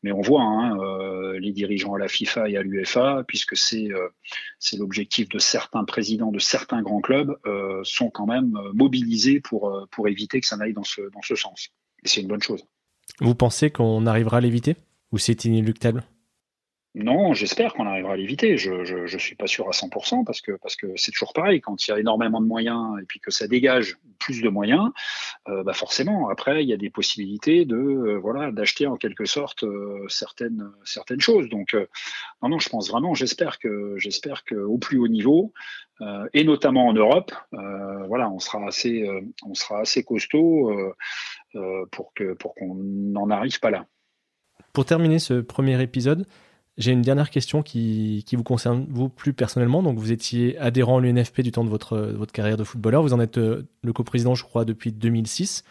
mais 0.04 0.12
on 0.12 0.22
voit 0.22 0.44
hein, 0.44 0.78
euh, 0.80 1.40
les 1.40 1.52
dirigeants 1.52 1.94
à 1.94 2.00
la 2.00 2.08
FIFA 2.08 2.50
et 2.50 2.58
à 2.58 2.62
l'UEFA 2.62 3.24
puisque 3.28 3.58
c'est 3.58 3.92
euh, 3.92 4.08
c'est 4.60 4.78
l'objectif 4.78 5.28
de 5.30 5.40
certains 5.40 5.84
présidents 5.84 6.32
de 6.32 6.40
certains 6.40 6.82
grands 6.82 7.02
clubs 7.02 7.36
sont 7.84 8.10
quand 8.10 8.26
même 8.26 8.58
mobilisés 8.74 9.40
pour 9.40 9.88
pour 9.92 10.08
éviter 10.08 10.40
que 10.40 10.48
ça 10.48 10.58
n'aille 10.58 10.74
dans 10.74 10.84
ce 10.84 11.02
dans 11.14 11.22
ce 11.22 11.36
sens. 11.36 11.70
Et 12.04 12.08
c'est 12.08 12.22
une 12.22 12.28
bonne 12.28 12.42
chose. 12.42 12.64
Vous 13.20 13.36
pensez 13.36 13.72
qu'on 13.72 14.06
arrivera 14.06 14.38
à 14.38 14.42
l'éviter? 14.42 14.76
Ou 15.12 15.18
c'est 15.18 15.46
inéluctable? 15.46 16.04
Non, 17.04 17.34
j'espère 17.34 17.74
qu'on 17.74 17.86
arrivera 17.86 18.14
à 18.14 18.16
l'éviter. 18.16 18.58
Je, 18.58 18.84
je, 18.84 19.18
suis 19.18 19.36
pas 19.36 19.48
sûr 19.48 19.68
à 19.68 19.72
100% 19.72 20.24
parce 20.24 20.42
que 20.42 20.54
parce 20.54 20.76
que 20.76 20.88
c'est 20.96 21.12
toujours 21.12 21.34
pareil. 21.34 21.62
Quand 21.62 21.88
il 21.88 21.92
y 21.92 21.94
a 21.94 22.00
énormément 22.00 22.42
de 22.42 22.48
moyens 22.48 23.00
et 23.02 23.06
puis 23.06 23.20
que 23.20 23.30
ça 23.30 23.48
dégage 23.48 23.98
plus 24.20 24.42
de 24.42 24.50
moyens, 24.50 24.90
euh, 25.50 25.64
bah 25.64 25.74
forcément 25.74 26.30
après 26.30 26.64
il 26.64 26.70
y 26.70 26.74
a 26.74 26.78
des 26.78 26.90
possibilités 26.90 27.66
de 27.66 27.76
euh, 27.76 28.18
voilà 28.18 28.52
d'acheter 28.52 28.88
en 28.88 28.96
quelque 28.96 29.26
sorte 29.26 29.64
euh, 29.64 30.06
certaines 30.08 30.72
certaines 30.86 31.20
choses. 31.20 31.50
Donc 31.50 31.76
non 32.42 32.50
non, 32.50 32.60
je 32.60 32.70
pense 32.70 32.90
vraiment, 32.90 33.14
j'espère 33.14 33.60
que 33.60 33.96
j'espère 33.98 34.44
que 34.44 34.56
au 34.56 34.78
plus 34.78 34.98
haut 34.98 35.08
niveau 35.08 35.54
et 36.34 36.44
notamment 36.44 36.88
en 36.88 36.94
Europe, 36.94 37.32
voilà, 37.52 38.30
on 38.30 38.40
sera 38.40 38.68
assez 38.68 39.10
on 39.44 39.56
sera 39.56 39.80
assez 39.80 40.04
costaud 40.04 40.72
pour 41.92 42.14
que 42.14 42.34
pour 42.34 42.54
qu'on 42.56 42.76
n'en 42.76 43.30
arrive 43.30 43.60
pas 43.60 43.72
là. 43.72 43.86
Pour 44.74 44.86
terminer 44.86 45.20
ce 45.20 45.42
premier 45.42 45.82
épisode. 45.82 46.28
J'ai 46.78 46.92
une 46.92 47.02
dernière 47.02 47.32
question 47.32 47.64
qui, 47.64 48.24
vous 48.34 48.44
concerne 48.44 48.86
vous 48.90 49.10
plus 49.10 49.34
personnellement. 49.34 49.82
Donc, 49.82 49.98
vous 49.98 50.12
étiez 50.12 50.58
adhérent 50.60 51.00
à 51.00 51.02
l'UNFP 51.02 51.42
du 51.42 51.52
temps 51.52 51.64
de 51.64 51.70
votre, 51.70 51.98
votre 51.98 52.32
carrière 52.32 52.58
de 52.58 52.64
footballeur. 52.64 53.02
Vous 53.02 53.14
en 53.14 53.20
êtes 53.20 53.40
euh, 53.40 53.64
le 53.84 53.94
coprésident, 53.94 54.36
je 54.36 54.44
crois, 54.44 54.64
depuis 54.64 54.92
2006. 54.92 55.64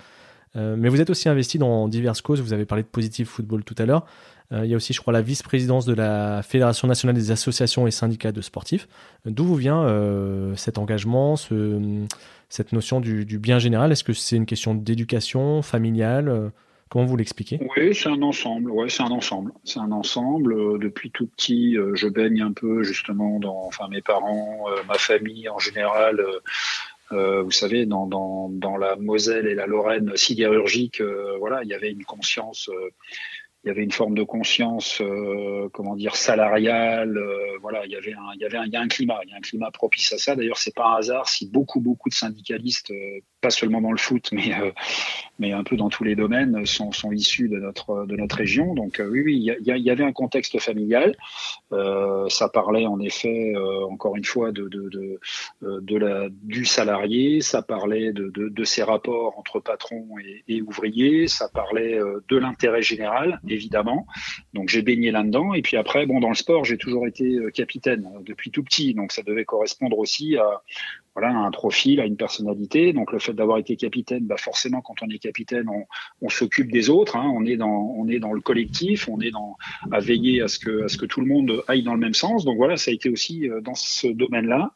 Euh, 0.56 0.74
mais 0.76 0.88
vous 0.88 1.00
êtes 1.00 1.10
aussi 1.10 1.28
investi 1.28 1.58
dans 1.58 1.86
diverses 1.86 2.22
causes. 2.22 2.40
Vous 2.40 2.52
avez 2.52 2.64
parlé 2.64 2.82
de 2.82 2.88
Positive 2.88 3.26
Football 3.26 3.62
tout 3.62 3.76
à 3.78 3.86
l'heure. 3.86 4.04
Euh, 4.52 4.64
il 4.64 4.70
y 4.70 4.74
a 4.74 4.76
aussi, 4.76 4.92
je 4.92 5.00
crois, 5.00 5.12
la 5.12 5.22
vice-présidence 5.22 5.86
de 5.86 5.94
la 5.94 6.42
Fédération 6.42 6.88
nationale 6.88 7.14
des 7.14 7.30
associations 7.30 7.86
et 7.86 7.92
syndicats 7.92 8.32
de 8.32 8.40
sportifs. 8.40 8.88
D'où 9.26 9.44
vous 9.44 9.54
vient 9.54 9.86
cet 10.56 10.78
engagement, 10.78 11.36
ce, 11.36 12.04
cette 12.48 12.72
notion 12.72 13.00
du 13.00 13.38
bien 13.38 13.60
général? 13.60 13.92
Est-ce 13.92 14.02
que 14.02 14.12
c'est 14.12 14.36
une 14.36 14.46
question 14.46 14.74
d'éducation 14.74 15.62
familiale 15.62 16.50
Comment 16.88 17.04
vous 17.04 17.16
l'expliquez? 17.16 17.58
Oui, 17.76 17.94
c'est 17.94 18.08
un 18.08 18.22
ensemble. 18.22 18.70
Ouais, 18.70 18.88
c'est 18.88 19.02
un 19.02 19.10
ensemble. 19.10 19.52
C'est 19.64 19.80
un 19.80 19.90
ensemble. 19.90 20.52
Euh, 20.52 20.78
depuis 20.78 21.10
tout 21.10 21.26
petit, 21.26 21.76
euh, 21.76 21.94
je 21.94 22.06
baigne 22.06 22.42
un 22.42 22.52
peu 22.52 22.84
justement 22.84 23.40
dans, 23.40 23.64
enfin, 23.66 23.88
mes 23.88 24.02
parents, 24.02 24.66
euh, 24.70 24.82
ma 24.86 24.98
famille 24.98 25.48
en 25.48 25.58
général. 25.58 26.24
vous 27.10 27.50
savez, 27.50 27.86
dans, 27.86 28.06
dans, 28.06 28.48
dans, 28.50 28.76
la 28.76 28.96
Moselle 28.96 29.46
et 29.46 29.54
la 29.54 29.66
Lorraine 29.66 30.16
sidérurgique, 30.16 31.00
voilà, 31.38 31.62
il 31.62 31.68
y 31.68 31.74
avait 31.74 31.90
une 31.90 32.04
conscience 32.04 32.68
il 33.66 33.70
y 33.70 33.72
avait 33.72 33.82
une 33.82 33.90
forme 33.90 34.14
de 34.14 34.22
conscience, 34.22 35.00
euh, 35.00 35.68
comment 35.72 35.96
dire, 35.96 36.14
salariale. 36.14 37.18
Euh, 37.18 37.58
voilà, 37.60 37.84
il 37.84 37.90
y 37.90 37.96
avait 37.96 38.12
un, 38.12 38.32
il 38.36 38.40
y 38.40 38.44
avait 38.44 38.58
un, 38.58 38.64
il 38.64 38.72
y 38.72 38.76
a 38.76 38.80
un 38.80 38.86
climat, 38.86 39.18
il 39.24 39.30
y 39.30 39.32
a 39.32 39.38
un 39.38 39.40
climat 39.40 39.72
propice 39.72 40.12
à 40.12 40.18
ça. 40.18 40.36
D'ailleurs, 40.36 40.58
c'est 40.58 40.72
pas 40.72 40.86
un 40.86 40.98
hasard 40.98 41.28
si 41.28 41.50
beaucoup, 41.50 41.80
beaucoup 41.80 42.08
de 42.08 42.14
syndicalistes, 42.14 42.92
euh, 42.92 43.18
pas 43.40 43.50
seulement 43.50 43.80
dans 43.80 43.90
le 43.90 43.98
foot, 43.98 44.30
mais 44.30 44.52
mais 45.40 45.52
un 45.52 45.64
peu 45.64 45.76
dans 45.76 45.88
tous 45.88 46.04
les 46.04 46.14
domaines, 46.14 46.64
sont, 46.64 46.92
sont 46.92 47.10
issus 47.10 47.48
de 47.48 47.58
notre 47.58 48.06
de 48.06 48.16
notre 48.16 48.36
région. 48.36 48.72
Donc 48.72 49.02
oui, 49.04 49.22
oui, 49.24 49.34
il 49.36 49.42
y, 49.42 49.50
a, 49.50 49.76
il 49.76 49.84
y, 49.84 49.90
avait 49.90 50.04
un 50.04 50.12
contexte 50.12 50.58
familial. 50.60 51.16
ça 51.70 52.48
parlait 52.48 52.86
en 52.86 53.00
effet, 53.00 53.52
encore 53.90 54.16
une 54.16 54.24
fois, 54.24 54.52
de 54.52 54.68
de 54.68 55.18
de, 55.62 55.96
la 55.96 56.28
du 56.30 56.64
salarié. 56.64 57.40
Ça 57.40 57.62
parlait 57.62 58.12
de 58.12 58.30
de, 58.30 58.48
de 58.48 58.64
ces 58.64 58.84
rapports 58.84 59.38
entre 59.38 59.58
patrons 59.60 60.06
et, 60.24 60.44
et 60.48 60.62
ouvriers. 60.62 61.26
Ça 61.26 61.48
parlait 61.48 61.98
de 62.28 62.36
l'intérêt 62.36 62.82
général 62.82 63.40
évidemment. 63.56 64.06
Donc 64.54 64.68
j'ai 64.68 64.82
baigné 64.82 65.10
là-dedans. 65.10 65.54
Et 65.54 65.62
puis 65.62 65.76
après, 65.76 66.06
bon, 66.06 66.20
dans 66.20 66.28
le 66.28 66.34
sport, 66.34 66.64
j'ai 66.64 66.78
toujours 66.78 67.06
été 67.06 67.24
euh, 67.36 67.50
capitaine 67.50 68.08
euh, 68.14 68.20
depuis 68.22 68.50
tout 68.50 68.62
petit. 68.62 68.94
Donc 68.94 69.12
ça 69.12 69.22
devait 69.22 69.44
correspondre 69.44 69.98
aussi 69.98 70.36
à, 70.36 70.62
voilà, 71.16 71.34
un 71.34 71.50
profil, 71.50 71.98
à 72.00 72.04
une 72.04 72.18
personnalité. 72.18 72.92
Donc 72.92 73.10
le 73.10 73.18
fait 73.18 73.32
d'avoir 73.32 73.56
été 73.56 73.74
capitaine, 73.76 74.26
bah 74.26 74.36
forcément, 74.36 74.82
quand 74.82 74.96
on 75.00 75.08
est 75.08 75.18
capitaine, 75.18 75.66
on, 75.70 75.86
on 76.20 76.28
s'occupe 76.28 76.70
des 76.70 76.90
autres. 76.90 77.16
Hein. 77.16 77.32
On 77.34 77.46
est 77.46 77.56
dans, 77.56 77.94
on 77.96 78.06
est 78.06 78.18
dans 78.18 78.34
le 78.34 78.42
collectif, 78.42 79.08
on 79.08 79.18
est 79.20 79.30
dans 79.30 79.56
à 79.92 80.00
veiller 80.00 80.42
à 80.42 80.48
ce 80.48 80.58
que, 80.58 80.84
à 80.84 80.88
ce 80.88 80.98
que 80.98 81.06
tout 81.06 81.22
le 81.22 81.26
monde 81.26 81.62
aille 81.68 81.82
dans 81.82 81.94
le 81.94 82.00
même 82.00 82.12
sens. 82.12 82.44
Donc 82.44 82.58
voilà, 82.58 82.76
ça 82.76 82.90
a 82.90 82.94
été 82.94 83.08
aussi 83.08 83.48
euh, 83.48 83.62
dans 83.62 83.74
ce 83.74 84.08
domaine-là 84.08 84.72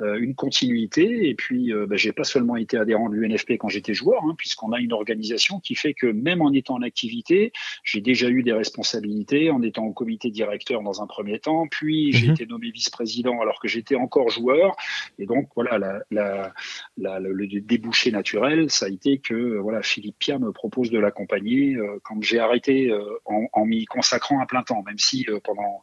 euh, 0.00 0.18
une 0.18 0.34
continuité. 0.34 1.28
Et 1.28 1.34
puis, 1.34 1.72
euh, 1.72 1.86
bah, 1.86 1.96
j'ai 1.96 2.12
pas 2.12 2.24
seulement 2.24 2.56
été 2.56 2.78
adhérent 2.78 3.10
de 3.10 3.16
l'UNFP 3.16 3.52
quand 3.58 3.68
j'étais 3.68 3.92
joueur, 3.92 4.22
hein, 4.24 4.34
puisqu'on 4.38 4.72
a 4.72 4.80
une 4.80 4.92
organisation 4.92 5.60
qui 5.60 5.74
fait 5.74 5.92
que 5.92 6.06
même 6.06 6.40
en 6.40 6.52
étant 6.52 6.74
en 6.74 6.82
activité, 6.82 7.52
j'ai 7.84 8.00
déjà 8.00 8.28
eu 8.28 8.42
des 8.42 8.52
responsabilités 8.52 9.50
en 9.50 9.60
étant 9.62 9.84
au 9.84 9.92
comité 9.92 10.30
directeur 10.30 10.82
dans 10.82 11.02
un 11.02 11.06
premier 11.06 11.38
temps, 11.38 11.66
puis 11.70 12.12
j'ai 12.12 12.28
mhm. 12.28 12.32
été 12.32 12.46
nommé 12.46 12.70
vice-président 12.70 13.40
alors 13.40 13.60
que 13.60 13.68
j'étais 13.68 13.96
encore 13.96 14.30
joueur. 14.30 14.74
Et 15.18 15.26
donc, 15.26 15.48
voilà, 15.54 15.78
le 16.10 17.60
débouché 17.60 18.10
naturel, 18.10 18.70
ça 18.70 18.86
a 18.86 18.88
été 18.88 19.18
que 19.18 19.58
voilà, 19.58 19.82
Philippe 19.82 20.16
Pia 20.18 20.38
me 20.38 20.52
propose 20.52 20.90
de 20.90 20.98
l'accompagner 20.98 21.76
euh, 21.76 21.98
quand 22.02 22.22
j'ai 22.22 22.38
arrêté 22.38 22.92
en, 23.24 23.46
en 23.52 23.64
m'y 23.64 23.84
consacrant 23.84 24.40
à 24.40 24.46
plein 24.46 24.62
temps, 24.62 24.82
même 24.82 24.98
si 24.98 25.26
pendant 25.44 25.82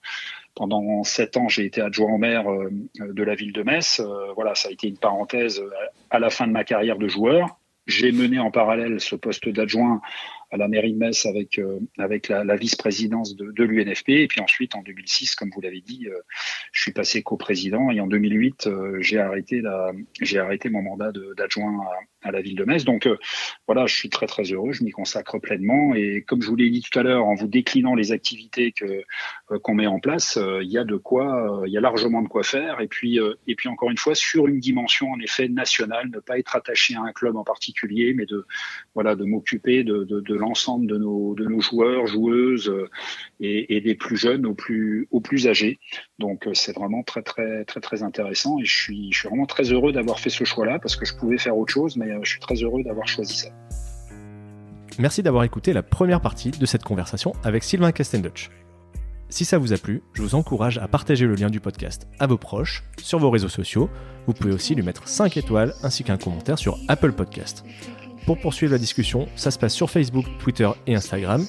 pendant 0.57 1.03
sept 1.03 1.37
ans, 1.37 1.47
j'ai 1.47 1.65
été 1.65 1.81
adjoint 1.81 2.11
au 2.11 2.17
maire 2.17 2.51
euh, 2.51 2.69
de 2.99 3.23
la 3.23 3.35
ville 3.35 3.53
de 3.53 3.61
Metz. 3.61 3.99
Euh, 3.99 4.33
voilà, 4.33 4.55
ça 4.55 4.69
a 4.69 4.71
été 4.71 4.87
une 4.87 4.97
parenthèse 4.97 5.63
à 6.09 6.19
la 6.19 6.31
fin 6.31 6.47
de 6.47 6.51
ma 6.51 6.63
carrière 6.63 6.97
de 6.97 7.07
joueur. 7.07 7.59
J'ai 7.85 8.11
mené 8.11 8.39
en 8.39 8.49
parallèle 8.49 8.99
ce 8.99 9.15
poste 9.15 9.47
d'adjoint 9.47 10.01
à 10.51 10.57
la 10.57 10.67
mairie 10.67 10.93
de 10.93 10.97
Metz 10.97 11.25
avec, 11.25 11.59
euh, 11.59 11.79
avec 11.97 12.29
la, 12.29 12.55
vice-présidence 12.55 13.35
de, 13.35 13.51
de 13.51 13.63
l'UNFP. 13.63 14.09
Et 14.09 14.27
puis 14.27 14.41
ensuite, 14.41 14.75
en 14.75 14.81
2006, 14.81 15.35
comme 15.35 15.49
vous 15.53 15.61
l'avez 15.61 15.81
dit, 15.81 16.07
je 16.71 16.81
suis 16.81 16.91
passé 16.91 17.23
coprésident. 17.23 17.91
Et 17.91 17.99
en 17.99 18.07
2008, 18.07 18.69
j'ai 18.99 19.19
arrêté, 19.19 19.61
la, 19.61 19.91
j'ai 20.21 20.39
arrêté 20.39 20.69
mon 20.69 20.81
mandat 20.81 21.11
d'adjoint 21.35 21.85
à, 22.27 22.31
la 22.31 22.41
ville 22.41 22.55
de 22.55 22.63
Metz. 22.63 22.83
Donc 22.85 23.09
voilà, 23.67 23.85
je 23.85 23.95
suis 23.95 24.09
très 24.09 24.27
très 24.27 24.43
heureux. 24.43 24.71
Je 24.71 24.83
m'y 24.83 24.91
consacre 24.91 25.39
pleinement. 25.39 25.95
Et 25.95 26.23
comme 26.27 26.41
je 26.41 26.47
vous 26.47 26.55
l'ai 26.55 26.69
dit 26.69 26.81
tout 26.81 26.97
à 26.97 27.03
l'heure, 27.03 27.25
en 27.25 27.35
vous 27.35 27.47
déclinant 27.47 27.95
les 27.95 28.11
activités 28.11 28.71
que 28.71 29.03
euh, 29.51 29.59
qu'on 29.59 29.75
met 29.75 29.87
en 29.87 29.99
place, 29.99 30.37
euh, 30.37 30.63
il 30.63 30.69
y 30.69 30.77
a 30.77 30.83
de 30.83 30.95
quoi, 30.95 31.61
euh, 31.61 31.67
il 31.67 31.73
y 31.73 31.77
a 31.77 31.81
largement 31.81 32.21
de 32.21 32.27
quoi 32.27 32.43
faire. 32.43 32.81
Et 32.81 32.87
puis, 32.87 33.19
et 33.47 33.55
puis 33.55 33.69
encore 33.69 33.89
une 33.89 33.97
fois, 33.97 34.15
sur 34.15 34.47
une 34.47 34.59
dimension 34.59 35.11
en 35.11 35.19
effet 35.19 35.47
nationale, 35.47 36.09
ne 36.13 36.19
pas 36.19 36.37
être 36.37 36.55
attaché 36.55 36.95
à 36.95 37.01
un 37.01 37.11
club 37.11 37.35
en 37.35 37.43
particulier, 37.43 38.13
mais 38.13 38.25
de 38.25 38.45
voilà, 38.93 39.15
de 39.15 39.23
m'occuper 39.23 39.83
de, 39.83 40.03
de, 40.03 40.19
de 40.19 40.35
l'ensemble 40.35 40.87
de 40.87 40.97
nos 40.97 41.35
de 41.35 41.45
nos 41.45 41.61
joueurs, 41.61 42.07
joueuses 42.07 42.73
et, 43.39 43.75
et, 43.75 43.81
des 43.81 43.95
plus 43.95 44.17
jeunes 44.17 44.45
aux 44.45 44.53
plus 44.53 45.07
aux 45.11 45.21
plus 45.21 45.47
âgés. 45.47 45.79
Donc 46.19 46.47
c'est 46.53 46.73
vraiment 46.73 47.03
très 47.03 47.21
très 47.21 47.65
très 47.65 47.79
très 47.79 48.03
intéressant. 48.03 48.59
Et 48.59 48.65
je 48.65 48.75
suis 48.75 49.11
je 49.11 49.19
suis 49.19 49.29
vraiment 49.29 49.45
très 49.45 49.71
heureux 49.71 49.91
d'avoir 49.91 50.19
fait 50.19 50.29
ce 50.29 50.43
choix-là 50.43 50.79
parce 50.79 50.95
que 50.95 51.05
je 51.05 51.15
pouvais 51.15 51.37
faire 51.37 51.57
autre 51.57 51.73
chose, 51.73 51.97
mais 51.97 52.11
je 52.23 52.31
suis 52.31 52.39
très 52.39 52.55
heureux 52.55 52.83
d'avoir 52.83 53.07
choisi 53.07 53.35
ça. 53.35 53.49
Merci 54.99 55.21
d'avoir 55.21 55.43
écouté 55.43 55.73
la 55.73 55.83
première 55.83 56.21
partie 56.21 56.51
de 56.51 56.65
cette 56.65 56.83
conversation 56.83 57.33
avec 57.43 57.63
Sylvain 57.63 57.91
Castenduch. 57.91 58.49
Si 59.29 59.45
ça 59.45 59.57
vous 59.57 59.73
a 59.73 59.77
plu, 59.77 60.01
je 60.13 60.21
vous 60.21 60.35
encourage 60.35 60.77
à 60.77 60.87
partager 60.87 61.25
le 61.25 61.35
lien 61.35 61.49
du 61.49 61.59
podcast 61.59 62.07
à 62.17 62.27
vos 62.27 62.37
proches, 62.37 62.83
sur 63.01 63.19
vos 63.19 63.29
réseaux 63.29 63.49
sociaux. 63.49 63.89
Vous 64.25 64.33
pouvez 64.33 64.53
aussi 64.53 64.73
lui 64.73 64.83
mettre 64.83 65.07
5 65.07 65.35
étoiles 65.37 65.73
ainsi 65.83 66.03
qu'un 66.03 66.17
commentaire 66.17 66.57
sur 66.57 66.77
Apple 66.87 67.11
Podcast. 67.11 67.65
Pour 68.25 68.39
poursuivre 68.39 68.71
la 68.71 68.79
discussion, 68.79 69.27
ça 69.35 69.51
se 69.51 69.59
passe 69.59 69.73
sur 69.73 69.89
Facebook, 69.89 70.25
Twitter 70.39 70.69
et 70.85 70.95
Instagram. 70.95 71.45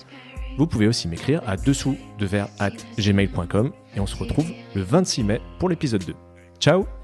Vous 0.58 0.66
pouvez 0.66 0.88
aussi 0.88 1.06
m'écrire 1.06 1.40
à 1.46 1.56
dessous 1.56 1.96
de 2.18 2.26
verre 2.26 2.48
at 2.58 2.72
gmail.com 2.98 3.72
et 3.94 4.00
on 4.00 4.06
se 4.06 4.16
retrouve 4.16 4.50
le 4.74 4.82
26 4.82 5.22
mai 5.22 5.40
pour 5.60 5.68
l'épisode 5.68 6.04
2. 6.04 6.14
Ciao 6.58 6.97